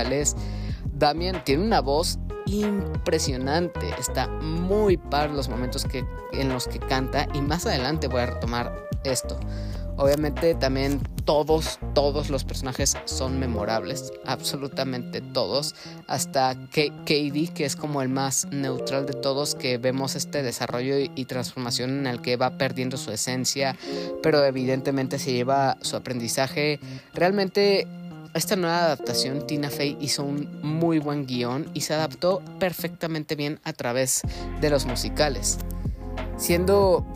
Damien 0.93 1.43
tiene 1.45 1.65
una 1.65 1.81
voz 1.81 2.19
impresionante, 2.47 3.89
está 3.99 4.29
muy 4.29 4.97
par 4.97 5.31
los 5.31 5.49
momentos 5.49 5.85
que, 5.85 6.05
en 6.33 6.49
los 6.49 6.69
que 6.69 6.79
canta. 6.79 7.27
Y 7.35 7.41
más 7.41 7.67
adelante 7.67 8.09
voy 8.09 8.21
a 8.21 8.27
retomar 8.27 8.89
esto. 9.05 9.39
Obviamente 9.97 10.57
también 10.57 11.01
todos, 11.25 11.79
todos 11.95 12.29
los 12.29 12.43
personajes 12.45 12.97
son 13.05 13.39
memorables, 13.39 14.13
absolutamente 14.27 15.21
todos, 15.21 15.77
hasta 16.09 16.57
Katie, 16.73 17.51
que 17.55 17.65
es 17.65 17.77
como 17.77 18.03
el 18.03 18.09
más 18.09 18.49
neutral 18.51 19.07
de 19.07 19.13
todos, 19.13 19.55
que 19.55 19.79
vemos 19.79 20.17
este 20.17 20.43
desarrollo 20.43 20.97
y 20.99 21.25
transformación 21.27 21.91
en 21.91 22.07
el 22.09 22.21
que 22.21 22.37
va 22.37 22.59
perdiendo 22.59 22.97
su 22.97 23.13
esencia, 23.13 23.77
pero 24.21 24.45
evidentemente 24.45 25.21
se 25.21 25.33
lleva 25.33 25.79
su 25.81 25.95
aprendizaje. 25.95 26.81
Realmente 27.15 27.87
esta 28.35 28.57
nueva 28.57 28.85
adaptación, 28.85 29.47
Tina 29.47 29.71
Fey 29.71 29.97
hizo 30.01 30.25
un 30.25 30.61
muy 30.63 30.99
buen 30.99 31.27
guion 31.27 31.71
y 31.73 31.83
se 31.83 31.95
adaptó 31.95 32.43
perfectamente 32.59 33.37
bien 33.37 33.61
a 33.65 33.73
través 33.73 34.23
de 34.61 34.71
los 34.71 34.87
musicales. 34.87 35.59
Siendo 36.37 37.07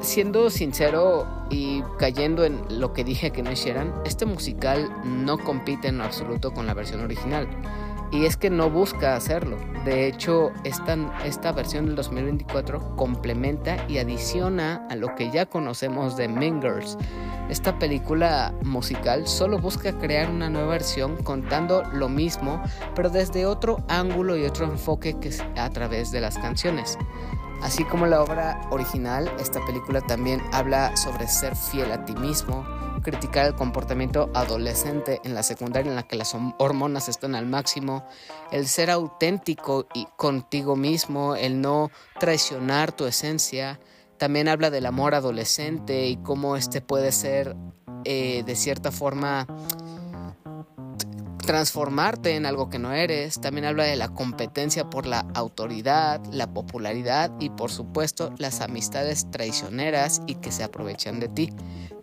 siendo 0.00 0.50
sincero 0.50 1.26
y 1.50 1.82
cayendo 1.98 2.44
en 2.44 2.62
lo 2.80 2.92
que 2.92 3.02
dije 3.02 3.32
que 3.32 3.42
no 3.42 3.50
hicieran, 3.50 3.94
este 4.04 4.24
musical 4.26 4.88
no 5.04 5.38
compite 5.38 5.88
en 5.88 6.00
absoluto 6.00 6.52
con 6.52 6.66
la 6.66 6.74
versión 6.74 7.00
original. 7.00 7.48
Y 8.12 8.24
es 8.24 8.36
que 8.36 8.50
no 8.50 8.70
busca 8.70 9.16
hacerlo. 9.16 9.56
De 9.84 10.06
hecho, 10.06 10.52
esta, 10.64 10.96
esta 11.24 11.52
versión 11.52 11.86
del 11.86 11.96
2024 11.96 12.96
complementa 12.96 13.76
y 13.88 13.98
adiciona 13.98 14.86
a 14.90 14.96
lo 14.96 15.14
que 15.14 15.30
ya 15.30 15.46
conocemos 15.46 16.16
de 16.16 16.28
Mean 16.28 16.62
Girls. 16.62 16.96
Esta 17.48 17.78
película 17.78 18.52
musical 18.64 19.28
solo 19.28 19.58
busca 19.58 19.96
crear 19.98 20.30
una 20.30 20.50
nueva 20.50 20.68
versión 20.68 21.16
contando 21.22 21.84
lo 21.92 22.08
mismo, 22.08 22.60
pero 22.94 23.08
desde 23.08 23.46
otro 23.46 23.78
ángulo 23.88 24.36
y 24.36 24.44
otro 24.44 24.66
enfoque 24.66 25.16
que 25.20 25.30
a 25.56 25.70
través 25.70 26.10
de 26.10 26.20
las 26.20 26.36
canciones. 26.38 26.98
Así 27.62 27.84
como 27.84 28.06
la 28.06 28.22
obra 28.22 28.60
original, 28.70 29.30
esta 29.38 29.64
película 29.64 30.00
también 30.00 30.42
habla 30.52 30.96
sobre 30.96 31.26
ser 31.26 31.56
fiel 31.56 31.90
a 31.92 32.04
ti 32.04 32.14
mismo, 32.14 32.66
criticar 33.06 33.46
el 33.46 33.54
comportamiento 33.54 34.32
adolescente 34.34 35.20
en 35.22 35.32
la 35.32 35.44
secundaria 35.44 35.90
en 35.90 35.94
la 35.94 36.02
que 36.02 36.16
las 36.16 36.36
hormonas 36.58 37.08
están 37.08 37.36
al 37.36 37.46
máximo, 37.46 38.04
el 38.50 38.66
ser 38.66 38.90
auténtico 38.90 39.86
y 39.94 40.08
contigo 40.16 40.74
mismo, 40.74 41.36
el 41.36 41.60
no 41.60 41.92
traicionar 42.18 42.90
tu 42.90 43.06
esencia. 43.06 43.78
También 44.18 44.48
habla 44.48 44.70
del 44.70 44.86
amor 44.86 45.14
adolescente 45.14 46.08
y 46.08 46.16
cómo 46.16 46.56
este 46.56 46.80
puede 46.80 47.12
ser 47.12 47.54
eh, 48.04 48.42
de 48.44 48.56
cierta 48.56 48.90
forma 48.90 49.46
transformarte 51.46 52.34
en 52.34 52.44
algo 52.44 52.70
que 52.70 52.80
no 52.80 52.92
eres. 52.92 53.40
También 53.40 53.66
habla 53.66 53.84
de 53.84 53.94
la 53.94 54.08
competencia 54.08 54.90
por 54.90 55.06
la 55.06 55.20
autoridad, 55.34 56.20
la 56.32 56.52
popularidad 56.52 57.30
y 57.38 57.50
por 57.50 57.70
supuesto 57.70 58.32
las 58.38 58.62
amistades 58.62 59.30
traicioneras 59.30 60.22
y 60.26 60.34
que 60.34 60.50
se 60.50 60.64
aprovechan 60.64 61.20
de 61.20 61.28
ti. 61.28 61.52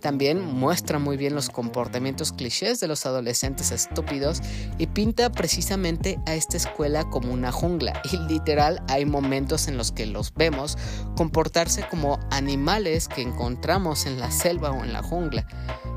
También 0.04 0.46
muestra 0.46 1.00
muy 1.00 1.16
bien 1.16 1.34
los 1.34 1.50
comportamientos 1.50 2.34
clichés 2.34 2.82
de 2.82 2.90
los 2.90 3.06
adolescentes 3.06 3.72
estúpidos 3.72 4.42
y 4.78 4.88
pinta 4.88 5.32
precisamente 5.32 6.20
a 6.26 6.36
esta 6.36 6.58
escuela 6.58 7.10
como 7.10 7.32
una 7.32 7.54
jungla. 7.54 8.02
Y 8.12 8.18
literal 8.28 8.84
hay 8.90 9.06
momentos 9.06 9.70
en 9.70 9.78
los 9.78 9.94
que 9.94 10.06
los 10.06 10.34
vemos 10.34 10.78
comportarse 11.16 11.88
como 11.90 12.20
animales 12.32 13.08
que 13.08 13.22
encontramos 13.22 14.06
en 14.06 14.20
la 14.20 14.30
selva 14.30 14.72
o 14.72 14.84
en 14.84 14.92
la 14.92 15.02
jungla. 15.02 15.48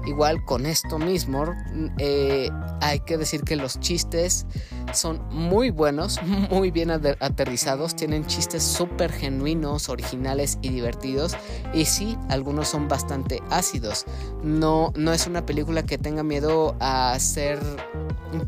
Igual 0.07 0.44
con 0.44 0.66
esto 0.66 1.00
mismo, 1.00 1.44
eh, 1.98 2.48
hay 2.80 3.00
que 3.00 3.18
decir 3.18 3.42
que 3.42 3.57
los 3.57 3.80
chistes 3.80 4.46
son 4.92 5.20
muy 5.30 5.70
buenos, 5.70 6.20
muy 6.50 6.70
bien 6.70 6.92
aterrizados, 6.92 7.96
tienen 7.96 8.24
chistes 8.26 8.62
súper 8.62 9.11
genuinos, 9.11 9.88
originales 9.88 10.59
y 10.62 10.68
divertidos. 10.68 11.36
Y 11.74 11.86
sí, 11.86 12.16
algunos 12.28 12.68
son 12.68 12.86
bastante 12.86 13.42
ácidos 13.50 13.95
No, 14.42 14.92
no 14.97 15.12
es 15.12 15.26
una 15.26 15.47
película 15.47 15.84
que 15.84 15.99
tenga 15.99 16.22
miedo 16.22 16.76
a 16.80 17.18
ser 17.18 17.59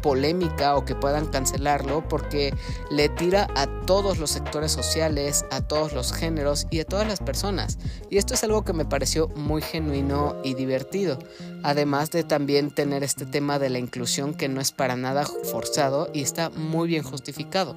polémica 0.03 0.77
o 0.77 0.85
que 0.85 0.95
puedan 0.95 1.27
cancelarlo 1.27 2.07
porque 2.09 2.53
le 2.91 3.09
tira 3.09 3.49
a 3.55 3.67
todos 3.87 4.19
los 4.19 4.31
sectores 4.31 4.73
sociales, 4.73 5.45
a 5.51 5.61
todos 5.63 5.93
los 5.93 6.13
géneros 6.13 6.67
y 6.71 6.81
a 6.81 6.85
todas 6.85 7.07
las 7.07 7.21
personas. 7.21 7.79
Y 8.11 8.19
esto 8.19 8.35
es 8.35 8.45
algo 8.45 8.65
que 8.65 8.73
me 8.73 8.85
pareció 8.85 9.29
muy 9.29 9.63
genuino 9.63 10.37
y 10.45 10.55
divertido. 10.55 11.19
Además 11.63 12.11
de 12.11 12.25
también 12.25 12.71
tener 12.71 13.03
este 13.03 13.27
tema 13.27 13.59
de 13.59 13.71
la 13.71 13.79
inclusión 13.79 14.35
que 14.35 14.49
no 14.49 14.61
es 14.61 14.73
para 14.73 14.97
nada 14.97 15.25
forzado 15.51 16.11
y 16.13 16.23
está 16.23 16.51
muy 16.51 16.89
bien 16.89 17.03
justificado. 17.03 17.75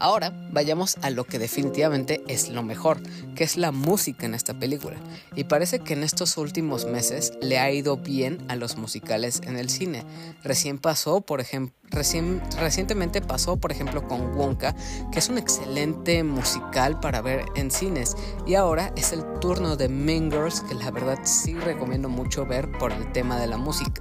Ahora 0.00 0.32
vayamos 0.50 0.96
a 1.02 1.10
lo 1.10 1.24
que 1.24 1.38
definitivamente 1.38 2.22
es 2.26 2.48
lo 2.48 2.62
mejor, 2.62 3.02
que 3.34 3.44
es 3.44 3.58
la 3.58 3.70
música 3.70 4.24
en 4.24 4.34
esta 4.34 4.58
película. 4.58 4.96
Y 5.36 5.44
parece 5.44 5.80
que 5.80 5.92
en 5.92 6.02
estos 6.02 6.38
últimos 6.38 6.86
meses 6.86 7.34
le 7.42 7.58
ha 7.58 7.70
ido 7.70 7.98
bien 7.98 8.38
a 8.48 8.56
los 8.56 8.78
musicales 8.78 9.42
en 9.44 9.58
el 9.58 9.68
cine. 9.68 10.04
Recién 10.42 10.78
pasó, 10.78 11.20
por 11.20 11.42
ejemplo, 11.42 11.76
recientemente 11.90 13.20
pasó, 13.20 13.58
por 13.58 13.72
ejemplo, 13.72 14.06
con 14.08 14.34
Wonka, 14.34 14.74
que 15.12 15.18
es 15.18 15.28
un 15.28 15.36
excelente 15.36 16.24
musical 16.24 16.98
para 16.98 17.20
ver 17.20 17.44
en 17.54 17.70
cines. 17.70 18.16
Y 18.46 18.54
ahora 18.54 18.94
es 18.96 19.12
el 19.12 19.22
turno 19.40 19.76
de 19.76 19.90
Mean 19.90 20.30
que 20.30 20.74
la 20.76 20.90
verdad 20.90 21.18
sí 21.24 21.54
recomiendo 21.54 22.08
mucho 22.08 22.46
ver 22.46 22.70
por 22.78 22.90
el 22.92 23.12
tema 23.12 23.38
de 23.38 23.48
la 23.48 23.58
música. 23.58 24.00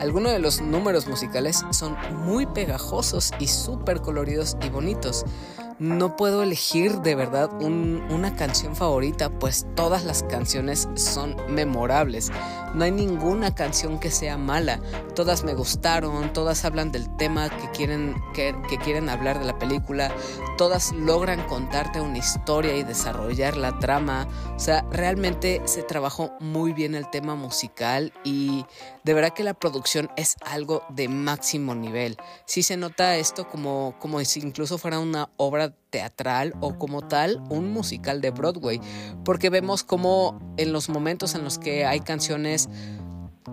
Algunos 0.00 0.32
de 0.32 0.38
los 0.38 0.60
números 0.60 1.06
musicales 1.06 1.64
son 1.70 1.96
muy 2.24 2.46
pegajosos 2.46 3.32
y 3.38 3.48
súper 3.48 4.00
coloridos 4.00 4.56
y 4.62 4.68
bonitos 4.68 5.24
no 5.78 6.16
puedo 6.16 6.42
elegir 6.42 7.00
de 7.00 7.14
verdad 7.14 7.50
una 7.60 8.34
canción 8.34 8.74
favorita, 8.74 9.30
pues 9.30 9.66
todas 9.74 10.04
las 10.04 10.22
canciones 10.22 10.88
son 10.94 11.36
memorables. 11.48 12.30
No 12.74 12.84
hay 12.84 12.90
ninguna 12.90 13.54
canción 13.54 13.98
que 13.98 14.10
sea 14.10 14.38
mala. 14.38 14.80
Todas 15.14 15.44
me 15.44 15.54
gustaron, 15.54 16.32
todas 16.32 16.64
hablan 16.64 16.92
del 16.92 17.14
tema 17.16 17.48
que 17.50 17.70
quieren, 17.70 18.14
que, 18.34 18.54
quieren 18.82 19.08
hablar 19.08 19.38
de 19.38 19.44
la 19.44 19.58
película. 19.58 20.10
Todas 20.56 20.92
logran 20.92 21.46
contarte 21.46 22.00
una 22.00 22.18
historia 22.18 22.76
y 22.76 22.82
desarrollar 22.82 23.56
la 23.56 23.78
trama. 23.78 24.26
O 24.56 24.58
sea, 24.58 24.86
realmente 24.90 25.62
se 25.66 25.82
trabajó 25.82 26.32
muy 26.40 26.72
bien 26.72 26.94
el 26.94 27.08
tema 27.10 27.34
musical 27.34 28.12
y 28.24 28.64
de 29.06 29.14
verdad 29.14 29.32
que 29.32 29.44
la 29.44 29.54
producción 29.54 30.10
es 30.16 30.34
algo 30.44 30.82
de 30.88 31.08
máximo 31.08 31.76
nivel. 31.76 32.16
Sí 32.44 32.64
se 32.64 32.76
nota 32.76 33.16
esto 33.16 33.48
como, 33.48 33.94
como 34.00 34.22
si 34.24 34.40
incluso 34.40 34.78
fuera 34.78 34.98
una 34.98 35.30
obra 35.36 35.72
teatral 35.90 36.54
o 36.60 36.76
como 36.76 37.02
tal 37.02 37.40
un 37.48 37.70
musical 37.70 38.20
de 38.20 38.32
Broadway, 38.32 38.80
porque 39.24 39.48
vemos 39.48 39.84
como 39.84 40.40
en 40.56 40.72
los 40.72 40.88
momentos 40.88 41.36
en 41.36 41.44
los 41.44 41.56
que 41.56 41.86
hay 41.86 42.00
canciones 42.00 42.68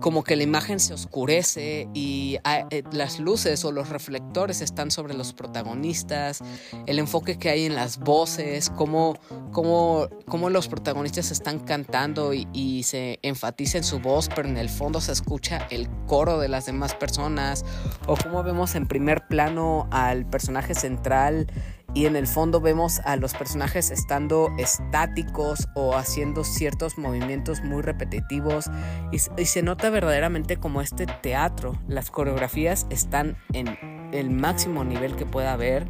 como 0.00 0.24
que 0.24 0.36
la 0.36 0.42
imagen 0.42 0.80
se 0.80 0.94
oscurece 0.94 1.88
y 1.94 2.38
eh, 2.70 2.82
las 2.92 3.18
luces 3.18 3.64
o 3.64 3.72
los 3.72 3.88
reflectores 3.88 4.60
están 4.60 4.90
sobre 4.90 5.14
los 5.14 5.32
protagonistas, 5.32 6.40
el 6.86 6.98
enfoque 6.98 7.38
que 7.38 7.50
hay 7.50 7.66
en 7.66 7.74
las 7.74 7.98
voces, 7.98 8.70
cómo, 8.70 9.16
cómo, 9.52 10.08
cómo 10.26 10.50
los 10.50 10.68
protagonistas 10.68 11.30
están 11.30 11.60
cantando 11.60 12.34
y, 12.34 12.48
y, 12.52 12.82
se 12.84 13.18
enfatiza 13.22 13.78
en 13.78 13.84
su 13.84 14.00
voz, 14.00 14.28
pero 14.34 14.48
en 14.48 14.56
el 14.56 14.68
fondo 14.68 15.00
se 15.00 15.12
escucha 15.12 15.66
el 15.70 15.88
coro 16.06 16.38
de 16.38 16.48
las 16.48 16.66
demás 16.66 16.94
personas, 16.94 17.64
o 18.06 18.16
cómo 18.16 18.42
vemos 18.42 18.74
en 18.74 18.86
primer 18.86 19.26
plano 19.28 19.88
al 19.90 20.26
personaje 20.26 20.74
central 20.74 21.46
y 21.94 22.06
en 22.06 22.16
el 22.16 22.26
fondo 22.26 22.60
vemos 22.60 23.00
a 23.04 23.16
los 23.16 23.34
personajes 23.34 23.90
estando 23.90 24.52
estáticos 24.58 25.68
o 25.74 25.96
haciendo 25.96 26.42
ciertos 26.42 26.98
movimientos 26.98 27.62
muy 27.62 27.82
repetitivos 27.82 28.70
y, 29.12 29.18
se 29.18 29.62
nota 29.62 29.90
verdaderamente 29.90 30.56
como 30.56 30.80
este 30.80 31.06
teatro. 31.06 31.80
Las 31.86 32.10
coreografías 32.10 32.86
están 32.90 33.36
en 33.52 33.78
el 34.12 34.30
máximo 34.30 34.84
nivel 34.84 35.14
que 35.14 35.26
pueda 35.26 35.52
haber 35.52 35.86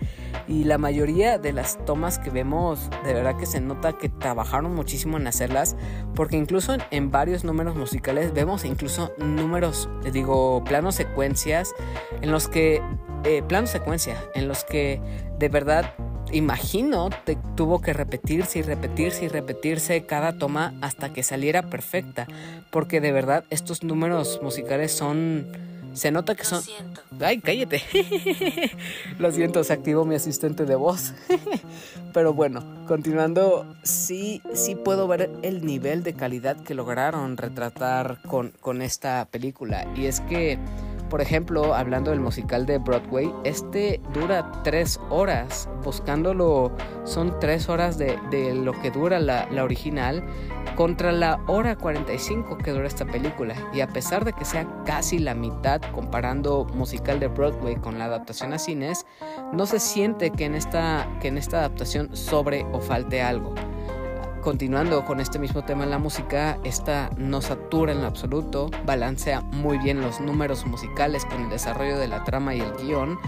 y 0.47 0.65
la 0.65 0.77
mayoría 0.77 1.39
de 1.39 1.53
las 1.53 1.83
tomas 1.85 2.19
que 2.19 2.31
vemos 2.31 2.91
de 3.05 3.15
verdad 3.15 3.37
que 3.37 3.47
se 3.47 3.61
nota 3.61 3.97
que 3.97 4.09
trabajaron 4.09 4.75
muchísimo 4.75 5.17
en 5.17 5.27
hacerlas 5.27 5.77
porque 6.15 6.37
incluso 6.37 6.77
en, 6.91 7.11
varios 7.11 7.45
números 7.45 7.77
musicales 7.77 8.33
vemos 8.33 8.65
incluso 8.65 9.13
números, 9.19 9.89
digo, 10.13 10.63
planos 10.65 10.95
secuencias 10.95 11.75
en 12.21 12.31
los 12.31 12.49
que 12.49 12.83
eh, 13.25 13.43
plano 13.43 13.67
secuencia 13.67 14.23
en 14.35 14.49
los 14.49 14.65
que 14.65 15.01
de 15.39 15.49
verdad 15.49 15.95
imagino 16.33 17.11
te, 17.25 17.37
tuvo 17.55 17.81
que 17.81 17.93
repetirse 17.93 18.59
y 18.59 18.63
repetirse 18.63 19.25
y 19.25 19.29
repetirse 19.29 20.05
cada 20.07 20.39
toma 20.39 20.75
hasta 20.81 21.13
que 21.13 21.23
saliera 21.23 21.63
perfecta 21.63 22.27
porque 22.71 23.01
de 23.01 23.13
verdad 23.13 23.45
estos 23.51 23.83
números 23.83 24.41
musicales 24.43 24.93
son 24.93 25.47
se 25.93 26.11
nota 26.11 26.35
que 26.35 26.45
son 26.45 26.61
ay 27.21 27.41
cállate. 27.41 27.83
Lo 29.19 29.31
siento 29.31 29.63
se 29.63 29.73
activó 29.73 30.05
mi 30.05 30.17
asistente 30.17 30.65
de 30.65 30.75
voz. 30.75 31.15
Pero 32.13 32.35
bueno 32.35 32.65
continuando 32.89 33.77
sí 33.83 34.43
sí 34.55 34.75
puedo 34.75 35.07
ver 35.07 35.31
el 35.43 35.65
nivel 35.65 36.03
de 36.03 36.15
calidad 36.15 36.57
que 36.57 36.75
lograron 36.75 37.37
retratar 37.37 38.21
con, 38.23 38.51
con 38.61 38.83
esta 38.83 39.27
película. 39.31 39.87
Y 39.95 40.07
es 40.07 40.21
que 40.21 40.59
por 41.15 41.21
ejemplo, 41.21 41.77
hablando 41.77 42.11
del 42.11 42.19
musical 42.19 42.67
de 42.67 42.79
Broadway, 42.79 43.33
este 43.45 44.01
dura 44.13 44.51
tres 44.65 44.99
horas. 45.11 45.69
Buscándolo, 45.85 46.73
son 47.05 47.39
tres 47.39 47.69
horas 47.69 47.99
de, 47.99 48.19
lo 48.53 48.73
que 48.83 48.91
dura 48.91 49.21
la, 49.21 49.47
la, 49.49 49.63
original 49.63 50.25
contra 50.75 51.13
la 51.13 51.39
hora 51.47 51.77
45 51.77 52.59
que 52.59 52.73
dura 52.73 52.89
esta 52.89 53.05
película. 53.05 53.55
Y 53.73 53.81
a 53.81 53.87
pesar 53.87 54.25
de 54.25 54.33
que 54.33 54.45
sea 54.45 54.67
casi 54.85 55.21
la 55.21 55.37
mitad 55.37 55.81
comparando 55.93 56.65
musical 56.75 57.21
de 57.21 57.29
Broadway 57.29 57.77
con 57.77 57.97
la 57.97 58.07
adaptación 58.07 58.53
a 58.53 58.59
cines, 58.59 59.07
no 59.53 59.67
se 59.67 59.79
siente 59.79 60.33
que 60.33 60.47
en 60.47 60.57
esta, 60.57 61.09
que 61.21 61.29
en 61.29 61.39
esta 61.39 61.59
adaptación 61.59 62.17
sobre 62.17 62.67
o 62.73 62.81
falte 62.81 63.23
algo. 63.23 63.55
Continuando 64.45 65.07
con 65.07 65.21
este 65.21 65.39
mismo 65.39 65.65
tema 65.65 65.85
en 65.85 65.91
la 65.91 65.97
música, 65.97 66.59
esta 66.65 67.09
no 67.17 67.41
satura 67.41 67.93
en 67.93 68.03
lo 68.03 68.07
absoluto, 68.07 68.71
balancea 68.85 69.41
muy 69.41 69.79
bien 69.79 70.03
los 70.03 70.21
números 70.21 70.67
musicales 70.67 71.25
con 71.25 71.45
el 71.45 71.49
desarrollo 71.49 71.97
de 71.97 72.09
la 72.09 72.25
trama 72.25 72.55
y 72.55 72.61
el 72.61 72.71
guion 72.75 73.19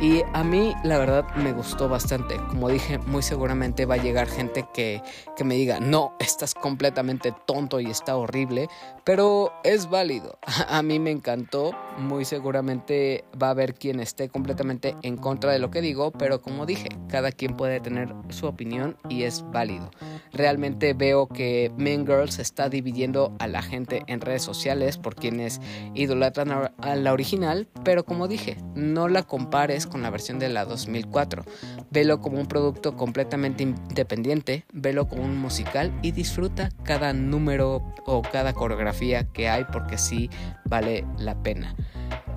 y 0.00 0.22
a 0.34 0.44
mí 0.44 0.74
la 0.82 0.98
verdad 0.98 1.24
me 1.36 1.52
gustó 1.52 1.88
bastante. 1.88 2.36
Como 2.48 2.68
dije, 2.68 2.98
muy 2.98 3.22
seguramente 3.22 3.86
va 3.86 3.94
a 3.94 3.98
llegar 3.98 4.26
gente 4.26 4.66
que, 4.74 5.02
que, 5.36 5.44
me 5.44 5.54
diga, 5.54 5.80
no, 5.80 6.14
estás 6.18 6.52
completamente 6.52 7.32
tonto 7.46 7.80
y 7.80 7.86
está 7.86 8.16
horrible, 8.16 8.68
pero 9.04 9.52
es 9.64 9.88
válido. 9.88 10.38
A 10.68 10.82
mí 10.82 10.98
me 10.98 11.10
encantó. 11.10 11.70
Muy 11.98 12.26
seguramente 12.26 13.24
va 13.40 13.46
a 13.46 13.50
haber 13.50 13.72
quien 13.74 14.00
esté 14.00 14.28
completamente 14.28 14.96
en 15.00 15.16
contra 15.16 15.50
de 15.50 15.58
lo 15.58 15.70
que 15.70 15.80
digo, 15.80 16.10
pero 16.10 16.42
como 16.42 16.66
dije, 16.66 16.90
cada 17.08 17.32
quien 17.32 17.56
puede 17.56 17.80
tener 17.80 18.12
su 18.28 18.46
opinión 18.46 18.98
y 19.08 19.22
es 19.22 19.44
válido. 19.50 19.90
Realmente 20.32 20.55
veo 20.94 21.28
que 21.28 21.70
Mean 21.76 22.06
Girls 22.06 22.38
está 22.38 22.68
dividiendo 22.68 23.34
a 23.38 23.46
la 23.46 23.62
gente 23.62 24.02
en 24.06 24.20
redes 24.20 24.42
sociales 24.42 24.98
por 24.98 25.14
quienes 25.14 25.60
idolatran 25.94 26.70
a 26.78 26.96
la 26.96 27.12
original, 27.12 27.68
pero 27.84 28.04
como 28.04 28.28
dije, 28.28 28.56
no 28.74 29.08
la 29.08 29.22
compares 29.22 29.86
con 29.86 30.02
la 30.02 30.10
versión 30.10 30.38
de 30.38 30.48
la 30.48 30.64
2004. 30.64 31.44
Velo 31.90 32.20
como 32.20 32.40
un 32.40 32.46
producto 32.46 32.96
completamente 32.96 33.62
independiente, 33.62 34.64
velo 34.72 35.08
como 35.08 35.24
un 35.24 35.36
musical 35.36 35.92
y 36.02 36.12
disfruta 36.12 36.70
cada 36.82 37.12
número 37.12 37.82
o 38.06 38.22
cada 38.22 38.52
coreografía 38.52 39.24
que 39.32 39.48
hay 39.48 39.64
porque 39.72 39.98
sí 39.98 40.30
vale 40.64 41.04
la 41.18 41.42
pena. 41.42 41.74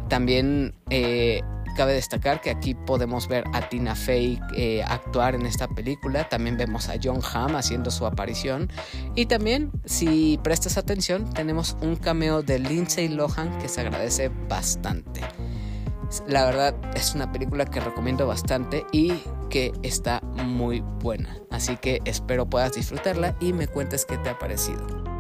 También 0.10 0.74
eh, 0.90 1.42
cabe 1.76 1.94
destacar 1.94 2.42
que 2.42 2.50
aquí 2.50 2.74
podemos 2.74 3.28
ver 3.28 3.44
a 3.54 3.70
Tina 3.70 3.96
Fey 3.96 4.40
eh, 4.56 4.84
actuar 4.84 5.36
en 5.36 5.46
esta 5.46 5.68
película, 5.68 6.28
también 6.30 6.58
vemos 6.58 6.90
a 6.90 6.96
John 7.02 7.20
Hamm 7.22 7.56
haciendo 7.56 7.92
su 7.92 8.06
aparición 8.06 8.70
y 9.16 9.26
también 9.26 9.72
si 9.86 10.40
prestas 10.44 10.78
atención 10.78 11.32
tenemos 11.34 11.78
un 11.82 11.96
cameo 11.96 12.42
de 12.42 12.60
Lindsay 12.60 13.08
Lohan 13.08 13.58
que 13.60 13.68
se 13.68 13.82
agradece 13.82 14.30
bastante. 14.48 15.22
La 16.28 16.44
verdad 16.46 16.76
es 16.96 17.14
una 17.14 17.32
película 17.32 17.66
que 17.66 17.80
recomiendo 17.80 18.26
bastante 18.26 18.86
y 18.92 19.14
que 19.50 19.72
está 19.84 20.22
muy 20.22 20.82
buena. 20.82 21.38
Así 21.52 21.78
que 21.78 22.02
espero 22.06 22.50
puedas 22.50 22.74
disfrutarla 22.74 23.36
y 23.40 23.54
me 23.54 23.68
cuentes 23.68 24.06
qué 24.06 24.18
te 24.18 24.30
ha 24.30 24.40
parecido. 24.40 25.19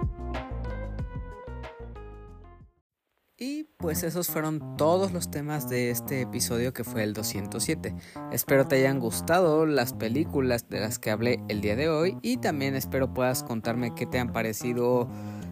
Y 3.41 3.63
pues 3.77 4.03
esos 4.03 4.27
fueron 4.27 4.75
todos 4.75 5.13
los 5.13 5.31
temas 5.31 5.69
de 5.69 5.91
este 5.91 6.19
episodio 6.19 6.73
que 6.73 6.83
fue 6.83 7.03
el 7.03 7.13
207. 7.13 7.95
Espero 8.33 8.67
te 8.67 8.75
hayan 8.75 8.99
gustado 8.99 9.65
las 9.65 9.93
películas 9.93 10.67
de 10.67 10.81
las 10.81 10.99
que 10.99 11.09
hablé 11.09 11.41
el 11.47 11.61
día 11.61 11.77
de 11.77 11.87
hoy 11.87 12.17
y 12.21 12.35
también 12.37 12.75
espero 12.75 13.13
puedas 13.13 13.43
contarme 13.43 13.95
qué 13.95 14.05
te 14.05 14.19
han 14.19 14.33
parecido 14.33 15.07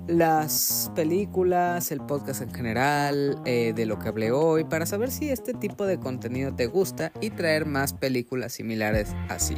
las 0.08 0.92
películas, 0.96 1.92
el 1.92 2.02
podcast 2.02 2.42
en 2.42 2.54
general, 2.54 3.42
eh, 3.46 3.74
de 3.76 3.86
lo 3.86 4.00
que 4.00 4.08
hablé 4.08 4.32
hoy, 4.32 4.64
para 4.64 4.86
saber 4.86 5.12
si 5.12 5.30
este 5.30 5.54
tipo 5.54 5.86
de 5.86 6.00
contenido 6.00 6.56
te 6.56 6.68
gusta 6.68 7.12
y 7.22 7.30
traer 7.32 7.66
más 7.66 7.94
películas 7.94 8.54
similares 8.54 9.10
así. 9.30 9.56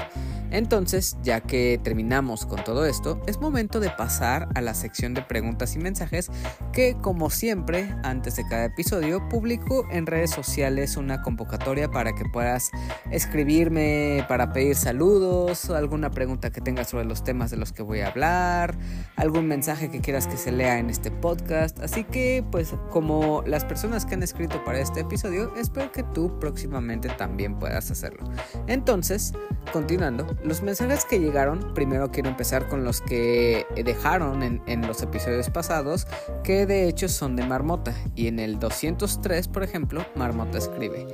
Entonces, 0.52 1.16
ya 1.22 1.42
que 1.42 1.80
terminamos 1.84 2.48
con 2.48 2.64
todo 2.64 2.86
esto, 2.86 3.22
es 3.28 3.40
momento 3.40 3.80
de 3.80 3.92
pasar 3.92 4.50
a 4.56 4.62
la 4.62 4.74
sección 4.74 5.14
de 5.14 5.22
preguntas 5.22 5.76
y 5.76 5.80
mensajes 5.80 6.32
que, 6.74 6.98
como 7.00 7.30
siempre, 7.30 7.96
antes 8.04 8.36
de 8.36 8.48
cada 8.48 8.66
episodio, 8.66 9.28
publico 9.30 9.86
en 9.92 10.08
redes 10.08 10.32
sociales 10.32 10.98
una 10.98 11.22
convocatoria 11.22 11.92
para 11.92 12.14
que 12.14 12.26
puedas 12.26 12.72
escribirme 13.12 14.26
para 14.28 14.52
pedir 14.52 14.76
saludos, 14.76 15.70
alguna 15.70 16.10
pregunta 16.10 16.52
que 16.52 16.62
tengas 16.62 16.90
sobre 16.90 17.06
los 17.06 17.24
temas 17.24 17.52
de 17.52 17.58
los 17.58 17.72
que 17.72 17.84
voy 17.84 18.00
a 18.00 18.08
hablar, 18.08 18.76
algún 19.18 19.48
mensaje 19.48 19.92
que 19.92 20.02
quieras 20.02 20.26
que 20.26 20.39
se 20.40 20.52
lea 20.52 20.80
en 20.80 20.90
este 20.90 21.12
podcast. 21.12 21.80
Así 21.80 22.04
que, 22.04 22.44
pues, 22.52 22.74
como 22.90 23.44
las 23.46 23.66
personas 23.66 24.06
que 24.06 24.16
han 24.16 24.24
escrito 24.24 24.64
para 24.64 24.80
este 24.80 25.02
episodio, 25.02 25.54
espero 25.56 25.92
que 25.92 26.04
tú 26.04 26.40
próximamente 26.40 27.10
también 27.10 27.60
puedas 27.60 27.92
hacerlo. 27.92 28.30
Entonces, 28.68 29.34
continuando, 29.72 30.26
los 30.44 30.62
mensajes 30.64 31.06
que 31.06 31.20
llegaron, 31.20 31.74
primero 31.74 32.12
quiero 32.12 32.30
empezar 32.30 32.68
con 32.68 32.84
los 32.84 33.02
que 33.02 33.66
dejaron 33.84 34.42
en, 34.44 34.88
los 34.88 35.02
episodios 35.02 35.50
pasados, 35.50 36.08
que 36.44 36.66
de 36.66 36.88
hecho 36.88 37.10
son 37.10 37.36
de 37.36 37.46
Marmota. 37.46 37.94
Y 38.16 38.28
en 38.28 38.40
el 38.40 38.60
203, 38.60 39.48
por 39.50 39.64
ejemplo, 39.64 40.06
Marmota 40.16 40.58
escribe. 40.58 41.06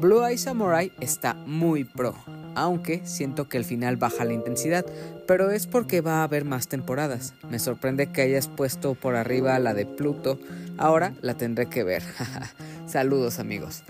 Blue 0.00 0.24
Eye 0.24 0.38
Samurai 0.38 0.90
está 0.98 1.34
muy 1.34 1.84
pro, 1.84 2.14
aunque 2.54 3.02
siento 3.04 3.50
que 3.50 3.58
el 3.58 3.66
final 3.66 3.98
baja 3.98 4.24
la 4.24 4.32
intensidad, 4.32 4.86
pero 5.26 5.50
es 5.50 5.66
porque 5.66 6.00
va 6.00 6.20
a 6.20 6.24
haber 6.24 6.46
más 6.46 6.68
temporadas. 6.68 7.34
Me 7.50 7.58
sorprende 7.58 8.10
que 8.10 8.22
hayas 8.22 8.48
puesto 8.48 8.94
por 8.94 9.14
arriba 9.14 9.58
la 9.58 9.74
de 9.74 9.84
Pluto, 9.84 10.38
ahora 10.78 11.12
la 11.20 11.34
tendré 11.34 11.66
que 11.66 11.84
ver. 11.84 12.02
Saludos 12.86 13.38
amigos. 13.38 13.82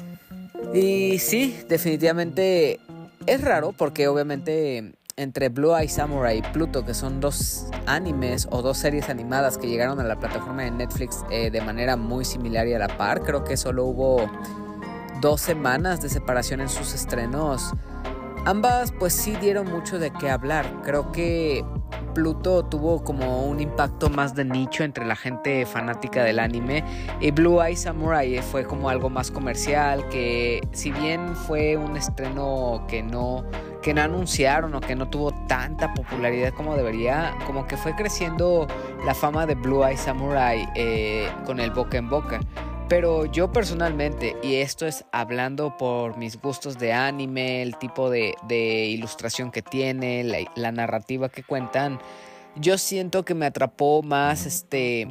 Y 0.74 1.20
sí, 1.20 1.56
definitivamente 1.68 2.80
es 3.26 3.40
raro 3.42 3.70
porque 3.70 4.08
obviamente 4.08 4.94
entre 5.16 5.48
Blue 5.48 5.76
Eye 5.76 5.88
Samurai 5.88 6.38
y 6.38 6.42
Pluto, 6.42 6.84
que 6.84 6.94
son 6.94 7.20
dos 7.20 7.66
animes 7.86 8.48
o 8.50 8.62
dos 8.62 8.78
series 8.78 9.08
animadas 9.10 9.58
que 9.58 9.68
llegaron 9.68 10.00
a 10.00 10.04
la 10.04 10.18
plataforma 10.18 10.64
de 10.64 10.72
Netflix 10.72 11.24
eh, 11.30 11.52
de 11.52 11.60
manera 11.60 11.96
muy 11.96 12.24
similar 12.24 12.66
y 12.66 12.74
a 12.74 12.80
la 12.80 12.96
par, 12.96 13.22
creo 13.22 13.44
que 13.44 13.56
solo 13.56 13.84
hubo 13.84 14.28
dos 15.20 15.40
semanas 15.40 16.00
de 16.00 16.08
separación 16.08 16.60
en 16.60 16.68
sus 16.68 16.94
estrenos. 16.94 17.72
Ambas 18.46 18.92
pues 18.98 19.12
sí 19.12 19.36
dieron 19.40 19.70
mucho 19.70 19.98
de 19.98 20.10
qué 20.12 20.30
hablar. 20.30 20.66
Creo 20.82 21.12
que 21.12 21.64
Pluto 22.14 22.64
tuvo 22.64 23.04
como 23.04 23.44
un 23.44 23.60
impacto 23.60 24.10
más 24.10 24.34
de 24.34 24.44
nicho 24.44 24.82
entre 24.82 25.04
la 25.04 25.14
gente 25.16 25.66
fanática 25.66 26.24
del 26.24 26.38
anime 26.38 26.84
y 27.20 27.30
Blue 27.30 27.62
Eye 27.62 27.76
Samurai 27.76 28.40
fue 28.42 28.64
como 28.64 28.88
algo 28.88 29.10
más 29.10 29.30
comercial 29.30 30.08
que 30.08 30.60
si 30.72 30.90
bien 30.90 31.36
fue 31.36 31.76
un 31.76 31.96
estreno 31.96 32.84
que 32.88 33.02
no 33.02 33.44
que 33.82 33.94
no 33.94 34.02
anunciaron 34.02 34.74
o 34.74 34.80
que 34.80 34.94
no 34.94 35.08
tuvo 35.08 35.32
tanta 35.46 35.94
popularidad 35.94 36.52
como 36.52 36.76
debería, 36.76 37.34
como 37.46 37.66
que 37.66 37.78
fue 37.78 37.94
creciendo 37.94 38.66
la 39.06 39.14
fama 39.14 39.46
de 39.46 39.54
Blue 39.54 39.84
Eye 39.84 39.96
Samurai 39.96 40.68
eh, 40.74 41.30
con 41.46 41.60
el 41.60 41.70
boca 41.70 41.96
en 41.96 42.10
boca. 42.10 42.40
Pero 42.90 43.24
yo 43.24 43.52
personalmente, 43.52 44.34
y 44.42 44.56
esto 44.56 44.84
es 44.84 45.04
hablando 45.12 45.76
por 45.76 46.16
mis 46.16 46.40
gustos 46.40 46.76
de 46.76 46.92
anime, 46.92 47.62
el 47.62 47.78
tipo 47.78 48.10
de, 48.10 48.34
ilustración 48.88 49.52
que 49.52 49.62
tiene, 49.62 50.24
la, 50.56 50.72
narrativa 50.72 51.28
que 51.28 51.44
cuentan, 51.44 52.00
yo 52.56 52.78
siento 52.78 53.24
que 53.24 53.34
me 53.34 53.46
atrapó 53.46 54.02
más 54.02 54.44
este 54.44 55.06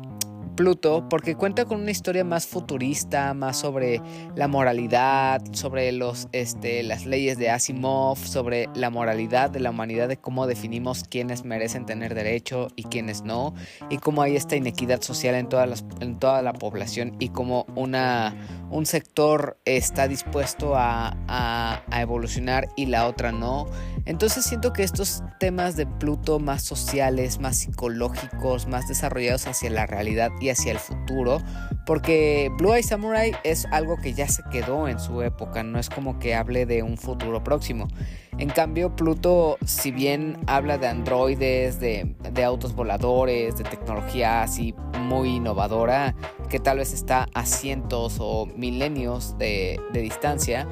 Pluto 0.60 1.07
porque 1.07 1.36
cuenta 1.36 1.64
con 1.64 1.80
una 1.80 1.91
historia 1.91 2.26
más 2.26 2.45
futurista, 2.45 3.34
más 3.34 3.56
sobre 3.56 4.02
la 4.36 4.49
moralidad, 4.49 5.41
sobre 5.53 5.94
los, 5.94 6.27
este, 6.34 6.84
las 6.84 7.06
leyes 7.06 7.38
de 7.38 7.49
Asimov, 7.49 8.18
sobre 8.18 8.68
la 8.76 8.90
moralidad 8.90 9.49
de 9.49 9.61
la 9.61 9.69
humanidad, 9.69 10.10
de 10.10 10.18
cómo 10.18 10.48
definimos 10.48 11.06
quiénes 11.06 11.45
merecen 11.45 11.86
tener 11.86 12.14
derecho 12.14 12.68
y 12.76 12.84
quiénes 12.84 13.22
no, 13.22 13.53
y 13.90 13.99
cómo 13.99 14.22
hay 14.22 14.36
esta 14.36 14.57
inequidad 14.57 15.02
social 15.02 15.36
en, 15.36 15.48
todas 15.48 15.69
las, 15.69 15.86
en 16.02 16.19
toda 16.19 16.41
la 16.41 16.52
población 16.52 17.15
y 17.19 17.30
cómo 17.30 17.65
una, 17.77 18.36
un 18.69 18.86
sector 18.86 19.57
está 19.64 20.10
dispuesto 20.10 20.76
a, 20.76 21.15
a, 21.30 21.84
a 21.90 22.02
evolucionar 22.02 22.68
y 22.76 22.88
la 22.88 23.07
otra 23.07 23.31
no. 23.31 23.65
Entonces 24.06 24.44
siento 24.44 24.73
que 24.73 24.84
estos 24.84 25.23
temas 25.40 25.77
de 25.77 25.86
Pluto 25.86 26.40
más 26.40 26.64
sociales, 26.64 27.40
más 27.40 27.57
psicológicos, 27.57 28.68
más 28.68 28.90
desarrollados 28.90 29.48
hacia 29.48 29.69
la 29.69 29.86
realidad 29.86 30.31
y 30.41 30.49
hacia 30.52 30.72
el 30.72 30.80
futuro, 30.80 31.42
porque 31.86 32.52
Blue 32.58 32.74
Eye 32.74 32.84
Samurai 32.84 33.32
es 33.44 33.66
algo 33.72 33.98
que 33.98 34.14
ya 34.14 34.28
se 34.28 34.44
quedó 34.52 34.88
en 34.88 35.00
su 35.00 35.22
época, 35.22 35.64
no 35.64 35.80
es 35.80 35.90
como 35.90 36.20
que 36.20 36.36
hable 36.36 36.66
de 36.66 36.84
un 36.84 36.98
futuro 36.98 37.44
próximo. 37.44 37.88
En 38.38 38.50
cambio, 38.50 38.96
Pluto, 38.96 39.58
si 39.66 39.92
bien 39.92 40.38
habla 40.48 40.78
de 40.78 40.88
androides, 40.88 41.80
de, 41.80 42.16
autos 42.46 42.74
voladores, 42.74 43.58
de 43.58 43.66
tecnología 43.66 44.44
así 44.44 44.74
muy 45.02 45.36
innovadora, 45.36 46.16
que 46.50 46.60
tal 46.60 46.78
vez 46.78 46.94
está 46.94 47.28
a 47.34 47.46
cientos 47.46 48.18
o 48.20 48.46
milenios 48.46 49.38
de, 49.38 49.80
de 49.92 50.02
distancia, 50.02 50.70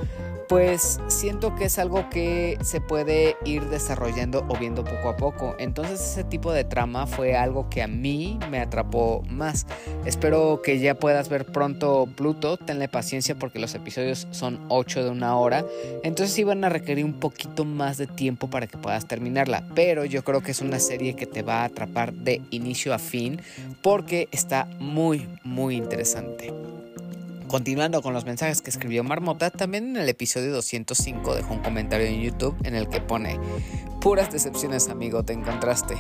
pues 0.48 1.00
siento 1.08 1.56
que 1.56 1.66
es 1.66 1.78
algo 1.80 2.10
que 2.10 2.58
se 2.62 2.80
puede 2.80 3.36
ir 3.44 3.66
desarrollando 3.66 4.46
o 4.48 4.58
viendo 4.58 4.84
poco 4.84 5.10
a 5.10 5.18
poco. 5.18 5.56
Entonces 5.60 6.00
ese 6.00 6.24
tipo 6.24 6.52
de 6.52 6.64
trama 6.64 7.08
fue 7.08 7.36
algo 7.36 7.70
que 7.70 7.82
a 7.82 7.88
mí 7.88 8.40
me 8.50 8.60
atrapó 8.60 9.24
más. 9.30 9.66
Espero 10.06 10.62
que 10.64 10.80
ya 10.80 10.96
puedas 10.96 11.30
ver 11.30 11.46
pronto 11.46 12.08
Pluto. 12.16 12.58
Tenle 12.58 12.88
paciencia 12.88 13.36
porque 13.36 13.60
los 13.60 13.76
episodios 13.76 14.28
son 14.32 14.60
8 14.70 15.04
de 15.04 15.10
una 15.10 15.38
hora. 15.38 15.66
Entonces 16.04 16.38
iban 16.40 16.64
a 16.64 16.70
requerir 16.70 17.06
un 17.06 17.20
poquito 17.20 17.66
más 17.66 17.98
de 17.98 18.08
tiempo 18.08 18.50
para 18.50 18.68
que 18.68 18.78
puedas 18.78 19.08
terminarla. 19.08 19.64
Pero 19.76 20.06
yo 20.06 20.24
creo 20.24 20.42
que 20.42 20.52
es 20.52 20.62
una 20.62 20.80
serie 20.80 21.16
que 21.16 21.26
te 21.26 21.42
va 21.42 21.62
a 21.62 21.66
atrapar 21.66 22.14
de 22.14 22.42
inicio 22.52 22.94
a 22.94 23.00
fin 23.00 23.42
porque 23.82 24.30
está 24.32 24.68
muy, 24.80 25.28
muy 25.44 25.76
interesante. 25.76 26.54
Continuando 27.48 28.02
con 28.02 28.14
los 28.14 28.26
mensajes 28.26 28.62
que 28.62 28.70
escribió 28.70 29.04
Marmota, 29.04 29.52
también 29.52 29.92
en 29.92 29.98
el 29.98 30.10
episodio 30.10 30.52
205 30.54 31.36
dejó 31.36 31.54
un 31.54 31.62
comentario 31.62 32.06
en 32.06 32.22
YouTube 32.22 32.58
en 32.64 32.76
el 32.76 32.90
que 32.90 33.00
pone, 33.00 33.40
puras 34.02 34.32
decepciones 34.32 34.90
amigo, 34.90 35.24
te 35.24 35.34
encontraste. 35.34 35.96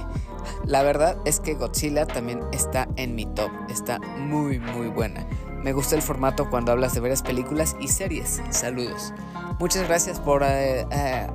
La 0.65 0.83
verdad 0.83 1.17
es 1.25 1.39
que 1.39 1.53
Godzilla 1.53 2.05
también 2.05 2.41
está 2.51 2.89
en 2.97 3.15
mi 3.15 3.25
top, 3.25 3.51
está 3.69 3.99
muy 3.99 4.59
muy 4.59 4.87
buena. 4.87 5.25
Me 5.63 5.71
gusta 5.71 5.95
el 5.95 6.01
formato 6.01 6.49
cuando 6.49 6.71
hablas 6.71 6.93
de 6.93 6.99
varias 6.99 7.23
películas 7.23 7.75
y 7.79 7.87
series. 7.87 8.41
Saludos. 8.51 9.13
Muchas 9.59 9.87
gracias 9.87 10.19
por 10.19 10.43
eh, 10.43 10.85
eh, 10.91 11.27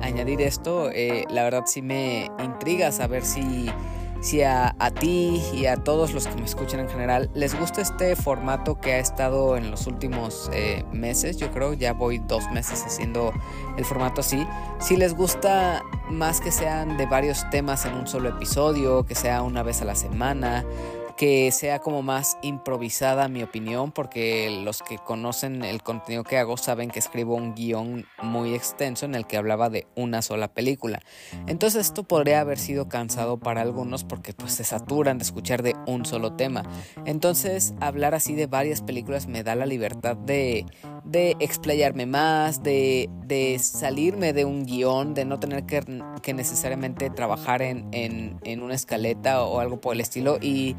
añadir 0.00 0.40
esto. 0.40 0.90
Eh, 0.90 1.24
la 1.28 1.44
verdad 1.44 1.64
sí 1.66 1.82
me 1.82 2.30
intriga 2.42 2.90
saber 2.92 3.24
si 3.24 3.68
si 4.26 4.42
a, 4.42 4.74
ti 4.98 5.40
y 5.52 5.66
a 5.66 5.76
todos 5.76 6.12
los 6.12 6.26
que 6.26 6.34
me 6.34 6.46
escuchan 6.46 6.80
en 6.80 6.88
general 6.88 7.30
les 7.32 7.56
gusta 7.56 7.80
este 7.80 8.16
formato 8.16 8.80
que 8.80 8.94
ha 8.94 8.98
estado 8.98 9.56
en 9.56 9.70
los 9.70 9.86
últimos 9.86 10.50
eh, 10.52 10.84
meses, 10.92 11.36
yo 11.36 11.52
creo, 11.52 11.74
ya 11.74 11.92
voy 11.92 12.18
dos 12.18 12.42
meses 12.50 12.82
haciendo 12.84 13.32
el 13.78 13.84
formato 13.84 14.22
así. 14.22 14.44
Si 14.80 14.96
les 14.96 15.14
gusta 15.14 15.84
más 16.10 16.40
que 16.40 16.50
sean 16.50 16.96
de 16.96 17.06
varios 17.06 17.48
temas 17.50 17.86
en 17.86 17.94
un 17.94 18.08
solo 18.08 18.30
episodio, 18.30 19.06
que 19.06 19.14
sea 19.14 19.42
una 19.42 19.62
vez 19.62 19.80
a 19.80 19.84
la 19.84 19.94
semana, 19.94 20.64
que 21.16 21.50
sea 21.52 21.78
como 21.78 22.02
más 22.02 22.38
improvisada 22.42 23.28
mi 23.28 23.42
opinión, 23.42 23.92
porque 23.92 24.60
los 24.62 24.82
que 24.82 24.98
conocen 24.98 25.64
el 25.64 25.82
contenido 25.82 26.24
que 26.24 26.38
hago 26.38 26.56
saben 26.56 26.90
que 26.90 26.98
escribo 26.98 27.34
un 27.34 27.54
guion 27.54 28.06
muy 28.22 28.54
extenso 28.54 29.06
en 29.06 29.14
el 29.14 29.26
que 29.26 29.36
hablaba 29.36 29.70
de 29.70 29.86
una 29.94 30.22
sola 30.22 30.48
película. 30.48 31.00
Entonces 31.46 31.86
esto 31.86 32.02
podría 32.04 32.40
haber 32.40 32.58
sido 32.58 32.88
cansado 32.88 33.38
para 33.38 33.62
algunos 33.62 34.04
porque 34.04 34.32
pues 34.32 34.52
se 34.52 34.64
saturan 34.64 35.18
de 35.18 35.24
escuchar 35.24 35.62
de 35.62 35.74
un 35.86 36.04
solo 36.04 36.34
tema. 36.34 36.62
Entonces 37.04 37.74
hablar 37.80 38.14
así 38.14 38.34
de 38.34 38.46
varias 38.46 38.82
películas 38.82 39.26
me 39.26 39.42
da 39.42 39.54
la 39.54 39.66
libertad 39.66 40.16
de, 40.16 40.66
de 41.04 41.36
explayarme 41.40 42.06
más, 42.06 42.62
de, 42.62 43.08
de 43.24 43.58
salirme 43.58 44.32
de 44.32 44.44
un 44.44 44.66
guion, 44.66 45.14
de 45.14 45.24
no 45.24 45.40
tener 45.40 45.64
que, 45.64 45.82
que 46.22 46.34
necesariamente 46.34 47.10
trabajar 47.10 47.62
en, 47.62 47.88
en, 47.92 48.38
en 48.44 48.62
una 48.62 48.74
escaleta 48.74 49.42
o 49.44 49.60
algo 49.60 49.80
por 49.80 49.94
el 49.94 50.00
estilo 50.00 50.38
y 50.40 50.76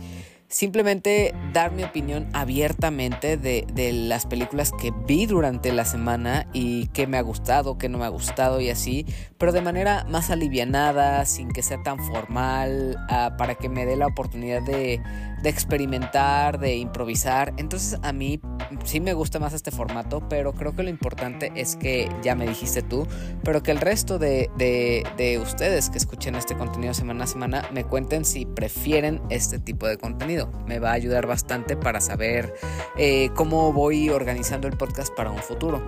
simplemente 0.47 1.33
dar 1.53 1.71
mi 1.71 1.83
opinión 1.83 2.29
abiertamente 2.33 3.37
de, 3.37 3.65
las 3.93 4.25
películas 4.25 4.71
que 4.71 4.93
vi 5.05 5.25
durante 5.25 5.71
la 5.73 5.85
semana 5.85 6.47
y 6.53 6.87
qué 6.87 7.07
me 7.07 7.17
ha 7.17 7.21
gustado, 7.21 7.77
qué 7.77 7.89
no 7.89 7.97
me 7.97 8.05
ha 8.05 8.09
gustado 8.09 8.61
y 8.61 8.69
así, 8.69 9.05
pero 9.37 9.51
de 9.51 9.61
manera 9.61 10.05
más 10.09 10.29
alivianada, 10.29 11.25
sin 11.25 11.49
que 11.49 11.61
sea 11.61 11.81
tan 11.83 11.99
formal, 11.99 12.97
ah, 13.09 13.35
para 13.37 13.55
que 13.55 13.69
me 13.69 13.85
dé 13.85 13.95
la 13.95 14.07
oportunidad 14.07 14.61
de, 14.61 15.01
de 15.41 15.49
experimentar, 15.49 16.59
de 16.59 16.75
improvisar. 16.75 17.53
Entonces 17.57 17.99
a 18.01 18.11
mí 18.13 18.39
sí 18.83 18.99
me 18.99 19.13
gusta 19.13 19.39
más 19.39 19.53
este 19.53 19.71
formato, 19.71 20.27
pero 20.27 20.53
creo 20.53 20.75
que 20.75 20.83
lo 20.83 20.89
importante 20.89 21.51
es 21.55 21.75
que 21.75 22.09
ya 22.21 22.35
me 22.35 22.47
dijiste 22.47 22.81
tú, 22.81 23.07
pero 23.43 23.63
que 23.63 23.71
el 23.71 23.79
resto 23.79 24.19
de, 24.19 24.49
de, 24.57 25.39
ustedes 25.39 25.89
que 25.89 25.97
escuchen 25.97 26.35
este 26.35 26.55
contenido 26.55 26.93
semana 26.93 27.25
a 27.25 27.27
semana 27.27 27.63
me 27.71 27.83
cuenten 27.83 28.25
si 28.25 28.45
prefieren 28.45 29.21
este 29.29 29.59
tipo 29.59 29.87
de 29.87 29.97
contenido. 29.97 30.51
Me 30.65 30.79
va 30.79 30.91
a 30.91 30.93
ayudar 30.93 31.27
bastante 31.27 31.77
para 31.77 32.01
saber 32.01 32.53
eh, 32.97 33.29
cómo 33.35 33.71
voy 33.73 34.09
organizando 34.09 34.67
el 34.67 34.77
podcast 34.77 35.13
para 35.15 35.31
un 35.31 35.39
futuro. 35.39 35.81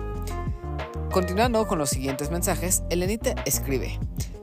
Continuando 1.12 1.66
con 1.66 1.78
los 1.78 1.90
siguientes 1.90 2.30
mensajes, 2.30 2.82
Elenita 2.90 3.34
escribe. 3.44 3.98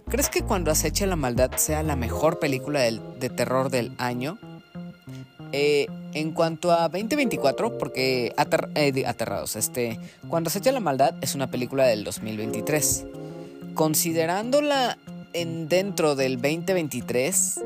¿Crees 0.10 0.30
que 0.30 0.42
cuando 0.42 0.72
acecha 0.72 1.06
la 1.06 1.16
maldad 1.16 1.52
sea 1.56 1.84
la 1.84 1.96
mejor 1.96 2.40
película 2.40 2.82
de 2.82 3.30
terror 3.30 3.70
del 3.70 3.92
año? 3.98 4.38
Eh, 5.52 5.88
en 6.14 6.32
cuanto 6.32 6.72
a 6.72 6.90
2024, 6.90 7.78
porque 7.78 8.34
eh, 8.76 9.06
aterrados, 9.06 9.56
este, 9.56 10.00
cuando 10.28 10.50
se 10.50 10.60
echa 10.60 10.72
la 10.72 10.80
maldad 10.80 11.16
es 11.22 11.36
una 11.36 11.50
película 11.50 11.86
del 11.86 12.04
2023. 12.04 13.06
Considerándola 13.74 14.98
en 15.42 15.70
dentro 15.70 16.16
del 16.16 16.42
2023, 16.42 17.62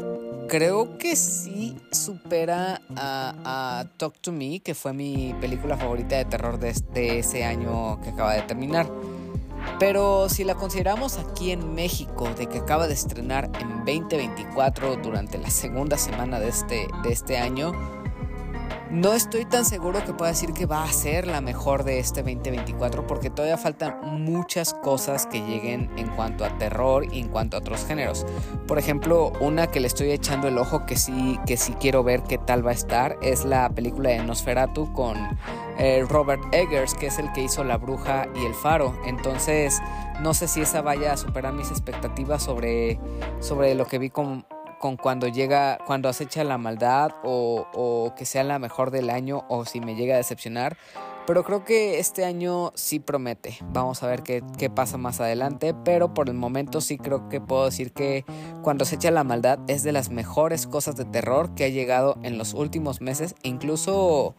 creo 0.50 0.98
que 0.98 1.16
sí 1.16 1.78
supera 1.92 2.82
a, 2.98 3.86
Talk 3.96 4.18
to 4.20 4.34
Me, 4.34 4.60
que 4.60 4.76
fue 4.76 4.92
mi 4.92 5.34
película 5.40 5.78
favorita 5.78 6.18
de 6.18 6.26
terror 6.26 6.60
de, 6.60 6.74
de 6.94 7.20
ese 7.20 7.46
año 7.46 8.02
que 8.02 8.10
acaba 8.10 8.34
de 8.34 8.42
terminar. 8.42 8.90
Pero 9.80 10.28
si 10.28 10.44
la 10.44 10.56
consideramos 10.56 11.18
aquí 11.18 11.52
en 11.52 11.74
México, 11.74 12.28
de 12.38 12.48
que 12.48 12.58
acaba 12.58 12.88
de 12.88 12.94
estrenar 12.94 13.50
en 13.62 13.86
2024 13.86 14.98
durante 14.98 15.38
la 15.38 15.50
segunda 15.50 15.98
semana 15.98 16.40
de 16.40 16.50
este, 16.50 16.88
de 17.04 17.12
este 17.12 17.38
año, 17.38 17.72
no 18.92 19.14
estoy 19.14 19.46
tan 19.46 19.64
seguro 19.64 20.04
que 20.04 20.14
pueda 20.14 20.32
decir 20.32 20.52
que 20.52 20.66
va 20.66 20.84
a 20.84 20.92
ser 20.92 21.26
la 21.26 21.40
mejor 21.40 21.86
de 21.86 22.00
este 22.00 22.24
2024 22.24 23.08
porque 23.08 23.30
todavía 23.30 23.58
faltan 23.58 24.00
muchas 24.22 24.74
cosas 24.74 25.28
que 25.28 25.40
lleguen 25.40 25.90
en 25.98 26.10
cuanto 26.10 26.44
a 26.44 26.58
terror 26.58 27.06
y 27.10 27.22
en 27.22 27.30
cuanto 27.30 27.56
a 27.56 27.62
otros 27.62 27.86
géneros. 27.86 28.26
Por 28.68 28.78
ejemplo, 28.78 29.32
una 29.40 29.68
que 29.68 29.80
le 29.80 29.88
estoy 29.88 30.12
echando 30.12 30.50
el 30.50 30.58
ojo 30.58 30.86
que 30.86 30.98
sí, 30.98 31.40
que 31.46 31.56
sí 31.56 31.74
quiero 31.80 32.04
ver 32.04 32.24
qué 32.24 32.38
tal 32.38 32.66
va 32.66 32.72
a 32.72 32.74
estar 32.74 33.18
es 33.22 33.46
la 33.46 33.70
película 33.70 34.10
de 34.10 34.24
Nosferatu 34.24 34.92
con 34.92 35.16
eh, 35.78 36.06
Robert 36.10 36.44
Eggers, 36.52 36.94
que 36.94 37.08
es 37.08 37.18
el 37.18 37.32
que 37.32 37.44
hizo 37.44 37.64
La 37.64 37.78
Bruja 37.78 38.28
y 38.36 38.46
El 38.46 38.54
Faro. 38.54 38.94
Entonces, 39.06 39.82
no 40.22 40.34
sé 40.34 40.50
si 40.50 40.62
esa 40.62 40.82
vaya 40.82 41.14
a 41.14 41.18
superar 41.18 41.54
mis 41.54 41.72
expectativas 41.72 42.44
sobre, 42.44 43.00
sobre 43.40 43.74
lo 43.74 43.88
que 43.88 44.00
vi 44.00 44.10
con 44.10 44.46
con 44.82 44.98
cuando 44.98 45.30
llega, 45.30 45.78
cuando 45.86 46.10
acecha 46.10 46.44
la 46.44 46.58
maldad 46.58 47.12
o, 47.24 47.68
o 47.74 48.14
que 48.18 48.26
sea 48.26 48.44
la 48.44 48.60
mejor 48.60 48.92
del 48.92 49.10
año 49.10 49.46
o 49.48 49.64
si 49.64 49.80
me 49.80 49.96
llega 49.96 50.16
a 50.16 50.18
decepcionar. 50.18 50.76
Pero 51.28 51.44
creo 51.44 51.64
que 51.64 52.00
este 52.00 52.26
año 52.26 52.72
sí 52.76 53.00
promete. 53.00 53.58
Vamos 53.72 54.02
a 54.04 54.08
ver 54.08 54.24
qué, 54.24 54.42
pasa 54.74 54.98
más 54.98 55.22
adelante. 55.22 55.74
Pero 55.86 56.14
por 56.14 56.30
el 56.30 56.36
momento 56.36 56.82
sí 56.82 56.98
creo 56.98 57.30
que 57.30 57.40
puedo 57.40 57.66
decir 57.66 57.92
que 57.94 58.26
Cuando 58.62 58.86
se 58.86 58.96
echa 58.96 59.12
la 59.12 59.24
maldad 59.24 59.60
es 59.68 59.84
de 59.84 59.92
las 59.92 60.10
mejores 60.10 60.68
cosas 60.68 60.96
de 60.96 61.06
terror 61.06 61.54
que 61.56 61.66
ha 61.66 61.70
llegado 61.70 62.18
en 62.24 62.38
los 62.38 62.54
últimos 62.54 63.02
meses, 63.02 63.36
incluso 63.44 64.36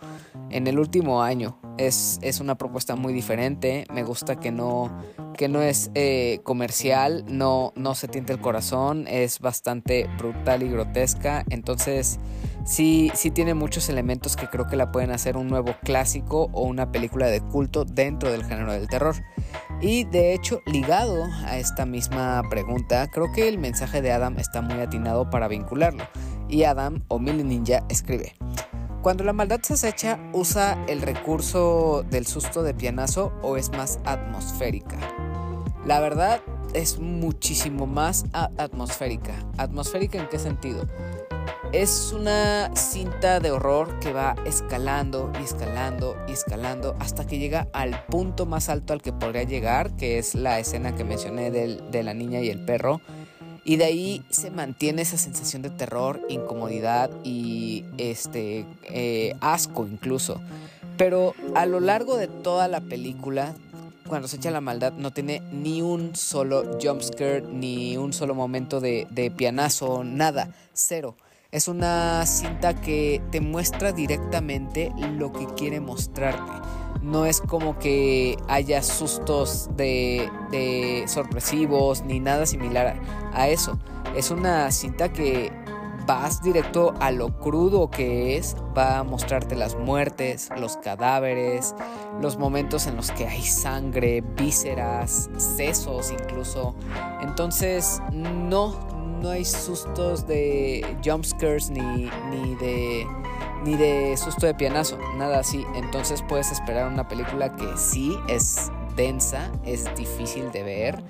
en 0.50 0.66
el 0.66 0.78
último 0.78 1.22
año. 1.22 1.58
Es, 1.78 2.18
es 2.22 2.40
una 2.40 2.56
propuesta 2.56 2.96
muy 2.96 3.12
diferente. 3.12 3.86
Me 3.92 4.02
gusta 4.02 4.36
que 4.36 4.50
no, 4.50 4.90
que 5.36 5.48
no 5.48 5.62
es 5.62 5.90
eh, 5.94 6.40
comercial, 6.42 7.24
no, 7.28 7.72
no 7.76 7.94
se 7.94 8.08
tiente 8.08 8.32
el 8.32 8.40
corazón, 8.40 9.06
es 9.08 9.40
bastante 9.40 10.08
brutal 10.18 10.62
y 10.62 10.68
grotesca. 10.68 11.44
Entonces 11.48 12.18
sí, 12.64 13.10
sí 13.14 13.30
tiene 13.30 13.54
muchos 13.54 13.88
elementos 13.88 14.36
que 14.36 14.48
creo 14.48 14.66
que 14.66 14.76
la 14.76 14.92
pueden 14.92 15.10
hacer 15.10 15.36
un 15.36 15.48
nuevo 15.48 15.74
clásico 15.82 16.48
o 16.52 16.62
una 16.62 16.92
película 16.92 17.26
de 17.26 17.40
culto 17.40 17.84
dentro 17.84 18.30
del 18.30 18.44
género 18.44 18.72
del 18.72 18.88
terror. 18.88 19.16
Y 19.80 20.04
de 20.04 20.32
hecho, 20.32 20.60
ligado 20.66 21.24
a 21.44 21.58
esta 21.58 21.86
misma 21.86 22.42
pregunta, 22.48 23.08
creo 23.08 23.32
que 23.32 23.48
el 23.48 23.58
mensaje 23.58 24.00
de 24.00 24.12
Adam 24.12 24.38
está 24.38 24.62
muy 24.62 24.80
atinado 24.80 25.28
para 25.28 25.48
vincularlo. 25.48 26.04
Y 26.48 26.64
Adam, 26.64 27.02
o 27.08 27.18
Millie 27.18 27.44
Ninja, 27.44 27.84
escribe. 27.88 28.34
Cuando 29.02 29.24
la 29.24 29.32
maldad 29.32 29.60
se 29.62 29.74
acecha, 29.74 30.20
¿usa 30.32 30.78
el 30.86 31.02
recurso 31.02 32.04
del 32.08 32.26
susto 32.26 32.62
de 32.62 32.74
pianazo 32.74 33.32
o 33.42 33.56
es 33.56 33.70
más 33.72 33.98
atmosférica? 34.04 34.98
La 35.84 35.98
verdad 35.98 36.40
es 36.74 37.00
muchísimo 37.00 37.86
más 37.86 38.24
atmosférica. 38.32 39.34
¿Atmosférica 39.58 40.18
en 40.18 40.28
qué 40.28 40.38
sentido? 40.38 40.86
Es 41.72 42.12
una 42.12 42.70
cinta 42.76 43.40
de 43.40 43.50
horror 43.50 43.98
que 44.00 44.12
va 44.12 44.36
escalando 44.44 45.32
y 45.40 45.44
escalando 45.44 46.16
y 46.28 46.32
escalando 46.32 46.94
hasta 46.98 47.26
que 47.26 47.38
llega 47.38 47.68
al 47.72 48.04
punto 48.04 48.44
más 48.44 48.68
alto 48.68 48.92
al 48.92 49.00
que 49.00 49.12
podría 49.12 49.44
llegar, 49.44 49.96
que 49.96 50.18
es 50.18 50.34
la 50.34 50.58
escena 50.58 50.94
que 50.94 51.04
mencioné 51.04 51.50
de 51.50 52.02
la 52.02 52.12
niña 52.12 52.40
y 52.40 52.50
el 52.50 52.64
perro. 52.64 53.00
Y 53.64 53.76
de 53.76 53.84
ahí 53.84 54.24
se 54.28 54.50
mantiene 54.50 55.02
esa 55.02 55.16
sensación 55.16 55.62
de 55.62 55.70
terror, 55.70 56.20
incomodidad 56.28 57.10
y 57.22 57.84
este 57.96 58.66
eh, 58.82 59.36
asco 59.40 59.86
incluso. 59.86 60.40
Pero 60.98 61.34
a 61.54 61.64
lo 61.66 61.80
largo 61.80 62.16
de 62.16 62.26
toda 62.26 62.66
la 62.66 62.80
película, 62.80 63.54
cuando 64.08 64.26
se 64.26 64.36
echa 64.36 64.50
la 64.50 64.60
maldad, 64.60 64.92
no 64.92 65.12
tiene 65.12 65.42
ni 65.52 65.80
un 65.80 66.16
solo 66.16 66.78
jumpscare, 66.82 67.42
ni 67.42 67.96
un 67.96 68.12
solo 68.12 68.34
momento 68.34 68.80
de, 68.80 69.06
de 69.10 69.30
pianazo, 69.30 70.02
nada, 70.02 70.50
cero. 70.72 71.16
Es 71.52 71.68
una 71.68 72.24
cinta 72.24 72.72
que 72.72 73.20
te 73.30 73.42
muestra 73.42 73.92
directamente 73.92 74.90
lo 75.18 75.32
que 75.32 75.44
quiere 75.48 75.80
mostrarte. 75.80 76.50
No 77.02 77.26
es 77.26 77.42
como 77.42 77.78
que 77.78 78.38
haya 78.48 78.82
sustos 78.82 79.68
de, 79.76 81.04
sorpresivos 81.06 82.04
ni 82.04 82.20
nada 82.20 82.46
similar 82.46 82.98
a 83.34 83.48
eso. 83.48 83.78
Es 84.16 84.30
una 84.30 84.70
cinta 84.70 85.12
que 85.12 85.52
vas 86.06 86.42
directo 86.42 86.94
a 87.00 87.10
lo 87.10 87.38
crudo 87.38 87.90
que 87.90 88.38
es, 88.38 88.56
va 88.76 89.00
a 89.00 89.04
mostrarte 89.04 89.54
las 89.54 89.76
muertes, 89.76 90.48
los 90.58 90.78
cadáveres, 90.78 91.74
los 92.22 92.38
momentos 92.38 92.86
en 92.86 92.96
los 92.96 93.10
que 93.10 93.26
hay 93.26 93.42
sangre, 93.42 94.22
vísceras, 94.38 95.28
sesos 95.36 96.12
incluso. 96.12 96.74
Entonces, 97.20 98.00
no, 98.10 99.01
no 99.22 99.30
hay 99.30 99.44
sustos 99.44 100.26
de 100.26 100.84
jumpscares 101.04 101.70
ni, 101.70 101.80
ni 101.80 102.54
de 102.56 103.06
ni 103.64 103.76
de 103.76 104.16
susto 104.16 104.46
de 104.46 104.54
pianazo, 104.54 104.98
nada 105.16 105.38
así. 105.38 105.64
Entonces 105.76 106.22
puedes 106.28 106.50
esperar 106.50 106.88
una 106.88 107.06
película 107.06 107.54
que 107.54 107.66
sí 107.76 108.18
es 108.28 108.72
densa, 108.96 109.50
es 109.64 109.84
difícil 109.94 110.50
de 110.50 110.64
ver 110.64 111.02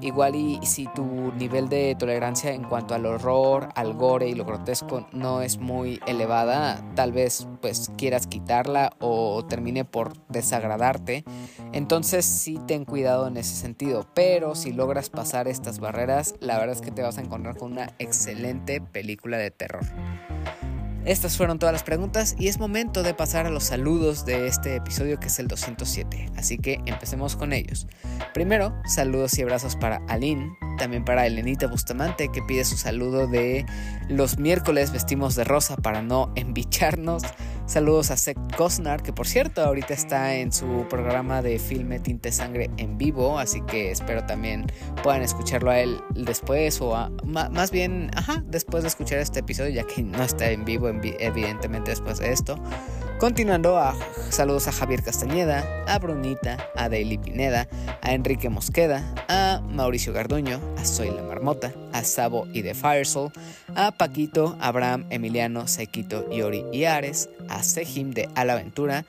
Igual 0.00 0.34
y 0.34 0.58
si 0.64 0.86
tu 0.94 1.04
nivel 1.32 1.68
de 1.68 1.94
tolerancia 1.98 2.52
en 2.52 2.64
cuanto 2.64 2.94
al 2.94 3.06
horror, 3.06 3.68
al 3.74 3.94
gore 3.94 4.28
y 4.28 4.34
lo 4.34 4.44
grotesco 4.44 5.06
no 5.12 5.40
es 5.40 5.58
muy 5.58 6.00
elevada, 6.06 6.84
tal 6.94 7.12
vez 7.12 7.46
pues 7.60 7.90
quieras 7.96 8.26
quitarla 8.26 8.92
o 9.00 9.44
termine 9.44 9.84
por 9.84 10.14
desagradarte. 10.28 11.24
Entonces 11.72 12.24
sí 12.24 12.58
ten 12.66 12.84
cuidado 12.84 13.28
en 13.28 13.36
ese 13.36 13.54
sentido, 13.54 14.06
pero 14.14 14.54
si 14.54 14.72
logras 14.72 15.10
pasar 15.10 15.48
estas 15.48 15.78
barreras, 15.78 16.34
la 16.40 16.58
verdad 16.58 16.76
es 16.76 16.82
que 16.82 16.90
te 16.90 17.02
vas 17.02 17.18
a 17.18 17.22
encontrar 17.22 17.56
con 17.56 17.72
una 17.72 17.92
excelente 17.98 18.80
película 18.80 19.38
de 19.38 19.50
terror. 19.50 19.84
Estas 21.04 21.36
fueron 21.36 21.58
todas 21.58 21.74
las 21.74 21.82
preguntas 21.82 22.34
y 22.38 22.48
es 22.48 22.58
momento 22.58 23.02
de 23.02 23.12
pasar 23.12 23.44
a 23.44 23.50
los 23.50 23.64
saludos 23.64 24.24
de 24.24 24.46
este 24.46 24.76
episodio 24.76 25.20
que 25.20 25.26
es 25.26 25.38
el 25.38 25.48
207, 25.48 26.30
así 26.34 26.56
que 26.56 26.80
empecemos 26.86 27.36
con 27.36 27.52
ellos. 27.52 27.86
Primero, 28.32 28.74
saludos 28.86 29.36
y 29.36 29.42
abrazos 29.42 29.76
para 29.76 30.00
Aline, 30.08 30.56
también 30.78 31.04
para 31.04 31.26
Elenita 31.26 31.66
Bustamante 31.66 32.30
que 32.32 32.40
pide 32.40 32.64
su 32.64 32.78
saludo 32.78 33.26
de 33.26 33.66
los 34.08 34.38
miércoles 34.38 34.92
vestimos 34.92 35.34
de 35.34 35.44
rosa 35.44 35.76
para 35.76 36.00
no 36.00 36.32
embicharnos. 36.36 37.22
Saludos 37.66 38.10
a 38.10 38.16
Seth 38.18 38.38
Cosnar, 38.56 39.02
que 39.02 39.12
por 39.12 39.26
cierto 39.26 39.62
ahorita 39.62 39.94
está 39.94 40.34
en 40.34 40.52
su 40.52 40.86
programa 40.88 41.40
de 41.40 41.58
filme 41.58 41.98
Tinte 41.98 42.30
Sangre 42.30 42.70
en 42.76 42.98
vivo, 42.98 43.38
así 43.38 43.62
que 43.62 43.90
espero 43.90 44.24
también 44.26 44.66
puedan 45.02 45.22
escucharlo 45.22 45.70
a 45.70 45.80
él 45.80 45.98
después 46.14 46.80
o 46.82 46.94
más 47.24 47.70
bien, 47.70 48.10
ajá, 48.14 48.44
después 48.46 48.82
de 48.82 48.88
escuchar 48.88 49.18
este 49.18 49.40
episodio, 49.40 49.70
ya 49.70 49.84
que 49.84 50.02
no 50.02 50.22
está 50.22 50.50
en 50.50 50.66
vivo 50.66 50.88
evidentemente 50.88 51.90
después 51.90 52.18
de 52.18 52.32
esto. 52.32 52.58
Continuando 53.24 53.78
a 53.78 53.96
saludos 54.28 54.68
a 54.68 54.72
Javier 54.72 55.02
Castañeda, 55.02 55.64
a 55.88 55.98
Brunita, 55.98 56.58
a 56.76 56.90
Daily 56.90 57.16
Pineda, 57.16 57.66
a 58.02 58.12
Enrique 58.12 58.50
Mosqueda, 58.50 59.02
a 59.28 59.62
Mauricio 59.66 60.12
Garduño, 60.12 60.60
a 60.76 60.84
Soy 60.84 61.08
la 61.08 61.22
Marmota, 61.22 61.72
a 61.94 62.04
Sabo 62.04 62.46
y 62.52 62.60
de 62.60 62.74
Firesoul, 62.74 63.32
a 63.76 63.92
Paquito, 63.92 64.58
Abraham, 64.60 65.06
Emiliano, 65.08 65.66
Sequito, 65.68 66.30
Yori 66.30 66.66
y 66.70 66.84
Ares, 66.84 67.30
a 67.48 67.62
Sejim 67.62 68.10
de 68.10 68.28
Alaventura, 68.34 69.06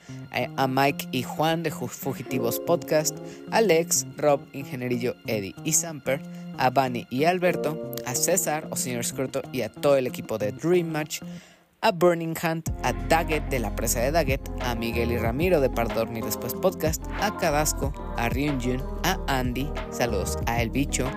a 0.56 0.66
Mike 0.66 1.08
y 1.12 1.22
Juan 1.22 1.62
de 1.62 1.70
Fugitivos 1.70 2.58
Podcast, 2.58 3.14
a 3.50 3.60
Lex, 3.60 4.06
Rob, 4.16 4.40
Ingenierillo, 4.54 5.14
Eddie 5.26 5.54
y 5.62 5.74
Samper, 5.74 6.22
a 6.56 6.70
Bunny 6.70 7.06
y 7.10 7.24
Alberto, 7.24 7.94
a 8.06 8.14
César 8.14 8.66
o 8.70 8.76
Señor 8.76 9.04
Scroto 9.04 9.42
y 9.52 9.60
a 9.60 9.68
todo 9.68 9.98
el 9.98 10.06
equipo 10.06 10.38
de 10.38 10.52
Dream 10.52 10.88
Match, 10.88 11.20
a 11.86 11.92
Burning 11.92 12.34
Hunt, 12.42 12.70
a 12.82 12.92
Daggett 13.08 13.48
de 13.48 13.60
la 13.60 13.76
presa 13.76 14.00
de 14.00 14.10
Daggett, 14.10 14.50
a 14.60 14.74
Miguel 14.74 15.12
y 15.12 15.18
Ramiro 15.18 15.60
de 15.60 15.70
Par 15.70 15.86
Dormir 15.94 16.24
Después 16.24 16.52
Podcast, 16.52 17.04
a 17.20 17.36
Cadasco, 17.36 17.92
a 18.16 18.28
Ryunjun, 18.28 18.82
a 19.04 19.20
Andy, 19.28 19.70
saludos 19.90 20.36
a 20.46 20.60
El 20.60 20.70
Bicho, 20.70 21.08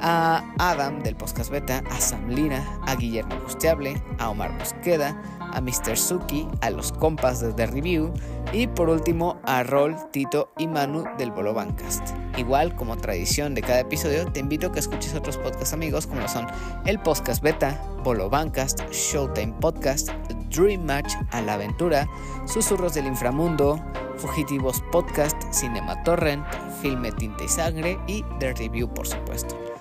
a 0.00 0.42
Adam 0.58 1.02
del 1.02 1.14
Podcast 1.14 1.50
Beta, 1.50 1.84
a 1.90 2.00
Sam 2.00 2.30
Lina, 2.30 2.80
a 2.86 2.94
Guillermo 2.96 3.38
Busteable, 3.42 4.02
a 4.18 4.30
Omar 4.30 4.50
Mosqueda, 4.52 5.14
a 5.54 5.60
Mr. 5.60 5.96
Suki, 5.96 6.46
a 6.60 6.70
los 6.70 6.92
compas 6.92 7.40
de 7.40 7.52
The 7.52 7.66
Review 7.66 8.12
y 8.52 8.66
por 8.66 8.88
último 8.88 9.40
a 9.44 9.62
Rol, 9.62 9.96
Tito 10.10 10.52
y 10.58 10.66
Manu 10.66 11.04
del 11.18 11.30
Bolo 11.30 11.54
Bancast. 11.54 12.10
Igual 12.36 12.74
como 12.74 12.96
tradición 12.96 13.54
de 13.54 13.62
cada 13.62 13.80
episodio, 13.80 14.30
te 14.30 14.40
invito 14.40 14.66
a 14.66 14.72
que 14.72 14.80
escuches 14.80 15.14
otros 15.14 15.38
podcasts 15.38 15.72
amigos 15.72 16.06
como 16.06 16.26
son 16.28 16.46
el 16.84 16.98
Podcast 16.98 17.42
Beta, 17.42 17.80
Bolo 18.02 18.28
Bancast, 18.28 18.80
Showtime 18.90 19.54
Podcast, 19.60 20.10
Dream 20.50 20.84
Match, 20.84 21.14
A 21.30 21.40
la 21.40 21.54
Aventura, 21.54 22.08
Susurros 22.46 22.94
del 22.94 23.06
Inframundo, 23.06 23.80
Fugitivos 24.16 24.82
Podcast, 24.92 25.36
Cinema 25.52 26.02
Torrent, 26.02 26.44
Filme 26.80 27.12
Tinta 27.12 27.44
y 27.44 27.48
Sangre 27.48 27.98
y 28.06 28.24
The 28.38 28.54
Review 28.54 28.88
por 28.92 29.06
supuesto. 29.06 29.73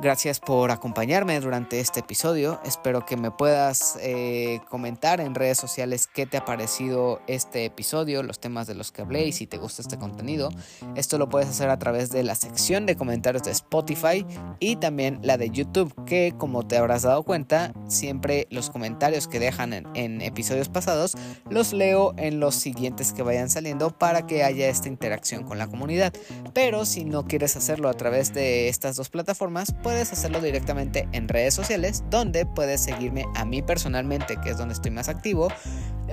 Gracias 0.00 0.38
por 0.38 0.70
acompañarme 0.70 1.40
durante 1.40 1.80
este 1.80 2.00
episodio. 2.00 2.60
Espero 2.64 3.04
que 3.04 3.16
me 3.16 3.32
puedas 3.32 3.98
eh, 4.00 4.60
comentar 4.68 5.20
en 5.20 5.34
redes 5.34 5.58
sociales 5.58 6.06
qué 6.06 6.24
te 6.24 6.36
ha 6.36 6.44
parecido 6.44 7.20
este 7.26 7.64
episodio, 7.64 8.22
los 8.22 8.38
temas 8.38 8.68
de 8.68 8.76
los 8.76 8.92
que 8.92 9.02
hablé 9.02 9.26
y 9.26 9.32
si 9.32 9.48
te 9.48 9.58
gusta 9.58 9.82
este 9.82 9.98
contenido. 9.98 10.50
Esto 10.94 11.18
lo 11.18 11.28
puedes 11.28 11.48
hacer 11.48 11.68
a 11.68 11.80
través 11.80 12.10
de 12.10 12.22
la 12.22 12.36
sección 12.36 12.86
de 12.86 12.94
comentarios 12.94 13.42
de 13.42 13.50
Spotify 13.50 14.24
y 14.60 14.76
también 14.76 15.18
la 15.22 15.36
de 15.36 15.50
YouTube, 15.50 15.92
que 16.04 16.32
como 16.38 16.64
te 16.64 16.76
habrás 16.76 17.02
dado 17.02 17.24
cuenta, 17.24 17.72
siempre 17.88 18.46
los 18.50 18.70
comentarios 18.70 19.26
que 19.26 19.40
dejan 19.40 19.72
en, 19.72 19.88
en 19.94 20.20
episodios 20.20 20.68
pasados 20.68 21.16
los 21.50 21.72
leo 21.72 22.14
en 22.18 22.38
los 22.38 22.54
siguientes 22.54 23.12
que 23.12 23.24
vayan 23.24 23.50
saliendo 23.50 23.90
para 23.90 24.26
que 24.28 24.44
haya 24.44 24.68
esta 24.68 24.86
interacción 24.86 25.42
con 25.42 25.58
la 25.58 25.66
comunidad. 25.66 26.12
Pero 26.54 26.84
si 26.84 27.04
no 27.04 27.26
quieres 27.26 27.56
hacerlo 27.56 27.88
a 27.88 27.94
través 27.94 28.32
de 28.32 28.68
estas 28.68 28.94
dos 28.94 29.08
plataformas, 29.08 29.72
puedes 29.88 30.12
hacerlo 30.12 30.42
directamente 30.42 31.08
en 31.12 31.28
redes 31.28 31.54
sociales, 31.54 32.04
donde 32.10 32.44
puedes 32.44 32.82
seguirme 32.82 33.24
a 33.34 33.46
mí 33.46 33.62
personalmente, 33.62 34.36
que 34.36 34.50
es 34.50 34.58
donde 34.58 34.74
estoy 34.74 34.90
más 34.90 35.08
activo, 35.08 35.48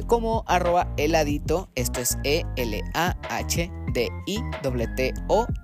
como 0.08 0.46
arroba 0.48 0.88
heladito, 0.96 1.70
esto 1.76 2.00
es 2.00 2.18
E-L-A-H-D-I-T-O 2.24 2.68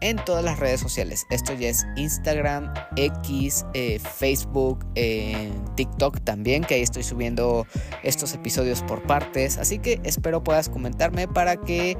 en 0.02 0.18
todas 0.26 0.44
las 0.44 0.60
redes 0.60 0.82
sociales. 0.82 1.26
Esto 1.30 1.54
ya 1.54 1.70
es 1.70 1.86
Instagram, 1.96 2.74
X, 2.98 3.66
eh, 3.74 3.98
Facebook, 4.00 4.86
eh, 4.96 5.50
TikTok 5.76 6.20
también, 6.26 6.66
que 6.66 6.76
ahí 6.76 6.82
estoy 6.82 7.04
subiendo 7.04 7.66
estos 8.04 8.34
episodios 8.34 8.84
por 8.84 9.04
partes. 9.04 9.58
Así 9.58 9.80
que 9.80 10.02
espero 10.04 10.44
puedas 10.44 10.68
comentarme 10.68 11.30
para 11.30 11.56
que 11.56 11.98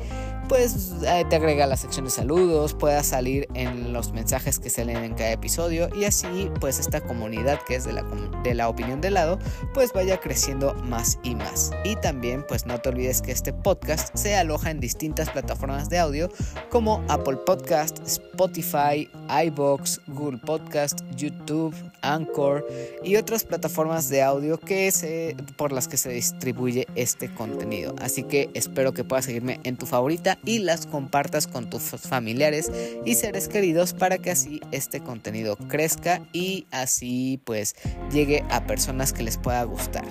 pues 0.52 0.92
te 1.30 1.36
agrega 1.38 1.66
la 1.66 1.78
sección 1.78 2.04
de 2.04 2.12
saludos, 2.12 2.74
puedas 2.74 3.06
salir 3.06 3.48
en 3.54 3.94
los 3.94 4.12
mensajes 4.12 4.60
que 4.60 4.70
salen 4.70 4.98
en 4.98 5.14
cada 5.14 5.32
episodio 5.32 5.88
y 5.96 6.04
así 6.04 6.52
pues 6.60 6.78
esta 6.78 7.00
comunidad 7.00 7.62
que 7.66 7.76
es 7.76 7.86
de 7.86 7.94
la, 7.94 8.04
de 8.44 8.54
la 8.54 8.68
opinión 8.68 9.00
de 9.00 9.12
lado 9.12 9.40
pues 9.74 9.94
vaya 9.94 10.20
creciendo 10.20 10.74
más 10.84 11.20
y 11.24 11.36
más. 11.36 11.72
Y 11.86 11.96
también 11.96 12.44
pues 12.46 12.66
no 12.66 12.78
te 12.82 12.90
olvides 12.90 13.22
que 13.22 13.32
este 13.32 13.54
podcast 13.54 14.14
se 14.14 14.36
aloja 14.36 14.72
en 14.72 14.82
distintas 14.82 15.30
plataformas 15.30 15.88
de 15.88 16.00
audio 16.00 16.28
como 16.70 17.02
Apple 17.08 17.38
Podcast, 17.46 18.00
Spotify, 18.06 19.10
iBox, 19.46 20.02
Google 20.08 20.40
Podcast, 20.40 21.00
YouTube, 21.16 21.74
Anchor 22.02 22.68
y 23.06 23.16
otras 23.16 23.46
plataformas 23.46 24.10
de 24.10 24.22
audio 24.22 24.60
que 24.60 24.92
se, 24.92 25.38
por 25.56 25.72
las 25.72 25.88
que 25.88 25.96
se 25.96 26.10
distribuye 26.10 26.88
este 26.96 27.34
contenido. 27.34 27.96
Así 28.02 28.24
que 28.24 28.50
espero 28.54 28.92
que 28.94 29.06
puedas 29.06 29.24
seguirme 29.24 29.62
en 29.64 29.78
tu 29.78 29.86
favorita 29.86 30.40
y 30.46 30.60
las 30.60 30.86
compartas 30.86 31.48
con 31.48 31.70
tus 31.70 31.84
familiares 31.84 32.72
y 33.06 33.16
seres 33.16 33.48
queridos 33.48 33.94
para 33.94 34.18
que 34.18 34.32
así 34.32 34.62
este 34.72 35.02
contenido 35.02 35.58
crezca 35.68 36.22
y 36.34 36.66
así 36.72 37.40
pues 37.44 37.76
llegue 38.12 38.44
a 38.50 38.66
personas 38.66 39.14
que 39.14 39.24
les 39.24 39.38
pueda 39.38 39.64
gustar. 39.64 40.06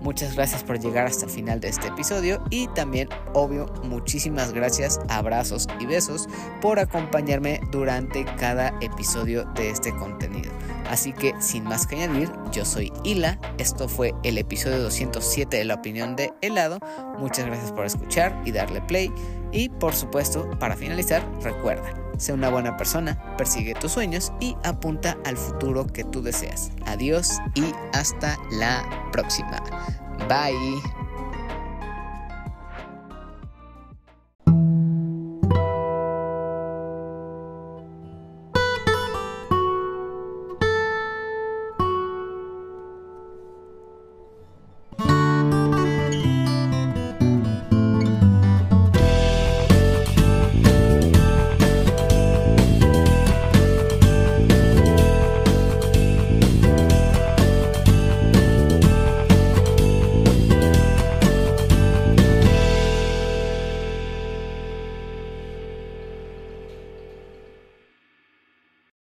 Muchas 0.00 0.36
gracias 0.36 0.62
por 0.62 0.78
llegar 0.78 1.06
hasta 1.06 1.26
el 1.26 1.32
final 1.32 1.58
de 1.58 1.68
este 1.68 1.88
episodio 1.88 2.42
y 2.50 2.68
también, 2.68 3.08
obvio, 3.34 3.66
muchísimas 3.82 4.52
gracias, 4.52 5.00
abrazos 5.08 5.66
y 5.80 5.86
besos 5.86 6.28
por 6.60 6.78
acompañarme 6.78 7.60
durante 7.72 8.24
cada 8.38 8.72
episodio 8.80 9.44
de 9.56 9.70
este 9.70 9.92
contenido. 9.96 10.52
Así 10.88 11.12
que, 11.12 11.34
sin 11.40 11.64
más 11.64 11.86
que 11.86 11.96
añadir, 11.96 12.30
yo 12.52 12.64
soy 12.64 12.92
Hila, 13.02 13.38
esto 13.58 13.88
fue 13.88 14.14
el 14.22 14.38
episodio 14.38 14.80
207 14.80 15.56
de 15.56 15.64
La 15.64 15.74
Opinión 15.74 16.14
de 16.14 16.32
Helado. 16.40 16.78
Muchas 17.18 17.46
gracias 17.46 17.72
por 17.72 17.86
escuchar 17.86 18.40
y 18.44 18.52
darle 18.52 18.80
play. 18.82 19.10
Y 19.52 19.68
por 19.68 19.94
supuesto, 19.94 20.48
para 20.58 20.76
finalizar, 20.76 21.22
recuerda, 21.42 21.84
sé 22.18 22.32
una 22.32 22.50
buena 22.50 22.76
persona, 22.76 23.36
persigue 23.36 23.74
tus 23.74 23.92
sueños 23.92 24.32
y 24.40 24.56
apunta 24.64 25.16
al 25.24 25.36
futuro 25.36 25.86
que 25.86 26.04
tú 26.04 26.22
deseas. 26.22 26.70
Adiós 26.86 27.38
y 27.54 27.72
hasta 27.92 28.36
la 28.50 28.84
próxima. 29.12 29.62
Bye. 30.28 31.05